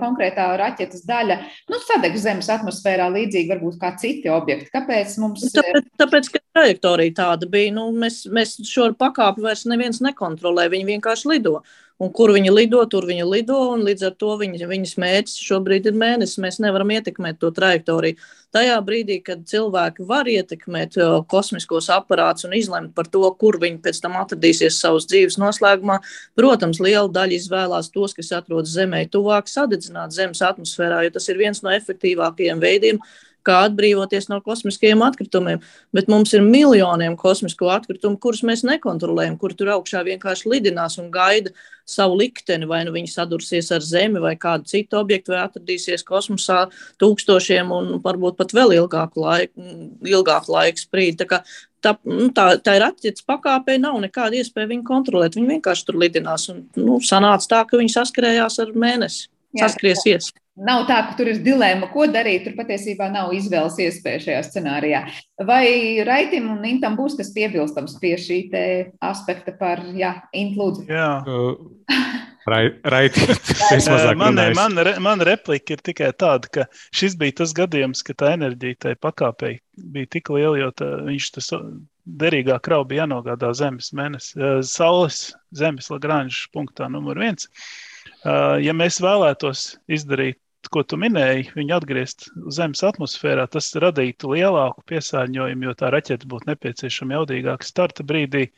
konkrētā 0.00 0.50
raķetes 0.60 1.06
daļa 1.08 1.38
nu, 1.72 1.80
sadegs 1.86 2.26
Zemes 2.26 2.50
atmosfērā 2.52 3.08
līdzīgi 3.14 3.54
varbūt 3.54 3.80
kā 3.80 3.94
citi 4.00 4.28
objekti? 4.32 4.68
Kāpēc 4.74 5.16
mums? 5.22 5.46
Nu, 5.46 5.52
tāpēc, 5.56 5.90
tāpēc 6.04 6.30
ka 6.34 6.42
trajektorija 6.58 7.16
tāda 7.22 7.48
bija. 7.50 7.72
Nu, 7.78 7.88
mēs, 7.96 8.26
mēs 8.28 8.58
šo 8.68 8.90
pakāpi 8.98 9.44
vairs 9.44 9.64
neviens 9.70 10.02
nekontrolē, 10.04 10.68
viņi 10.74 10.90
vienkārši 10.92 11.32
lido. 11.32 11.60
Un 11.98 12.12
kur 12.14 12.30
viņi 12.30 12.52
lido, 12.54 12.78
tur 12.86 13.08
viņi 13.08 13.24
lido, 13.26 13.56
līdz 13.74 14.04
ar 14.06 14.12
to 14.22 14.36
viņi, 14.38 14.68
viņas 14.70 14.92
mērķis 15.02 15.40
šobrīd 15.42 15.88
ir 15.90 15.96
mēnesis. 15.98 16.38
Mēs 16.38 16.60
nevaram 16.62 16.92
ietekmēt 16.94 17.40
to 17.42 17.50
trajektoriju. 17.56 18.14
Tajā 18.54 18.76
brīdī, 18.86 19.16
kad 19.26 19.42
cilvēki 19.50 20.06
var 20.06 20.30
ietekmēt 20.30 20.94
kosmiskos 21.28 21.90
aparātus 21.92 22.46
un 22.46 22.54
izlemt 22.54 22.94
par 22.94 23.10
to, 23.10 23.24
kur 23.40 23.58
viņi 23.60 23.82
pēc 23.82 23.98
tam 24.04 24.14
atradīsies 24.22 24.78
savas 24.78 25.08
dzīves 25.10 25.40
noslēgumā, 25.42 25.98
protams, 26.38 26.78
liela 26.80 27.10
daļa 27.12 27.40
izvēlās 27.42 27.90
tos, 27.90 28.14
kas 28.16 28.30
atrodas 28.38 28.76
Zemē 28.78 29.02
tuvāk, 29.10 29.50
sadedzināt 29.50 30.14
Zemes 30.14 30.40
atmosfērā, 30.46 31.02
jo 31.04 31.16
tas 31.18 31.26
ir 31.28 31.42
viens 31.42 31.64
no 31.66 31.74
efektīvākajiem 31.74 32.62
veidiem, 32.62 33.02
kā 33.02 33.27
atbrīvoties 33.46 34.28
no 34.28 34.40
kosmiskajiem 34.44 35.02
atkritumiem. 35.06 35.62
Bet 35.94 36.08
mums 36.10 36.34
ir 36.36 36.44
miljoniem 36.44 37.16
kosmisko 37.16 37.70
atkritumu, 37.72 38.18
kurus 38.20 38.42
mēs 38.46 38.64
nekontrolējam, 38.66 39.38
kur 39.40 39.54
tur 39.56 39.72
augšā 39.76 40.04
vienkārši 40.06 40.50
lidinās 40.52 40.98
un 41.00 41.10
gaida 41.14 41.54
savu 41.88 42.18
likteni, 42.20 42.68
vai 42.68 42.82
nu 42.84 42.92
viņi 42.92 43.08
sadursies 43.12 43.70
ar 43.72 43.84
Zemi 43.84 44.20
vai 44.20 44.34
kādu 44.36 44.68
citu 44.68 44.98
objektu, 45.00 45.32
vai 45.32 45.46
atradīsies 45.46 46.04
kosmosā 46.08 46.66
tūkstošiem 47.00 47.72
un 47.72 47.94
varbūt 48.04 48.36
pat 48.36 48.52
vēl 48.56 48.76
ilgāku 48.76 49.24
laiku, 49.24 49.70
ilgāku 50.04 50.52
laiku 50.52 50.84
sprīdi. 50.84 51.16
Tā, 51.22 51.28
kā, 51.30 51.40
tā, 51.84 51.94
nu, 52.04 52.28
tā, 52.36 52.50
tā 52.60 52.76
ir 52.76 52.84
atķits 52.90 53.24
pakāpē, 53.28 53.78
nav 53.80 53.96
nekāda 54.04 54.42
iespēja 54.42 54.72
viņu 54.74 54.84
kontrolēt. 54.88 55.38
Viņi 55.38 55.54
vienkārši 55.56 55.88
tur 55.88 56.00
lidinās 56.02 56.50
un 56.52 56.66
nu, 56.76 57.00
sanāca 57.00 57.54
tā, 57.54 57.64
ka 57.70 57.80
viņi 57.80 57.96
saskarējās 57.96 58.60
ar 58.66 58.76
mēnesi. 58.76 59.30
Saskriesies. 59.56 60.28
Jā. 60.34 60.47
Nav 60.58 60.86
tā, 60.88 60.98
ka 61.06 61.14
tur 61.18 61.28
ir 61.30 61.38
dilemma, 61.44 61.86
ko 61.92 62.08
darīt. 62.10 62.46
Tur 62.46 62.56
patiesībā 62.58 63.06
nav 63.14 63.30
izvēles 63.36 63.76
iespēja 63.84 64.22
šajā 64.24 64.40
scenārijā. 64.48 65.02
Vai 65.46 65.66
Raitim 66.06 66.48
un 66.50 66.64
Intam 66.66 66.96
būs 66.98 67.14
kas 67.18 67.30
piebilstams 67.34 67.98
pie 68.02 68.16
šī 68.18 68.38
aspekta 69.04 69.54
par, 69.58 69.84
jā, 69.94 70.16
Int 70.34 70.58
lūdzu? 70.58 70.88
Jā. 70.90 71.10
Raiti, 72.48 73.20
man, 74.16 74.38
man, 74.56 74.80
man 75.04 75.22
replika 75.26 75.76
ir 75.76 75.82
tikai 75.84 76.10
tāda, 76.16 76.48
ka 76.48 76.64
šis 76.96 77.18
bija 77.20 77.42
tas 77.42 77.52
gadījums, 77.56 78.02
ka 78.06 78.16
tā 78.16 78.32
enerģija 78.38 78.80
tai 78.86 78.94
pakāpei 78.96 79.58
bija 79.76 80.08
tik 80.16 80.32
liela, 80.32 80.56
jo 80.56 80.70
tā, 80.74 80.88
viņš 81.06 81.30
tas 81.36 81.52
derīgā 82.08 82.56
krauja 82.64 82.88
bija 82.88 83.04
jānogādā 83.04 83.52
zemes 83.56 83.92
mēnesi, 83.92 84.34
saules 84.64 85.28
zemes 85.54 85.90
Lagranžas 85.92 86.48
punktā 86.54 86.88
numur 86.90 87.20
viens. 87.20 87.50
Ja 88.24 88.74
mēs 88.74 88.98
vēlētos 89.04 89.74
izdarīt 89.92 90.40
ko 90.72 90.82
tu 90.86 90.98
minēji, 91.00 91.48
viņu 91.56 91.74
atgriezt 91.76 92.28
Zemes 92.54 92.82
atmosfērā, 92.86 93.46
tas 93.50 93.70
radītu 93.84 94.32
lielāku 94.34 94.84
piesārņojumu, 94.90 95.68
jo 95.68 95.74
tā 95.78 95.92
raķete 95.94 96.28
būtu 96.30 96.50
nepieciešama 96.50 97.18
jaudīgāka 97.18 97.68
starta 97.68 98.06
brīdī, 98.06 98.48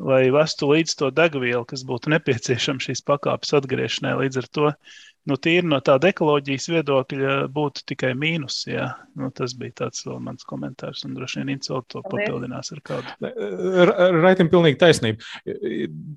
lai 0.00 0.24
vestu 0.32 0.70
līdz 0.72 0.96
to 0.96 1.12
degvielu, 1.14 1.62
kas 1.68 1.84
būtu 1.86 2.12
nepieciešama 2.14 2.82
šīs 2.82 3.04
pakāpes 3.06 3.54
atgriešanai. 3.60 4.16
Līdz 4.24 4.40
ar 4.40 4.48
to 4.56 4.72
nu, 5.28 5.36
tīri 5.36 5.68
no 5.68 5.78
tāda 5.84 6.10
ekoloģijas 6.10 6.68
viedokļa 6.72 7.34
būtu 7.52 7.84
tikai 7.92 8.12
mīnus. 8.18 8.62
Jā. 8.70 8.86
Nu, 9.18 9.28
tas 9.36 9.52
bija 9.58 9.82
tāds 9.82 10.06
mans 10.08 10.46
komentārs, 10.48 11.04
un 11.04 11.14
droši 11.18 11.42
vien 11.42 11.52
Inco 11.56 11.82
to 11.90 12.02
papildinās 12.06 12.72
ar 12.74 12.82
kādu. 12.86 13.14
Raitim 14.24 14.50
pilnīgi 14.52 14.80
taisnība. 14.80 15.24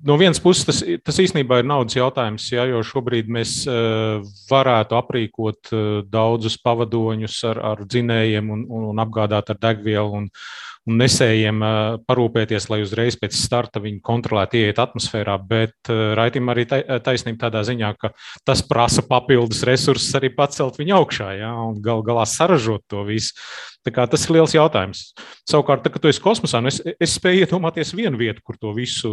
No 0.08 0.16
vienas 0.20 0.40
puses 0.42 0.64
tas, 0.68 0.82
tas 1.04 1.20
īstenībā 1.20 1.60
ir 1.60 1.68
naudas 1.68 1.98
jautājums, 1.98 2.48
jā, 2.54 2.66
jo 2.70 2.82
šobrīd 2.86 3.30
mēs 3.32 3.56
varētu 4.50 4.98
aprīkot 4.98 5.74
daudzus 6.10 6.56
pavadoņus 6.64 7.40
ar, 7.52 7.64
ar 7.74 7.84
dzinējiem 7.84 8.54
un, 8.56 8.68
un 8.92 9.04
apgādāt 9.04 9.52
ar 9.52 9.60
degvielu. 9.68 10.24
Un, 10.24 10.30
un 10.88 10.98
nesējiem 11.00 11.62
parūpēties, 12.04 12.68
lai 12.72 12.80
uzreiz 12.84 13.16
pēc 13.20 13.36
starta 13.38 13.82
viņi 13.84 14.02
kontrolēti 14.04 14.64
ieiet 14.64 14.80
atmosfērā, 14.82 15.36
bet 15.48 15.92
raitim 16.18 16.50
arī 16.52 16.66
taisnība 16.68 17.46
tādā 17.46 17.64
ziņā, 17.66 17.92
ka 18.00 18.12
tas 18.46 18.64
prasa 18.68 19.04
papildus 19.08 19.64
resursus 19.68 20.12
arī 20.18 20.32
pacelt 20.36 20.80
viņu 20.80 20.98
augšā 20.98 21.30
ja, 21.40 21.54
un 21.64 21.80
gal 21.84 22.04
galā 22.06 22.26
saražot 22.28 22.84
to 22.90 23.06
visu. 23.08 23.32
Tas 23.84 24.22
ir 24.24 24.32
liels 24.36 24.54
jautājums. 24.54 25.02
Savukārt, 25.48 25.82
tā, 25.84 25.90
kad 25.92 26.00
tu 26.00 26.08
esi 26.08 26.22
kosmosā, 26.24 26.62
nu 26.64 26.70
es, 26.70 26.78
es 27.02 27.16
spēju 27.18 27.44
iedomāties 27.44 27.92
vienu 27.96 28.16
vietu, 28.20 28.40
kur 28.46 28.56
to 28.56 28.72
visu 28.76 29.10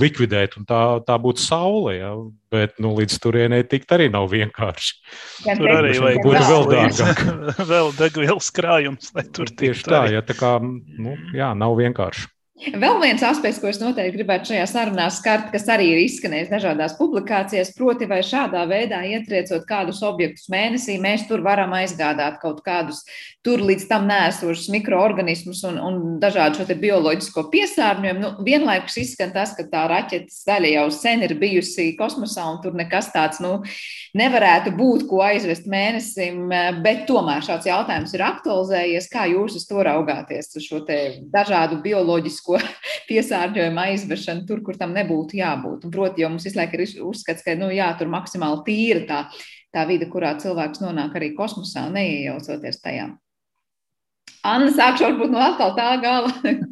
likvidēt, 0.00 0.58
un 0.60 0.66
tā, 0.68 0.80
tā 1.06 1.16
būtu 1.20 1.40
Saule. 1.40 1.94
Ja? 1.96 2.12
Bet 2.52 2.76
nu, 2.82 2.92
līdz 2.98 3.16
turienei 3.24 3.64
tikt 3.66 3.96
arī 3.96 4.10
nav 4.12 4.28
vienkārši. 4.34 4.92
Ja, 5.46 5.56
tur 5.56 5.72
arī 5.72 5.96
vajag 6.04 6.20
būt 6.26 6.38
vēl 6.50 6.68
dārgāk. 6.74 7.24
vēl 7.72 7.90
degvielas 7.96 8.52
krājums, 8.54 9.10
lai 9.16 9.24
tur 9.32 9.48
tieši 9.48 9.88
tā, 9.88 10.04
ja 10.12 10.22
tā 10.26 10.36
kā, 10.36 10.58
nu, 10.60 11.16
jā, 11.32 11.54
nav 11.58 11.78
vienkārši. 11.80 12.28
Vēl 12.72 12.96
viens 13.02 13.22
aspekts, 13.26 13.58
ko 13.60 13.68
es 13.68 13.78
noteikti 13.80 14.16
gribētu 14.16 14.52
šajā 14.52 14.64
sarunā 14.70 15.10
skart, 15.12 15.50
kas 15.52 15.66
arī 15.72 15.90
ir 15.92 16.00
izskanējis 16.04 16.52
dažādās 16.52 16.94
publikācijās, 16.96 17.74
proti, 17.76 18.08
vai 18.08 18.22
šādā 18.24 18.62
veidā 18.70 19.02
ietriecot 19.04 19.66
kādus 19.68 20.00
objektus 20.06 20.48
mēnesī, 20.52 20.96
mēs 21.02 21.26
tur 21.28 21.44
varam 21.44 21.74
aizgādāt 21.76 22.38
kaut 22.40 22.62
kādus 22.64 23.02
tur 23.44 23.60
līdz 23.60 23.84
tam 23.90 24.06
nēsošus 24.08 24.70
mikroorganismus 24.72 25.60
un, 25.68 25.76
un 25.82 25.98
dažādu 26.22 26.62
šo 26.62 26.78
bioloģisko 26.80 27.44
piesārņojumu. 27.52 28.22
Nu, 28.22 28.30
vienlaikus 28.46 28.96
izskan 29.02 29.34
tas, 29.34 29.52
ka 29.58 29.66
tā 29.68 29.84
raķetes 29.90 30.40
daļa 30.48 30.72
jau 30.78 30.86
sen 30.94 31.26
ir 31.26 31.36
bijusi 31.40 31.90
kosmosā 31.98 32.46
un 32.48 32.62
tur 32.64 32.76
nekas 32.78 33.10
tāds 33.12 33.42
nu, 33.44 33.58
nevarētu 34.16 34.72
būt, 34.78 35.04
ko 35.10 35.20
aizvest 35.26 35.68
mēnesim, 35.68 36.48
bet 36.84 37.04
tomēr 37.10 37.44
šāds 37.44 37.68
jautājums 37.68 38.16
ir 38.16 38.24
aktualizējies. 38.24 39.10
Kā 39.12 39.28
jūs 39.28 39.58
uz 39.60 39.68
to 39.68 39.84
raugāties, 39.84 40.48
uz 40.56 40.64
šo 40.64 40.80
dažādu 41.34 41.82
bioloģisku 41.84 42.53
ķīmisko 42.54 42.84
piesārņojumu 43.08 43.80
aizvešanu 43.80 44.46
tur, 44.46 44.62
kur 44.64 44.76
tam 44.76 44.94
nebūtu 44.94 45.38
jābūt. 45.38 45.84
Un, 45.84 45.90
proti, 45.90 46.22
jo 46.22 46.30
mums 46.30 46.44
visu 46.44 46.58
laiku 46.58 46.78
ir 46.78 47.02
uzskats, 47.04 47.42
ka 47.44 47.54
nu, 47.54 47.70
jā, 47.70 47.90
tur 47.98 48.08
maksimāli 48.08 48.62
tīra 48.66 49.04
tā, 49.08 49.20
tā 49.74 49.86
vide, 49.88 50.08
kurā 50.10 50.36
cilvēks 50.38 50.82
nonāk 50.82 51.16
arī 51.16 51.34
kosmosā, 51.36 51.88
neiejaucoties 51.92 52.80
tajā. 52.82 53.10
Anna, 54.44 54.70
sākšu 54.72 55.08
varbūt 55.08 55.32
no 55.32 55.40
atkal 55.40 55.74
tā 55.76 55.96
gala. 56.02 56.32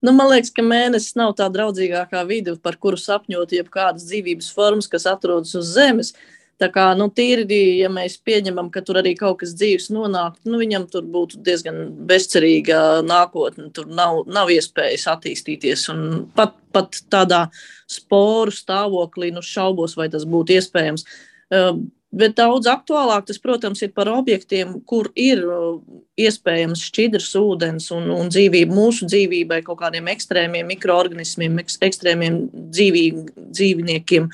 Nu, 0.00 0.14
man 0.16 0.30
liekas, 0.30 0.48
ka 0.56 0.62
mēnesis 0.64 1.12
nav 1.12 1.34
tā 1.36 1.44
draudzīgākā 1.52 2.22
vide, 2.24 2.54
par 2.56 2.78
kuru 2.80 2.96
sapņot 2.96 3.50
jebkādas 3.52 4.06
dzīvības 4.08 4.46
formas, 4.56 4.86
kas 4.88 5.04
atrodas 5.04 5.52
uz 5.58 5.74
Zemes. 5.74 6.14
Tā 6.60 6.68
kā 6.72 6.90
nu, 6.92 7.06
tīri, 7.16 7.46
ja 7.80 7.88
mēs 7.92 8.18
pieņemam, 8.20 8.68
ka 8.72 8.82
tur 8.84 8.98
arī 9.00 9.14
kaut 9.16 9.38
kas 9.40 9.54
dzīves 9.56 9.88
nonāk, 9.94 10.34
nu, 10.44 10.58
viņam 10.60 10.84
tur 10.92 11.06
būtu 11.08 11.40
diezgan 11.46 11.78
bezcerīga 12.10 13.00
nākotne. 13.06 13.70
Tur 13.76 13.88
nav, 13.88 14.26
nav 14.28 14.52
iespējas 14.52 15.06
attīstīties. 15.14 15.86
Un 15.94 16.02
pat, 16.36 16.58
pat 16.76 17.00
tādā 17.12 17.46
sporu 17.88 18.52
stāvoklī, 18.52 19.32
nu, 19.32 19.40
šaubos, 19.44 19.96
vai 19.96 20.10
tas 20.12 20.28
būtu 20.28 20.58
iespējams. 20.58 21.06
Bet 22.10 22.34
daudz 22.40 22.66
aktuālāk 22.66 23.28
tas, 23.28 23.38
protams, 23.38 23.84
ir 23.86 23.92
par 23.94 24.08
objektiem, 24.10 24.72
kur 24.82 25.12
ir 25.14 25.44
iespējams 26.18 26.82
šķidrs 26.88 27.28
ūdens 27.38 27.86
un, 27.94 28.08
un 28.10 28.32
dzīvība 28.32 28.74
mūsu 28.74 29.06
dzīvībai, 29.06 29.60
kaut 29.66 29.78
kādiem 29.84 30.10
ekstrēmiem 30.10 30.66
mikroorganismiem, 30.72 31.60
ekstrēmiem 31.62 32.40
dzīvī, 32.74 33.04
dzīvniekiem 33.54 34.26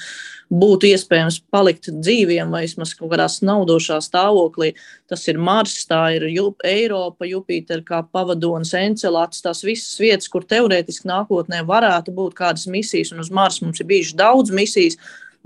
būtu 0.48 0.88
iespējams 0.88 1.40
palikt 1.52 1.90
dzīviem 1.90 2.54
vai 2.54 2.62
vismaz 2.64 2.94
kaut 2.96 3.10
kādā 3.12 3.26
naudošā 3.44 3.98
stāvoklī. 4.04 4.72
Tas 5.10 5.26
ir 5.28 5.36
Mars, 5.42 5.76
tā 5.90 6.00
ir 6.16 6.28
Jup, 6.32 6.64
Eiropa, 6.64 7.28
Jupiter 7.28 7.84
kā 7.84 8.00
pavadonis, 8.08 8.72
Encelāts, 8.78 9.44
tās 9.44 9.60
visas 9.66 10.00
vietas, 10.00 10.30
kur 10.32 10.48
teorētiski 10.48 11.10
nākotnē 11.12 11.60
varētu 11.68 12.14
būt 12.16 12.40
kādas 12.40 12.64
misijas, 12.72 13.12
un 13.12 13.20
uz 13.20 13.28
Mars 13.28 13.60
mums 13.60 13.84
ir 13.84 13.90
bijušas 13.92 14.16
daudz 14.22 14.54
misijas 14.54 14.96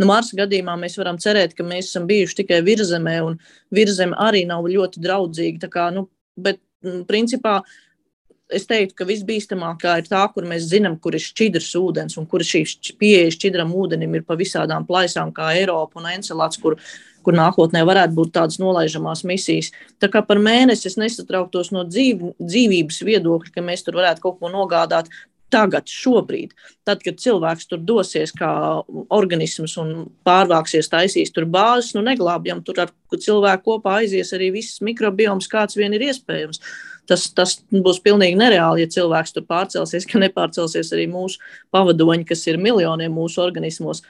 Nu, 0.01 0.09
Marsa 0.09 0.37
gadījumā 0.39 0.79
mēs 0.81 0.97
varam 0.97 1.19
cerēt, 1.21 1.53
ka 1.57 1.67
mēs 1.67 1.91
esam 1.91 2.07
bijuši 2.09 2.39
tikai 2.39 2.63
virzemē, 2.65 3.19
un 3.27 3.37
virzeme 3.75 4.17
arī 4.17 4.47
nav 4.49 4.65
ļoti 4.71 5.03
draudzīga. 5.05 5.69
Kā, 5.73 5.91
nu, 5.93 6.07
bet, 6.41 6.57
mm, 6.87 7.03
principā, 7.11 7.59
es 8.49 8.65
teiktu, 8.71 8.97
ka 8.97 9.07
visbīstamākā 9.11 9.99
ir 10.01 10.09
tā, 10.09 10.23
kur 10.33 10.49
mēs 10.49 10.71
zinām, 10.71 10.97
kur 11.03 11.19
ir 11.19 11.23
šķidrs 11.23 11.69
ūdens 11.83 12.17
un 12.17 12.27
kur 12.31 12.41
šī 12.47 12.65
pieeja 12.99 13.29
šķidram 13.37 13.77
ūdenim 13.77 14.17
ir 14.17 14.25
pa 14.27 14.39
visādām 14.41 14.89
plaisām, 14.89 15.35
kā 15.37 15.53
Eiropa 15.59 16.01
un 16.01 16.09
Encelāts, 16.15 16.59
kur, 16.63 16.79
kur 17.21 17.37
nākotnē 17.37 17.85
varētu 17.85 18.17
būt 18.17 18.33
tādas 18.39 18.57
nolaižamās 18.63 19.23
misijas. 19.29 19.69
Tā 20.01 20.09
kā 20.09 20.25
par 20.25 20.41
mēnesi 20.41 20.89
es 20.89 20.97
nesatrauktos 20.97 21.75
no 21.77 21.85
dzīv, 21.85 22.39
dzīvības 22.41 23.05
viedokļa, 23.05 23.53
ka 23.53 23.69
mēs 23.69 23.85
tur 23.85 24.01
varētu 24.01 24.25
kaut 24.25 24.41
ko 24.41 24.49
nogādāt 24.49 25.13
tagad, 25.53 25.91
šobrīd, 25.91 26.55
tad, 26.87 27.03
kad 27.05 27.19
cilvēks 27.21 27.69
tur 27.71 27.83
dosies 27.87 28.33
kā 28.37 28.51
organisms 29.13 29.77
un 29.83 29.93
pārvāksies, 30.27 30.91
taisīs 30.93 31.35
tur 31.35 31.49
bāzes, 31.51 31.93
nu 31.97 32.05
neglābjam 32.07 32.63
tur 32.67 32.83
ar 32.87 32.95
cilvēku 33.11 33.67
kopā 33.67 34.01
aizies 34.01 34.33
arī 34.37 34.53
viss 34.55 34.81
mikrobioms, 34.85 35.51
kāds 35.51 35.79
vien 35.79 35.95
ir 35.97 36.07
iespējams. 36.11 36.63
Tas, 37.11 37.27
tas 37.35 37.57
būs 37.75 37.99
pilnīgi 38.05 38.39
nereāli, 38.39 38.85
ja 38.85 38.91
cilvēks 38.95 39.35
tur 39.35 39.47
pārcelsies, 39.49 40.07
ka 40.07 40.21
nepārcelsies 40.23 40.93
arī 40.95 41.09
mūsu 41.11 41.41
pavadoņi, 41.75 42.29
kas 42.29 42.47
ir 42.47 42.61
miljoniem 42.63 43.11
mūsu 43.19 43.43
organismos. 43.43 44.05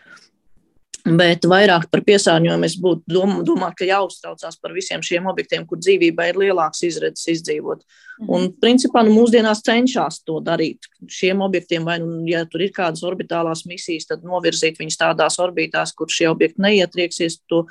Bet 1.05 1.47
vairāk 1.49 1.87
par 1.89 2.03
piesārņojumu 2.05 2.67
es 2.67 2.75
būtu 2.81 3.15
dom, 3.15 3.39
domā, 3.47 3.71
ka 3.77 3.87
jāuztraucās 3.89 4.59
par 4.61 4.75
visiem 4.77 5.01
šiem 5.05 5.29
objektiem, 5.31 5.65
kur 5.69 5.81
dzīvībai 5.81 6.29
ir 6.33 6.41
lielāks 6.43 6.83
izredzes 6.85 7.31
izdzīvot. 7.37 7.85
Mhm. 8.21 8.29
Un, 8.37 8.51
principā, 8.61 9.05
nu, 9.07 9.15
mūsdienās 9.17 9.63
cenšas 9.65 10.21
to 10.29 10.41
darīt. 10.45 10.91
Šiem 11.09 11.41
objektiem, 11.47 11.87
vai, 11.89 11.97
nu, 12.03 12.21
ja 12.29 12.45
tur 12.45 12.67
ir 12.67 12.75
kādas 12.77 13.05
orbitālās 13.07 13.65
misijas, 13.69 14.11
tad 14.11 14.27
novirzīt 14.29 14.81
viņus 14.81 15.01
tādās 15.01 15.41
orbītās, 15.41 15.95
kur 15.97 16.13
šie 16.13 16.29
objekti 16.29 16.61
neietrieksies 16.67 17.41
to 17.49 17.65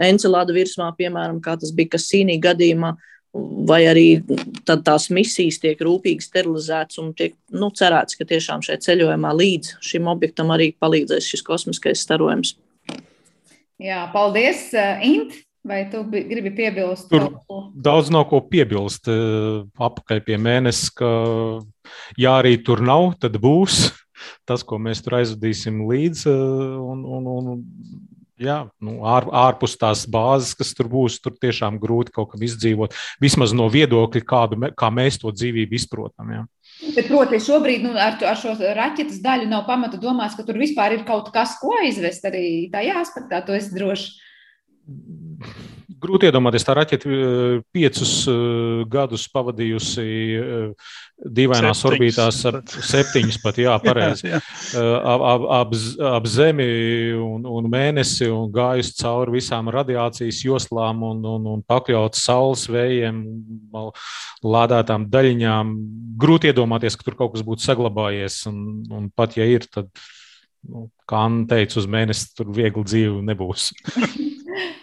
encelādu 0.00 0.56
virsmā, 0.56 0.88
piemēram, 0.96 1.42
kā 1.44 1.58
tas 1.60 1.74
bija 1.76 1.96
Kasīnī 1.98 2.40
gadījumā. 2.40 2.94
Vai 3.68 3.84
arī 3.86 4.06
tās 4.66 5.04
misijas 5.14 5.60
tiek 5.62 5.78
rūpīgi 5.86 6.24
sterilizētas 6.24 6.98
un 6.98 7.12
tiek 7.14 7.36
nu, 7.54 7.68
cerēts, 7.70 8.16
ka 8.18 8.26
tiešām 8.26 8.64
šajā 8.66 8.80
ceļojumā 8.88 9.30
līdz 9.38 9.76
šim 9.86 10.08
objektam 10.10 10.50
arī 10.50 10.72
palīdzēs 10.82 11.28
šis 11.30 11.44
kosmiskais 11.46 12.02
starojums. 12.02 12.56
Jā, 13.80 14.04
paldies, 14.12 14.68
uh, 14.76 15.00
Int. 15.06 15.38
Vai 15.60 15.82
tu 15.92 16.00
gribi 16.08 16.48
piebilst? 16.56 17.10
Tur 17.12 17.34
daudz 17.76 18.08
nav 18.08 18.24
ko 18.30 18.38
piebilst. 18.48 19.10
Apakaļ 19.76 20.22
pie 20.24 20.38
mēnesis, 20.40 20.88
ka 20.96 21.10
ja 22.16 22.38
arī 22.40 22.54
tur 22.64 22.80
nav, 22.80 23.10
tad 23.20 23.36
būs 23.42 23.90
tas, 24.48 24.64
ko 24.64 24.80
mēs 24.80 25.04
tur 25.04 25.18
aizvedīsim 25.20 25.82
līdzi. 25.84 26.32
Un, 26.80 27.04
un, 27.04 27.28
un, 27.28 27.60
jā, 28.40 28.62
nu, 28.80 28.96
ār, 29.04 29.28
ārpus 29.36 29.76
tās 29.80 30.06
bāzes, 30.08 30.54
kas 30.56 30.72
tur 30.76 30.88
būs, 30.92 31.20
tur 31.20 31.36
tiešām 31.36 31.76
grūti 31.82 32.16
kaut 32.16 32.32
kam 32.32 32.48
izdzīvot. 32.48 32.96
Vismaz 33.20 33.52
no 33.56 33.68
viedokļa, 33.72 34.24
kādu, 34.32 34.60
kā 34.72 34.90
mēs 34.94 35.20
to 35.20 35.32
dzīvību 35.34 35.76
izprotam. 35.76 36.32
Jā. 36.38 36.46
Bet, 36.80 37.10
proti, 37.10 37.40
šobrīd 37.44 37.84
nu, 37.84 37.92
ar, 38.00 38.16
ar 38.24 38.38
šo 38.40 38.54
raķetes 38.56 39.20
daļu 39.24 39.50
nav 39.50 39.66
pamata 39.68 40.00
domāt, 40.00 40.32
ka 40.36 40.46
tur 40.48 40.56
vispār 40.60 40.96
ir 40.96 41.04
kaut 41.08 41.28
kas, 41.34 41.58
ko 41.60 41.74
aizvest 41.82 42.24
arī 42.28 42.44
tajā 42.72 42.96
aspektā. 43.02 43.42
To 43.44 43.56
es 43.56 43.68
droši 43.74 44.16
grūti 46.00 46.28
iedomāties, 46.28 46.64
tā 46.64 46.74
raķete 46.78 47.10
eh, 47.10 47.54
piecus 47.74 48.12
eh, 48.30 48.82
gadus 48.90 49.26
pavadījusi 49.32 50.04
eh, 50.04 50.92
dīvainās 51.20 51.82
septiņus, 51.82 51.88
orbītās, 51.90 52.38
ar 52.48 52.58
septiņus 52.90 53.40
pat, 53.42 53.60
jā, 53.60 53.76
pareizi, 53.84 54.32
ap, 54.34 55.24
ap, 55.32 55.46
ap, 55.58 55.74
ap 56.10 56.28
Zemi 56.30 56.68
un, 57.16 57.44
un 57.48 57.68
mēnesi 57.72 58.30
un 58.32 58.48
gājusi 58.54 58.96
cauri 59.00 59.36
visām 59.38 59.68
radiācijas 59.72 60.40
joslām 60.46 61.04
un, 61.10 61.20
un, 61.34 61.50
un 61.56 61.66
pakļauts 61.68 62.24
saules 62.24 62.64
vējiem, 62.70 63.20
lādētām 64.44 65.08
daļiņām. 65.12 65.74
Grūti 66.20 66.50
iedomāties, 66.50 66.96
ka 66.96 67.06
tur 67.06 67.18
kaut 67.18 67.34
kas 67.34 67.44
būtu 67.46 67.64
saglabājies, 67.66 68.42
un, 68.50 68.64
un 68.92 69.12
pat 69.16 69.36
ja 69.38 69.46
ir, 69.48 69.68
tad, 69.72 69.90
nu, 70.68 70.88
kā 71.08 71.26
Anna 71.28 71.46
teica, 71.50 71.80
uz 71.80 71.88
mēnesi 71.90 72.32
tur 72.38 72.52
viegli 72.56 72.86
dzīve 72.88 73.20
nebūs. 73.28 73.70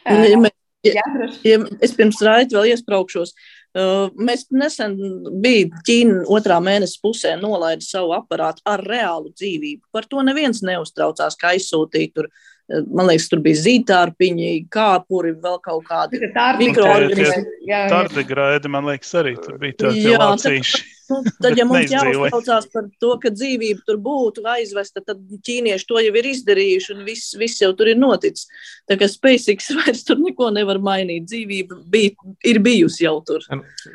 Ja, 0.08 0.40
ja 0.86 1.62
es 1.82 1.96
pirms 1.98 2.20
raidījuma 2.24 2.64
vēl 2.64 2.74
iesprāgšos. 2.74 3.34
Uh, 3.78 4.08
mēs 4.18 4.48
nesen 4.54 4.96
bijām 5.44 5.74
Ķīna 5.86 6.24
otrā 6.34 6.58
mēneša 6.64 7.02
pusē, 7.04 7.36
nolaida 7.38 7.84
savu 7.86 8.16
aparātu 8.18 8.64
ar 8.66 8.82
reālu 8.82 9.34
dzīvību. 9.36 9.84
Par 9.94 10.08
to 10.10 10.24
neviens 10.26 10.64
neuztraucās, 10.66 11.38
kā 11.38 11.54
aizsūtīt 11.54 12.16
tur. 12.18 12.30
Uh, 12.32 12.84
man 12.88 13.10
liekas, 13.12 13.30
tur 13.32 13.44
bija 13.46 13.62
zīdārpiņi, 13.62 14.52
kāpuri, 14.74 15.36
vēl 15.44 15.60
kaut 15.64 15.86
kādi 15.88 16.22
mikroorganismi. 16.64 17.44
Tardigraidi, 17.92 18.72
man 18.74 18.90
liekas, 18.90 19.14
arī 19.22 19.36
tur 19.42 19.60
bija 19.62 19.84
tādi 19.86 20.16
lācīši. 20.16 20.86
Nu, 21.10 21.22
tad, 21.42 21.58
ja 21.58 21.66
mums 21.70 21.92
jāuztraucās 21.92 22.68
par 22.74 22.88
to, 23.02 23.12
ka 23.22 23.32
dzīvība 23.34 23.86
tur 23.88 24.00
būtu 24.04 24.44
aizvesta, 24.48 25.04
tad 25.06 25.22
ķīnieši 25.48 25.88
to 25.88 26.02
jau 26.04 26.14
ir 26.20 26.30
izdarījuši 26.32 26.94
un 26.96 27.04
viss, 27.08 27.36
viss 27.40 27.62
jau 27.64 27.72
tur 27.78 27.92
ir 27.92 28.00
noticis. 28.00 28.48
Tā 28.90 28.98
kā 29.00 29.10
SpaceX 29.12 29.72
vairs 29.80 30.04
tur 30.08 30.22
neko 30.22 30.50
nevar 30.56 30.82
mainīt. 30.84 31.28
Dzīvība 31.28 31.80
bij, 31.92 32.12
ir 32.48 32.62
bijusi 32.64 33.06
jau 33.06 33.18
tur. 33.28 33.46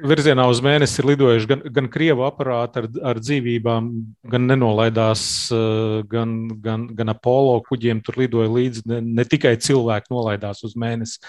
Virzienā 0.08 0.46
uz 0.50 0.62
mēnesi 0.64 1.00
ir 1.02 1.10
lidojuši 1.12 1.50
gan, 1.50 1.66
gan 1.78 1.90
krievu 1.92 2.26
aparāti 2.28 2.82
ar, 2.82 2.88
ar 3.12 3.20
dzīvībām, 3.22 3.90
gan 4.32 4.48
nenolaidās, 4.50 5.24
eh, 5.54 5.98
gan, 6.12 6.38
gan, 6.64 6.88
gan 6.96 7.12
Apollo 7.12 7.60
kuģiem 7.68 8.02
tur 8.04 8.20
lidoja 8.22 8.52
līdzi. 8.52 8.86
Ne, 8.90 9.02
ne 9.20 9.28
tikai 9.28 9.56
cilvēki 9.62 10.12
nolaidās 10.14 10.64
uz 10.66 10.76
mēnesi. 10.78 11.20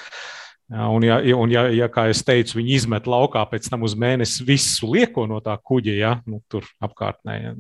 Ja, 0.73 0.87
un, 0.89 1.03
ja, 1.05 1.19
un 1.37 1.51
ja, 1.53 1.67
ja, 1.69 1.85
kā 1.91 2.07
jau 2.09 2.15
teicu, 2.25 2.57
viņi 2.57 2.71
izmet 2.79 3.05
laukā 3.09 3.43
pēc 3.51 3.67
tam 3.69 3.83
uz 3.85 3.93
mēnesi 3.99 4.45
visu 4.47 4.87
lieko 4.89 5.27
no 5.29 5.37
tā 5.45 5.53
kuģa, 5.61 5.93
ja, 5.93 6.13
nu, 6.25 6.39
tur 6.49 6.65
apkārtnē. 6.81 7.35
Ja. 7.43 7.51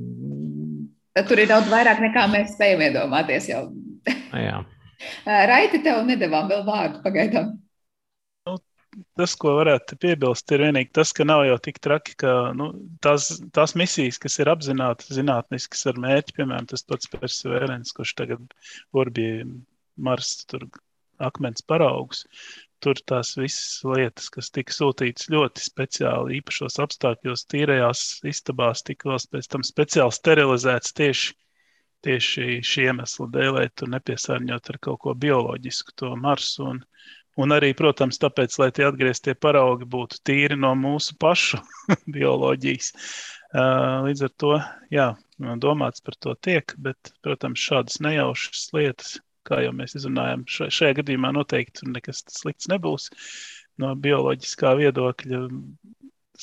Tad 1.13 1.27
tur 1.29 1.41
ir 1.43 1.51
daudz 1.51 1.69
vairāk 1.69 2.01
nekā 2.01 2.23
mēs 2.31 2.55
spējam 2.55 2.81
iedomāties. 2.87 3.51
Jau. 3.51 3.67
jā. 4.33 4.63
Raiti, 5.27 5.83
tev 5.85 6.01
nedavām 6.07 6.49
vēl 6.49 6.63
vārdu 6.65 7.03
pagaidām. 7.03 7.51
Nu, 8.49 8.55
tas, 9.19 9.35
ko 9.37 9.59
varētu 9.59 9.99
piebilst, 10.01 10.49
ir 10.55 10.65
vienīgi 10.65 10.89
tas, 10.97 11.13
ka 11.13 11.27
nav 11.27 11.45
jau 11.45 11.59
tik 11.61 11.77
traki, 11.85 12.17
ka 12.23 12.33
nu, 12.57 12.71
tās, 13.05 13.29
tās 13.53 13.75
misijas, 13.77 14.17
kas 14.25 14.39
ir 14.41 14.49
apzināti 14.49 15.13
zinātniskas 15.13 15.85
ar 15.91 16.01
mērķi, 16.01 16.39
piemēram, 16.39 16.65
tas 16.73 16.81
pats 16.89 17.13
Perseverance, 17.13 17.93
kurš 17.93 18.17
tagad 18.23 18.57
bija 19.13 19.45
Mars, 20.01 20.39
tur 20.49 20.65
akmens 21.21 21.61
paraugs, 21.61 22.25
tur 22.83 22.99
tās 23.09 23.33
visas 23.39 23.79
lietas, 23.87 24.27
kas 24.33 24.51
tika 24.53 24.75
sūtītas 24.75 25.29
ļoti 25.33 25.63
speciāli, 25.63 26.39
īpašos 26.39 26.79
apstākļos, 26.83 27.45
tīrajās 27.53 28.03
istabās, 28.29 28.83
tika 28.87 29.11
vēl 29.11 29.23
pēc 29.35 29.49
tam 29.53 29.65
speciāli 29.67 30.15
sterilizēts 30.17 30.95
tieši, 30.99 31.33
tieši 32.03 32.59
šī 32.67 32.87
iemesla 32.91 33.29
dēļ, 33.35 33.51
lai 33.57 33.67
tur 33.71 33.91
nepiesārņot 33.95 34.71
ar 34.73 34.79
kaut 34.87 35.01
ko 35.05 35.15
bioloģisku 35.25 35.95
to 36.01 36.13
Marsu. 36.19 36.67
Un, 36.73 36.81
un 37.39 37.55
arī, 37.55 37.71
protams, 37.79 38.19
tāpēc, 38.21 38.59
lai 38.61 38.71
tie 38.75 38.87
atgrieztie 38.89 39.35
paraugi 39.35 39.87
būtu 39.89 40.19
tīri 40.27 40.59
no 40.59 40.75
mūsu 40.79 41.15
pašu 41.19 41.61
bioloģijas. 42.15 42.93
Līdz 44.07 44.25
ar 44.27 44.33
to, 44.41 44.55
jā, 44.93 45.11
domāts 45.61 46.01
par 46.03 46.17
to 46.19 46.33
tiek, 46.41 46.73
bet, 46.81 47.13
protams, 47.25 47.61
šādas 47.61 48.01
nejaušas 48.03 48.71
lietas 48.75 49.19
kā 49.47 49.61
jau 49.65 49.73
mēs 49.75 49.97
izrunājam, 49.99 50.45
šajā 50.47 50.99
gadījumā 51.01 51.33
noteikti 51.35 51.89
nekas 51.91 52.23
slikts 52.31 52.69
nebūs 52.71 53.09
no 53.81 53.93
bioloģiskā 54.05 54.75
viedokļa. 54.79 55.43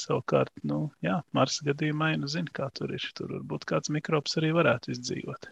Savukārt, 0.01 0.53
nu, 0.71 0.85
jā, 1.03 1.17
Marsa 1.35 1.65
gadījumā, 1.67 2.13
nu, 2.21 2.29
zina, 2.31 2.53
kā 2.55 2.69
tur 2.75 2.93
ir. 2.95 3.05
Tur 3.19 3.33
varbūt 3.35 3.67
kāds 3.73 3.91
mikrobs 3.91 4.39
arī 4.39 4.53
varētu 4.55 4.95
izdzīvot. 4.95 5.51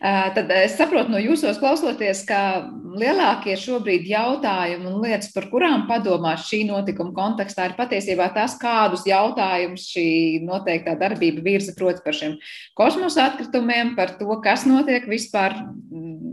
Tad 0.00 0.48
es 0.56 0.78
saprotu 0.78 1.12
no 1.12 1.18
jūsos 1.20 1.58
klausoties, 1.60 2.22
ka 2.24 2.70
lielākie 2.96 3.52
šobrīd 3.60 4.06
jautājumi 4.08 4.88
un 4.88 5.02
lietas, 5.02 5.28
par 5.34 5.50
kurām 5.50 5.84
padomās 5.90 6.46
šī 6.48 6.62
notikuma 6.70 7.12
kontekstā, 7.16 7.66
ir 7.68 7.76
patiesībā 7.76 8.30
tas, 8.32 8.54
kādus 8.60 9.04
jautājumus 9.08 9.90
šī 9.92 10.06
noteiktā 10.46 10.94
darbība 11.00 11.44
virza, 11.44 11.74
proti, 11.76 12.00
par 12.06 12.16
šiem 12.16 12.38
kosmosa 12.78 13.28
atkritumiem, 13.28 13.92
par 13.98 14.14
to, 14.16 14.30
kas 14.40 14.64
notiek 14.64 15.04
vispār 15.10 15.58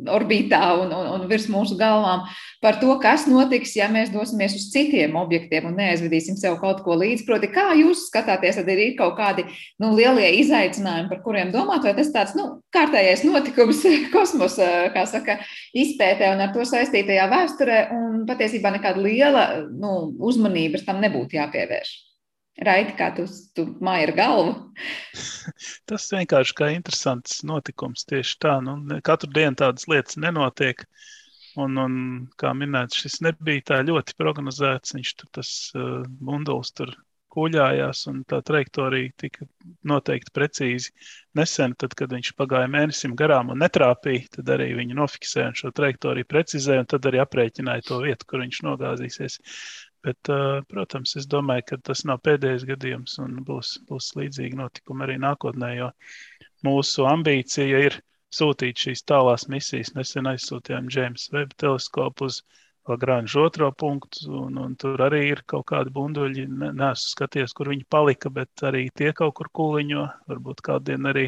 orbītā 0.07 0.61
un, 0.79 0.93
un, 0.95 1.09
un 1.17 1.25
virs 1.27 1.49
mūsu 1.51 1.75
galvām, 1.75 2.23
par 2.63 2.79
to, 2.79 2.93
kas 3.03 3.25
notiks, 3.27 3.75
ja 3.75 3.89
mēs 3.91 4.13
dosimies 4.13 4.55
uz 4.55 4.69
citiem 4.71 5.17
objektiem 5.19 5.67
un 5.67 5.75
neaizvedīsim 5.81 6.39
sev 6.39 6.55
kaut 6.61 6.79
ko 6.85 6.95
līdzi. 7.01 7.25
Proti, 7.27 7.51
kā 7.51 7.73
jūs 7.81 8.07
skatāties, 8.07 8.61
tad 8.61 8.71
ir 8.71 8.95
kaut 8.95 9.17
kādi 9.19 9.43
nu, 9.81 9.91
lielie 9.97 10.29
izaicinājumi, 10.39 11.11
par 11.11 11.21
kuriem 11.25 11.51
domāt, 11.51 11.83
vai 11.83 11.95
tas 11.97 12.13
tāds 12.15 12.37
nu, 12.39 12.49
kārtējs 12.71 13.06
pēdējais 13.07 13.23
notikums 13.27 13.83
kosmosa 14.15 15.05
saka, 15.07 15.39
izpētē 15.75 16.33
un 16.33 16.43
ar 16.43 16.51
to 16.53 16.65
saistītajā 16.67 17.27
vēsturē, 17.31 17.79
un 17.95 18.25
patiesībā 18.27 18.73
nekāda 18.75 19.01
liela 19.01 19.45
nu, 19.71 20.11
uzmanības 20.19 20.85
tam 20.87 20.99
nebūtu 21.03 21.39
jāpievērš. 21.39 21.93
Raiti, 22.57 22.95
kā 22.97 23.11
tu, 23.13 23.27
tu 23.53 23.67
māji 23.85 24.07
ar 24.07 24.13
galvu? 24.17 24.53
Tas 25.89 26.09
vienkārši 26.09 26.55
kā 26.57 26.71
interesants 26.73 27.43
notikums 27.45 28.07
tieši 28.09 28.39
tā. 28.41 28.57
Nu, 28.65 28.79
katru 29.05 29.29
dienu 29.29 29.59
tādas 29.59 29.85
lietas 29.87 30.17
nenotiek. 30.17 30.81
Un, 31.57 31.77
un 31.81 31.93
kā 32.37 32.51
minēts, 32.57 32.97
šis 32.97 33.21
nebija 33.25 33.63
tā 33.69 33.77
ļoti 33.85 34.17
prognozēts. 34.17 34.95
Viņš 34.97 35.13
tur 35.21 35.29
tas 35.37 35.51
uh, 35.77 36.01
bundulis 36.05 36.73
tur 36.73 36.95
kuļājās, 37.37 38.03
un 38.11 38.21
tā 38.29 38.41
trajektorija 38.45 39.13
tika 39.23 39.45
noteikti 39.87 40.33
precīzi. 40.33 40.93
Nesen, 41.37 41.75
tad, 41.79 41.93
kad 41.97 42.13
viņš 42.15 42.33
pagāja 42.39 42.69
mēnesim 42.73 43.13
garām 43.19 43.53
un 43.53 43.61
netrāpīja, 43.61 44.31
tad 44.39 44.49
arī 44.57 44.71
viņi 44.79 44.97
nofiksēja 44.97 45.51
šo 45.61 45.71
trajektoriju 45.77 46.29
precizēja, 46.29 46.85
un 46.85 46.89
tad 46.93 47.05
arī 47.09 47.21
aprēķināja 47.23 47.85
to 47.91 48.01
vietu, 48.05 48.29
kur 48.29 48.43
viņš 48.45 48.63
nogāzīsies. 48.67 49.37
Bet, 50.07 50.29
protams, 50.71 51.15
es 51.19 51.25
domāju, 51.29 51.65
ka 51.71 51.77
tas 51.89 52.05
nav 52.07 52.21
pēdējais 52.25 52.65
gadījums, 52.69 53.17
un 53.23 53.41
būs, 53.47 53.73
būs 53.89 54.13
līdzīgi 54.19 54.59
notikumi 54.59 55.03
arī 55.05 55.17
nākotnē, 55.21 55.71
jo 55.77 55.89
mūsu 56.65 57.07
ambīcija 57.09 57.81
ir 57.89 57.97
sūtīt 58.33 58.79
šīs 58.85 59.03
tālās 59.09 59.47
misijas. 59.51 59.93
Nesen 59.97 60.29
aizsūtījām 60.31 60.87
James 60.93 61.27
Webb 61.33 61.57
teleskopu 61.61 62.29
uz 62.29 62.41
Lagranžu 62.87 63.41
otro 63.43 63.67
punktu, 63.75 64.29
un, 64.45 64.57
un 64.63 64.75
tur 64.79 65.01
arī 65.03 65.21
ir 65.33 65.41
kaut 65.51 65.65
kādi 65.71 65.91
bunduļi. 65.95 66.45
Nesu 66.77 67.11
skaties, 67.11 67.53
kur 67.57 67.71
viņi 67.73 67.87
palika, 67.91 68.31
bet 68.33 68.63
arī 68.67 68.87
tie 68.95 69.11
kaut 69.17 69.35
kur 69.39 69.51
kūliņo. 69.59 70.05
Varbūt 70.31 70.63
kādien 70.69 71.09
arī 71.11 71.27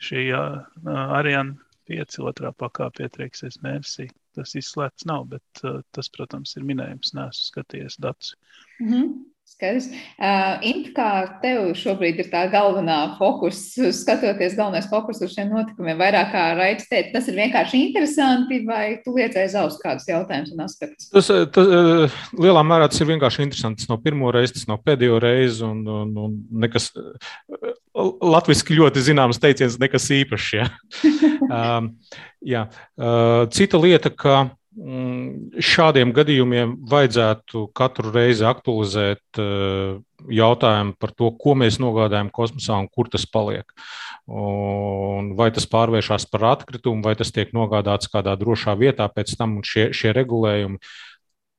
šī 0.00 0.30
Ariana 0.34 1.58
5 1.90 2.20
otrā 2.24 2.54
pakāpē 2.56 3.08
ietrieksies 3.08 3.60
mēnesī. 3.64 4.08
Tas 4.34 4.56
izslēgts 4.58 5.04
nav, 5.06 5.28
bet 5.34 5.62
tas, 5.94 6.08
protams, 6.10 6.56
ir 6.56 6.64
minējums. 6.66 7.12
Nesu 7.18 7.50
skaties 7.50 8.00
datus. 8.00 8.34
Mm 8.80 8.92
-hmm. 8.92 9.12
Skaidrs. 9.44 9.86
Uh, 10.18 10.56
Int, 10.66 10.88
kā 10.96 11.08
tev 11.42 11.68
šobrīd 11.78 12.18
ir 12.22 12.28
tā 12.32 12.44
galvenā 12.50 13.14
fokus, 13.18 13.60
skatoties 13.94 14.56
galvenais 14.58 14.88
fokus 14.90 15.20
uz 15.22 15.34
šiem 15.34 15.52
notikumiem, 15.52 15.98
vairāk 16.00 16.32
kā 16.32 16.44
Raits 16.58 16.88
teica, 16.90 17.12
tas 17.18 17.28
ir 17.30 17.38
vienkārši 17.38 17.82
interesanti, 17.90 18.62
vai 18.66 18.96
tu 19.04 19.14
liecēji 19.14 19.52
zaust 19.54 19.82
kādus 19.84 20.08
jautājumus 20.10 20.54
un 20.56 20.64
aspektus? 20.64 21.10
Tas, 21.12 21.30
tas 21.54 22.18
lielā 22.40 22.64
mērā 22.66 22.88
tas 22.90 23.04
ir 23.04 23.10
vienkārši 23.12 23.46
interesanti. 23.46 23.84
Tas 23.84 23.92
nav 23.92 24.02
pirmo 24.06 24.32
reizi, 24.34 24.56
tas 24.58 24.66
nav 24.70 24.82
pēdējo 24.86 25.20
reizi, 25.22 25.62
un, 25.68 25.84
un, 26.00 26.16
un 26.24 26.36
nekas 26.64 26.90
latviski 27.94 28.80
ļoti 28.80 29.04
zināms 29.06 29.38
teiciens, 29.42 29.78
nekas 29.82 30.10
īpašs. 30.18 30.50
Ja. 30.56 30.68
um, 31.46 31.94
jā. 32.54 32.66
Cita 33.54 33.80
lieta, 33.80 34.10
ka 34.10 34.46
šādiem 34.74 36.10
gadījumiem 36.14 36.74
vajadzētu 36.90 37.68
katru 37.76 38.10
reizi 38.14 38.42
aktualizēt 38.46 39.38
jautājumu 40.34 40.96
par 40.98 41.12
to, 41.14 41.30
ko 41.38 41.54
mēs 41.58 41.78
nogādājam 41.82 42.30
kosmosā 42.34 42.80
un 42.82 42.88
kur 42.90 43.08
tas 43.12 43.26
paliek. 43.26 43.70
Un 44.26 45.34
vai 45.38 45.50
tas 45.54 45.68
pārvēršas 45.70 46.26
par 46.32 46.48
atkritumu, 46.54 47.04
vai 47.04 47.14
tas 47.14 47.30
tiek 47.34 47.52
nogādāts 47.54 48.10
kādā 48.10 48.34
drošā 48.40 48.74
vietā 48.80 49.06
pēc 49.12 49.36
tam, 49.38 49.58
un 49.60 49.66
šie, 49.66 49.92
šie 49.94 50.14
regulējumi 50.16 50.80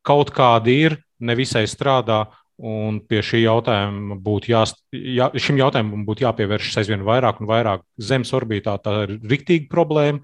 kaut 0.06 0.34
kādi 0.36 0.80
ir, 0.88 0.98
nevisai 1.20 1.66
strādā. 1.72 2.26
Un 2.56 3.02
pie 3.04 3.20
šī 3.20 3.42
jautājuma 3.42 4.16
būtu 4.24 4.54
jā, 4.54 4.62
jā, 4.96 5.26
šim 5.44 5.58
jautājumam 5.60 6.06
būtu 6.08 6.24
jāpievēršas 6.24 6.78
aizvien 6.80 7.02
vairāk 7.04 7.42
un 7.44 7.50
vairāk. 7.50 7.82
Zemes 8.00 8.32
orbītā 8.32 8.78
tā 8.80 8.94
ir 9.04 9.18
riktīga 9.28 9.68
problēma. 9.68 10.24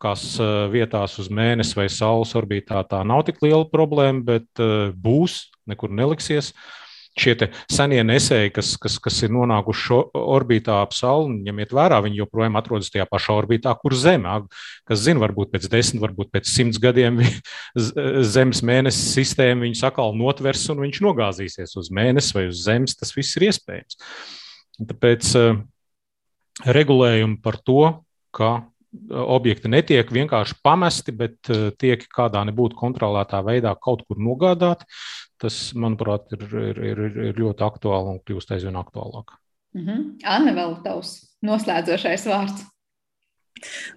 Tālākās 0.00 0.38
vietās 0.72 1.18
uz 1.20 1.28
mēnesi 1.28 1.76
vai 1.76 1.88
saules 1.92 2.32
orbītā 2.34 2.80
tā 2.88 3.02
nav 3.04 3.26
tik 3.26 3.42
liela 3.44 3.66
problēma, 3.68 4.22
bet 4.24 4.62
būs 4.96 5.50
nekur 5.68 5.92
neliksies. 5.92 6.54
Šie 7.18 7.34
senie 7.68 8.00
nesēji, 8.06 8.52
kas, 8.54 8.76
kas, 8.80 8.96
kas 9.02 9.18
ir 9.26 9.32
nonākuši 9.34 9.98
orbītā 10.14 10.78
ap 10.80 10.94
Sauli, 10.94 11.42
ņemiet 11.44 11.74
vērā, 11.74 11.98
viņi 12.06 12.20
joprojām 12.22 12.56
atrodas 12.56 12.88
tajā 12.94 13.04
pašā 13.10 13.34
orbītā, 13.42 13.74
kur 13.76 13.92
Zeme. 13.98 14.38
Kas 14.88 15.02
zina, 15.02 15.20
varbūt 15.20 15.50
pēc 15.52 15.66
desmit, 15.68 16.00
varbūt 16.00 16.30
pēc 16.32 16.48
simts 16.48 16.80
gadiem 16.80 17.18
Zemes 18.32 18.62
mēnesis 18.64 19.12
sistēma 19.18 19.66
viņu 19.66 19.82
atkal 19.90 20.14
notvers 20.16 20.64
un 20.72 20.80
viņš 20.86 21.02
nogāzīsies 21.04 21.76
uz 21.76 21.90
mēnesi 21.92 22.38
vai 22.38 22.46
uz 22.48 22.62
Zemes. 22.62 22.96
Tas 22.96 23.12
viss 23.18 23.36
ir 23.36 23.50
iespējams. 23.50 24.00
Tāpēc 24.80 25.34
uh, 25.42 25.60
regulējumi 26.78 27.40
par 27.42 27.58
to, 27.58 27.82
ka 28.32 28.54
objekti 29.10 29.70
netiek 29.70 30.08
vienkārši 30.12 30.56
pamesti, 30.64 31.14
bet 31.14 31.50
uh, 31.52 31.68
tiek 31.78 32.02
kādā 32.10 32.42
nebūtu 32.48 32.78
kontrolētā 32.78 33.42
veidā 33.46 33.74
kaut 33.78 34.02
kur 34.08 34.18
nogādāti 34.18 34.88
tas, 35.40 35.60
manuprāt, 35.78 36.28
ir, 36.36 36.42
ir, 36.50 36.82
ir, 36.90 37.20
ir 37.30 37.38
ļoti 37.40 37.64
aktuāli 37.64 38.16
un 38.16 38.18
kļūst 38.26 38.52
aizvien 38.56 38.76
aktuālāk. 38.76 39.38
Mm 39.76 39.86
-hmm. 39.86 40.02
Anna, 40.26 40.52
vēl 40.52 40.76
tavs 40.84 41.14
noslēdzošais 41.46 42.26
vārds. 42.28 42.66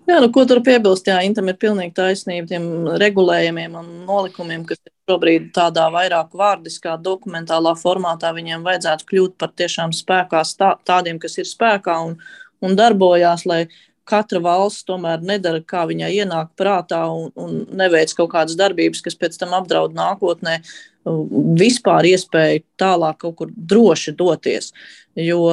Jā, 0.07 0.19
nu, 0.19 0.27
ko 0.35 0.43
tur 0.45 0.59
piebilst? 0.63 1.07
Jā, 1.07 1.21
Intam 1.23 1.47
ir 1.47 1.57
pilnīgi 1.59 1.93
taisnība 1.95 2.47
tiem 2.51 2.65
regulējumiem 2.99 3.77
un 3.79 3.91
nolikumiem, 4.07 4.65
kas 4.67 4.81
ir 4.83 4.91
šobrīd 5.09 5.51
tādā 5.55 5.87
vairāk 5.93 6.35
vārdiskā, 6.35 6.97
dokumentālā 6.99 7.73
formātā. 7.79 8.33
Viņiem 8.35 8.65
vajadzētu 8.67 9.07
kļūt 9.11 9.37
par 9.39 9.53
tiešām 9.55 9.95
spēkā 9.95 10.43
stā, 10.47 10.73
tādiem, 10.83 11.19
kas 11.19 11.37
ir 11.37 11.47
spēkā 11.47 11.95
un, 12.07 12.17
un 12.61 12.75
darbojās, 12.75 13.45
lai 13.45 13.67
katra 14.09 14.41
valsts 14.43 14.85
tomēr 14.87 15.23
nedara, 15.23 15.61
kā 15.63 15.85
viņai 15.89 16.11
ienāk 16.23 16.51
prātā 16.59 17.03
un, 17.11 17.29
un 17.39 17.61
neveic 17.79 18.13
kaut 18.17 18.31
kādas 18.35 18.57
darbības, 18.59 19.03
kas 19.05 19.17
pēc 19.19 19.37
tam 19.41 19.55
apdraud 19.57 19.95
nākotnē 19.97 20.59
vispār 21.03 22.07
iespēju 22.13 22.63
tālāk 22.79 23.23
kaut 23.23 23.39
kur 23.39 23.55
droši 23.55 24.15
doties. 24.17 24.71
Jo, 25.13 25.43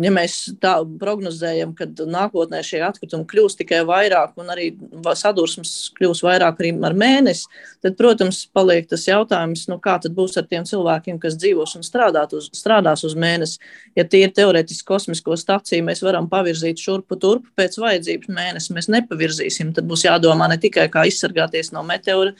ja 0.00 0.10
mēs 0.14 0.34
tā 0.62 0.78
prognozējam, 1.00 1.74
ka 1.76 1.84
nākotnē 2.08 2.62
šie 2.64 2.78
atkritumi 2.86 3.26
kļūs 3.28 3.58
tikai 3.58 3.82
vairāk 3.84 4.38
un 4.40 4.48
arī 4.54 4.70
sadursmes 5.12 5.90
kļūs 5.98 6.22
vairāk 6.24 6.62
arī 6.62 6.70
ar 6.88 6.96
mēnesi, 6.96 7.50
tad, 7.84 7.98
protams, 7.98 8.38
paliek 8.56 8.88
tas 8.88 9.04
jautājums, 9.04 9.66
nu, 9.68 9.76
kā 9.84 9.98
tad 10.00 10.14
būs 10.16 10.38
ar 10.40 10.46
tiem 10.48 10.64
cilvēkiem, 10.64 11.18
kas 11.20 11.36
dzīvos 11.36 11.76
un 11.76 11.84
uz, 11.84 12.48
strādās 12.56 13.04
uz 13.04 13.12
mēnesi. 13.12 13.60
Ja 13.98 14.06
tie 14.08 14.22
ir 14.24 14.32
teorētiski 14.32 14.88
kosmisko 14.88 15.36
staciju, 15.36 15.84
mēs 15.84 16.00
varam 16.06 16.30
pavirzīt 16.32 16.80
šurpu 16.80 17.20
turpu 17.20 17.52
pēc 17.60 17.76
vajadzības 17.82 18.32
mēnesi, 18.32 18.72
mēs 18.72 18.88
nepavirzīsim. 18.94 19.74
Tad 19.76 19.84
būs 19.90 20.06
jādomā 20.08 20.48
ne 20.48 20.56
tikai 20.56 20.88
kā 20.88 21.04
izsargāties 21.10 21.74
no 21.76 21.84
meteora 21.84 22.32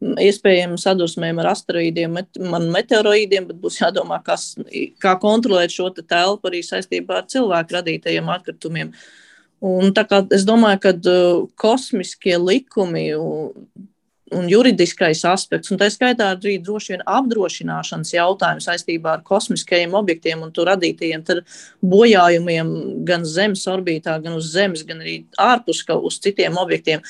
iespējams 0.00 0.84
sadursmēm 0.86 1.40
ar 1.40 1.52
asteroīdiem, 1.54 2.18
met, 2.18 2.40
meteoroīdiem, 2.76 3.48
bet 3.48 3.60
būs 3.62 3.80
jādomā, 3.80 4.20
kas, 4.24 4.54
kā 5.02 5.16
kontrolēt 5.22 5.72
šo 5.72 5.88
te 5.94 6.04
telpu 6.04 6.50
arī 6.50 6.62
saistībā 6.66 7.22
ar 7.22 7.30
cilvēku 7.32 7.78
radītajiem 7.78 8.32
atkritumiem. 8.36 8.92
Un 9.66 9.92
tā 9.96 10.04
kā 10.08 10.20
es 10.36 10.44
domāju, 10.44 10.82
ka 10.84 10.92
uh, 10.92 11.44
kosmiskie 11.56 12.36
likumi 12.36 13.08
un, 13.16 13.54
un 14.36 14.50
juridiskais 14.50 15.22
aspekts, 15.24 15.72
un 15.72 15.80
tā 15.80 15.88
skaitā 15.92 16.28
arī 16.34 16.58
droši 16.62 16.92
vien 16.92 17.04
apdrošināšanas 17.08 18.12
jautājums 18.18 18.66
saistībā 18.68 19.14
ar 19.16 19.22
kosmiskajiem 19.24 19.96
objektiem 19.96 20.44
un 20.44 20.52
to 20.52 20.66
radītajiem 20.68 21.24
bojājumiem 21.80 22.74
gan 23.08 23.24
Zemes 23.24 23.64
orbītā, 23.70 24.18
gan 24.22 24.36
uz 24.36 24.52
Zemes, 24.52 24.84
gan 24.84 25.00
arī 25.00 25.22
ārpus 25.40 25.86
uz 25.88 26.20
citiem 26.20 26.60
objektiem 26.60 27.00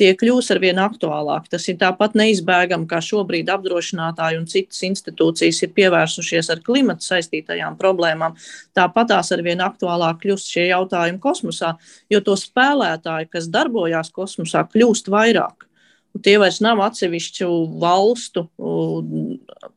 tie 0.00 0.12
kļūs 0.18 0.50
ar 0.54 0.60
vien 0.62 0.78
aktuālāki. 0.80 1.50
Tas 1.52 1.66
ir 1.70 1.78
tāpat 1.80 2.16
neizbēgami, 2.18 2.88
kā 2.90 3.00
šobrīd 3.04 3.50
apdrošinātāji 3.52 4.40
un 4.40 4.48
citas 4.50 4.82
institūcijas 4.88 5.62
ir 5.64 5.74
pievērsušies 5.76 6.50
ar 6.54 6.62
klimatu 6.66 7.06
saistītajām 7.06 7.78
problēmām. 7.80 8.36
Tāpat 8.76 9.12
tās 9.14 9.32
ar 9.34 9.44
vien 9.46 9.62
aktuālāk 9.64 10.20
kļūst 10.24 10.52
šie 10.52 10.68
jautājumi 10.70 11.22
kosmosā, 11.22 11.74
jo 12.12 12.22
to 12.24 12.36
spēlētāji, 12.40 13.30
kas 13.32 13.48
darbojās 13.52 14.12
kosmosā, 14.14 14.66
kļūst 14.72 15.12
vairāk. 15.12 15.66
Tie 16.24 16.36
vairs 16.40 16.62
nav 16.64 16.80
atsevišķu 16.80 17.48
valstu 17.80 18.46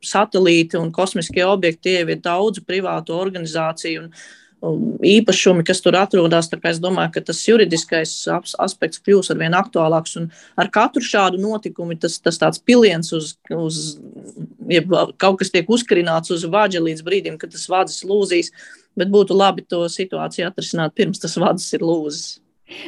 satelīti 0.05 0.80
un 0.80 0.91
kosmiskie 0.95 1.43
objekti, 1.43 1.89
tie 1.89 2.03
ir 2.05 2.22
daudzu 2.24 2.63
privātu 2.67 3.17
organizāciju 3.17 4.05
un 4.05 4.13
īpašumi, 4.60 5.64
kas 5.68 5.82
tur 5.84 5.97
atrodas. 5.99 6.49
Es 6.70 6.82
domāju, 6.82 7.14
ka 7.16 7.24
tas 7.30 7.41
juridiskais 7.47 8.14
aspekts 8.60 9.01
kļūs 9.05 9.32
ar 9.34 9.39
vien 9.41 9.55
aktuālāks. 9.57 10.18
Ar 10.60 10.72
katru 10.74 11.03
šādu 11.05 11.39
notikumu 11.41 11.97
tas, 11.99 12.20
tas 12.24 12.39
tāds 12.41 12.62
piliens 12.62 13.14
uz, 13.16 13.36
uz 13.53 13.97
ja 14.70 14.84
kaut 15.18 15.39
kas 15.41 15.53
tiek 15.53 15.70
uzkarināts 15.70 16.34
uz 16.36 16.45
vāģa 16.49 16.84
līdz 16.89 17.05
brīdim, 17.05 17.39
kad 17.39 17.55
tas 17.55 17.68
vādzis 17.72 18.05
lūzīs. 18.07 18.53
Bet 18.99 19.12
būtu 19.14 19.38
labi 19.38 19.64
to 19.64 19.86
situāciju 19.88 20.49
atrisināt 20.49 20.95
pirms 20.97 21.22
tas 21.22 21.38
vādzis 21.39 21.78
ir 21.78 21.86
lūzis. 21.86 22.39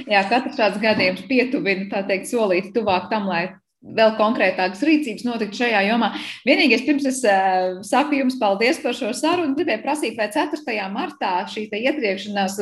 Jā, 0.09 0.21
katrs 0.29 0.59
šāds 0.59 0.81
gadījums 0.81 1.23
pietuvina, 1.29 1.87
tā 1.89 2.03
teikt, 2.05 2.29
solīt 2.29 2.69
tuvāk 2.75 3.07
tam, 3.09 3.25
lai 3.31 3.47
vēl 3.81 4.15
konkrētākas 4.19 4.83
rīcības 4.85 5.25
notikt 5.25 5.57
šajā 5.57 5.81
jomā. 5.89 6.11
Vienīgais, 6.47 6.85
pirms 6.85 7.07
es 7.09 7.21
uh, 7.25 7.81
saku 7.85 8.19
jums 8.19 8.37
paldies 8.41 8.81
par 8.83 8.97
šo 8.97 9.11
sarunu, 9.17 9.55
gribēju 9.57 9.83
prasīt, 9.85 10.17
vai 10.19 10.29
4. 10.33 10.77
martā 10.93 11.39
šī 11.49 11.67
ietriekšanās 11.81 12.59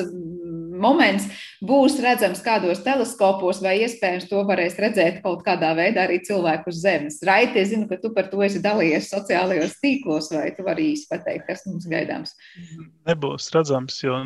moments 0.80 1.28
būs 1.66 1.98
redzams 2.04 2.42
kādos 2.44 2.82
teleskopos, 2.86 3.62
vai 3.64 3.76
iespējams 3.84 4.30
to 4.30 4.42
varēs 4.48 4.78
redzēt 4.80 5.22
kaut 5.26 5.44
kādā 5.46 5.74
veidā 5.78 6.06
arī 6.08 6.22
cilvēku 6.26 6.72
uz 6.72 6.82
Zemes. 6.84 7.20
Raiti, 7.28 7.60
es 7.62 7.74
zinu, 7.74 7.88
ka 7.90 8.00
tu 8.02 8.14
par 8.16 8.30
to 8.32 8.42
esi 8.46 8.62
dalījies 8.64 9.12
sociālajos 9.12 9.78
tīklos, 9.84 10.32
vai 10.36 10.50
tu 10.56 10.66
vari 10.68 10.92
īsi 10.94 11.10
pateikt, 11.12 11.48
kas 11.50 11.66
mums 11.68 11.88
gaidāms? 11.92 12.36
Nebūs 13.10 13.52
redzams, 13.56 14.00
jo 14.06 14.22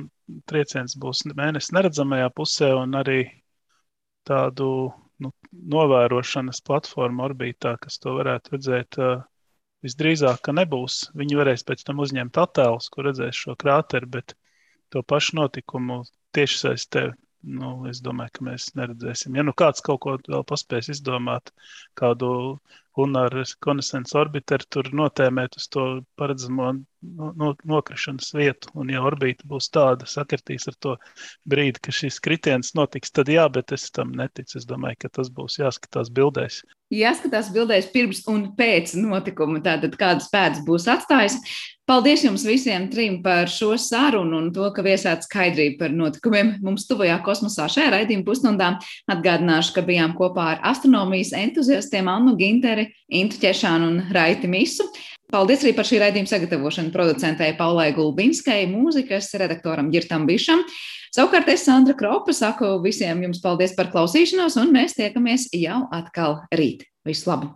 trieciens 0.49 0.97
būs 0.99 1.25
mēnesis 1.33 1.73
neredzamajā 1.75 2.29
pusē 2.37 2.73
un 2.77 2.99
arī 3.01 3.23
tādu 4.27 4.93
novērošanas 5.74 6.62
platforma 6.68 7.28
orbītā, 7.30 7.76
kas 7.82 7.99
to 8.01 8.18
varētu 8.20 8.56
redzēt. 8.56 8.99
Visdrīzāk, 9.84 10.39
ka 10.45 10.54
nebūs. 10.56 11.10
Viņi 11.20 11.36
varēs 11.36 11.66
pēc 11.68 11.82
tam 11.84 11.99
uzņemt 11.99 12.38
attēlus, 12.39 12.88
kur 12.93 13.10
redzēs 13.10 13.36
šo 13.36 13.58
krāteru, 13.60 14.08
bet 14.16 14.36
to 14.95 15.01
pašu 15.04 15.41
notikumu 15.41 16.06
tiešsaistē 16.38 17.10
nu, 17.43 17.72
es 17.89 17.99
domāju, 18.04 18.34
ka 18.38 18.45
mēs 18.47 18.70
neredzēsim. 18.80 19.36
Ja 19.38 19.43
nu 19.45 19.54
kāds 19.58 19.84
kaut 19.84 20.01
ko 20.06 20.16
vēl 20.24 20.45
paspēs 20.47 20.89
izdomāt, 20.93 21.51
kādu 21.99 22.30
lunāru 22.97 23.43
konesensu 23.63 24.19
orbiteru 24.21 24.69
tur 24.69 24.89
notēmēt 24.93 25.57
uz 25.59 25.69
to 25.73 25.85
paredzamo 26.19 26.73
no, 27.03 27.33
no, 27.35 27.53
nokrišanas 27.63 28.33
vietu, 28.37 28.71
un 28.79 28.91
ja 28.93 29.03
orbīta 29.05 29.47
būs 29.49 29.69
tāda, 29.73 30.07
sakritīs 30.09 30.67
ar 30.71 30.77
to 30.79 30.95
brīdi, 31.49 31.81
ka 31.83 31.93
šis 31.95 32.19
kritiens 32.23 32.73
notiks, 32.77 33.11
tad 33.11 33.31
jā, 33.31 33.45
bet 33.51 33.75
es 33.75 33.89
tam 33.93 34.13
neticu. 34.17 34.57
Es 34.59 34.69
domāju, 34.69 35.03
ka 35.03 35.11
tas 35.19 35.31
būs 35.33 35.59
jāskatās 35.61 36.11
bildēs. 36.13 36.63
Jāskatās 36.93 37.49
bildēs 37.53 37.89
pirms 37.93 38.21
un 38.29 38.51
pēc 38.57 38.93
notikuma, 38.99 39.63
tātad 39.65 39.95
kādas 39.99 40.29
pēdas 40.33 40.61
būs 40.67 40.85
atstājis. 40.91 41.39
Paldies 41.89 42.21
jums 42.23 42.45
visiem 42.47 42.85
trim 42.87 43.17
par 43.25 43.49
šo 43.51 43.73
sarunu 43.81 44.37
un 44.39 44.45
to, 44.55 44.69
ka 44.71 44.85
viesāt 44.85 45.25
skaidrību 45.25 45.81
par 45.81 45.91
notikumiem 45.91 46.53
mums 46.63 46.85
tuvajā 46.87 47.17
kosmosā 47.25 47.65
šajā 47.73 47.89
raidījuma 47.91 48.23
pusstundā. 48.29 48.69
Atgādināšu, 49.11 49.73
ka 49.75 49.83
bijām 49.83 50.13
kopā 50.15 50.45
ar 50.53 50.61
astronomijas 50.71 51.33
entuziastiem 51.35 52.07
Annu 52.07 52.37
Ginteri, 52.39 52.82
Intu 53.13 53.39
Ķešānu 53.41 53.89
un 53.91 54.01
Raiti 54.15 54.49
Misu. 54.51 54.88
Paldies 55.34 55.63
arī 55.65 55.73
par 55.73 55.88
šī 55.89 56.01
raidījuma 56.03 56.29
sagatavošanu 56.29 56.93
producentei 56.93 57.55
Paulai 57.57 57.88
Gulbinskai, 57.95 58.67
mūzikas 58.69 59.31
redaktoram 59.41 59.89
Girtam 59.93 60.27
Bišam. 60.29 60.61
Savukārt 61.13 61.49
es, 61.53 61.65
Sandra 61.65 61.97
Kropa, 61.97 62.34
saku 62.38 62.75
visiem 62.86 63.25
jums 63.25 63.41
paldies 63.41 63.73
par 63.77 63.89
klausīšanos, 63.93 64.59
un 64.61 64.73
mēs 64.75 64.97
tiekamies 64.97 65.49
jau 65.57 65.84
atkal 65.93 66.41
rīt. 66.53 66.88
Visu 67.05 67.29
labu! 67.31 67.53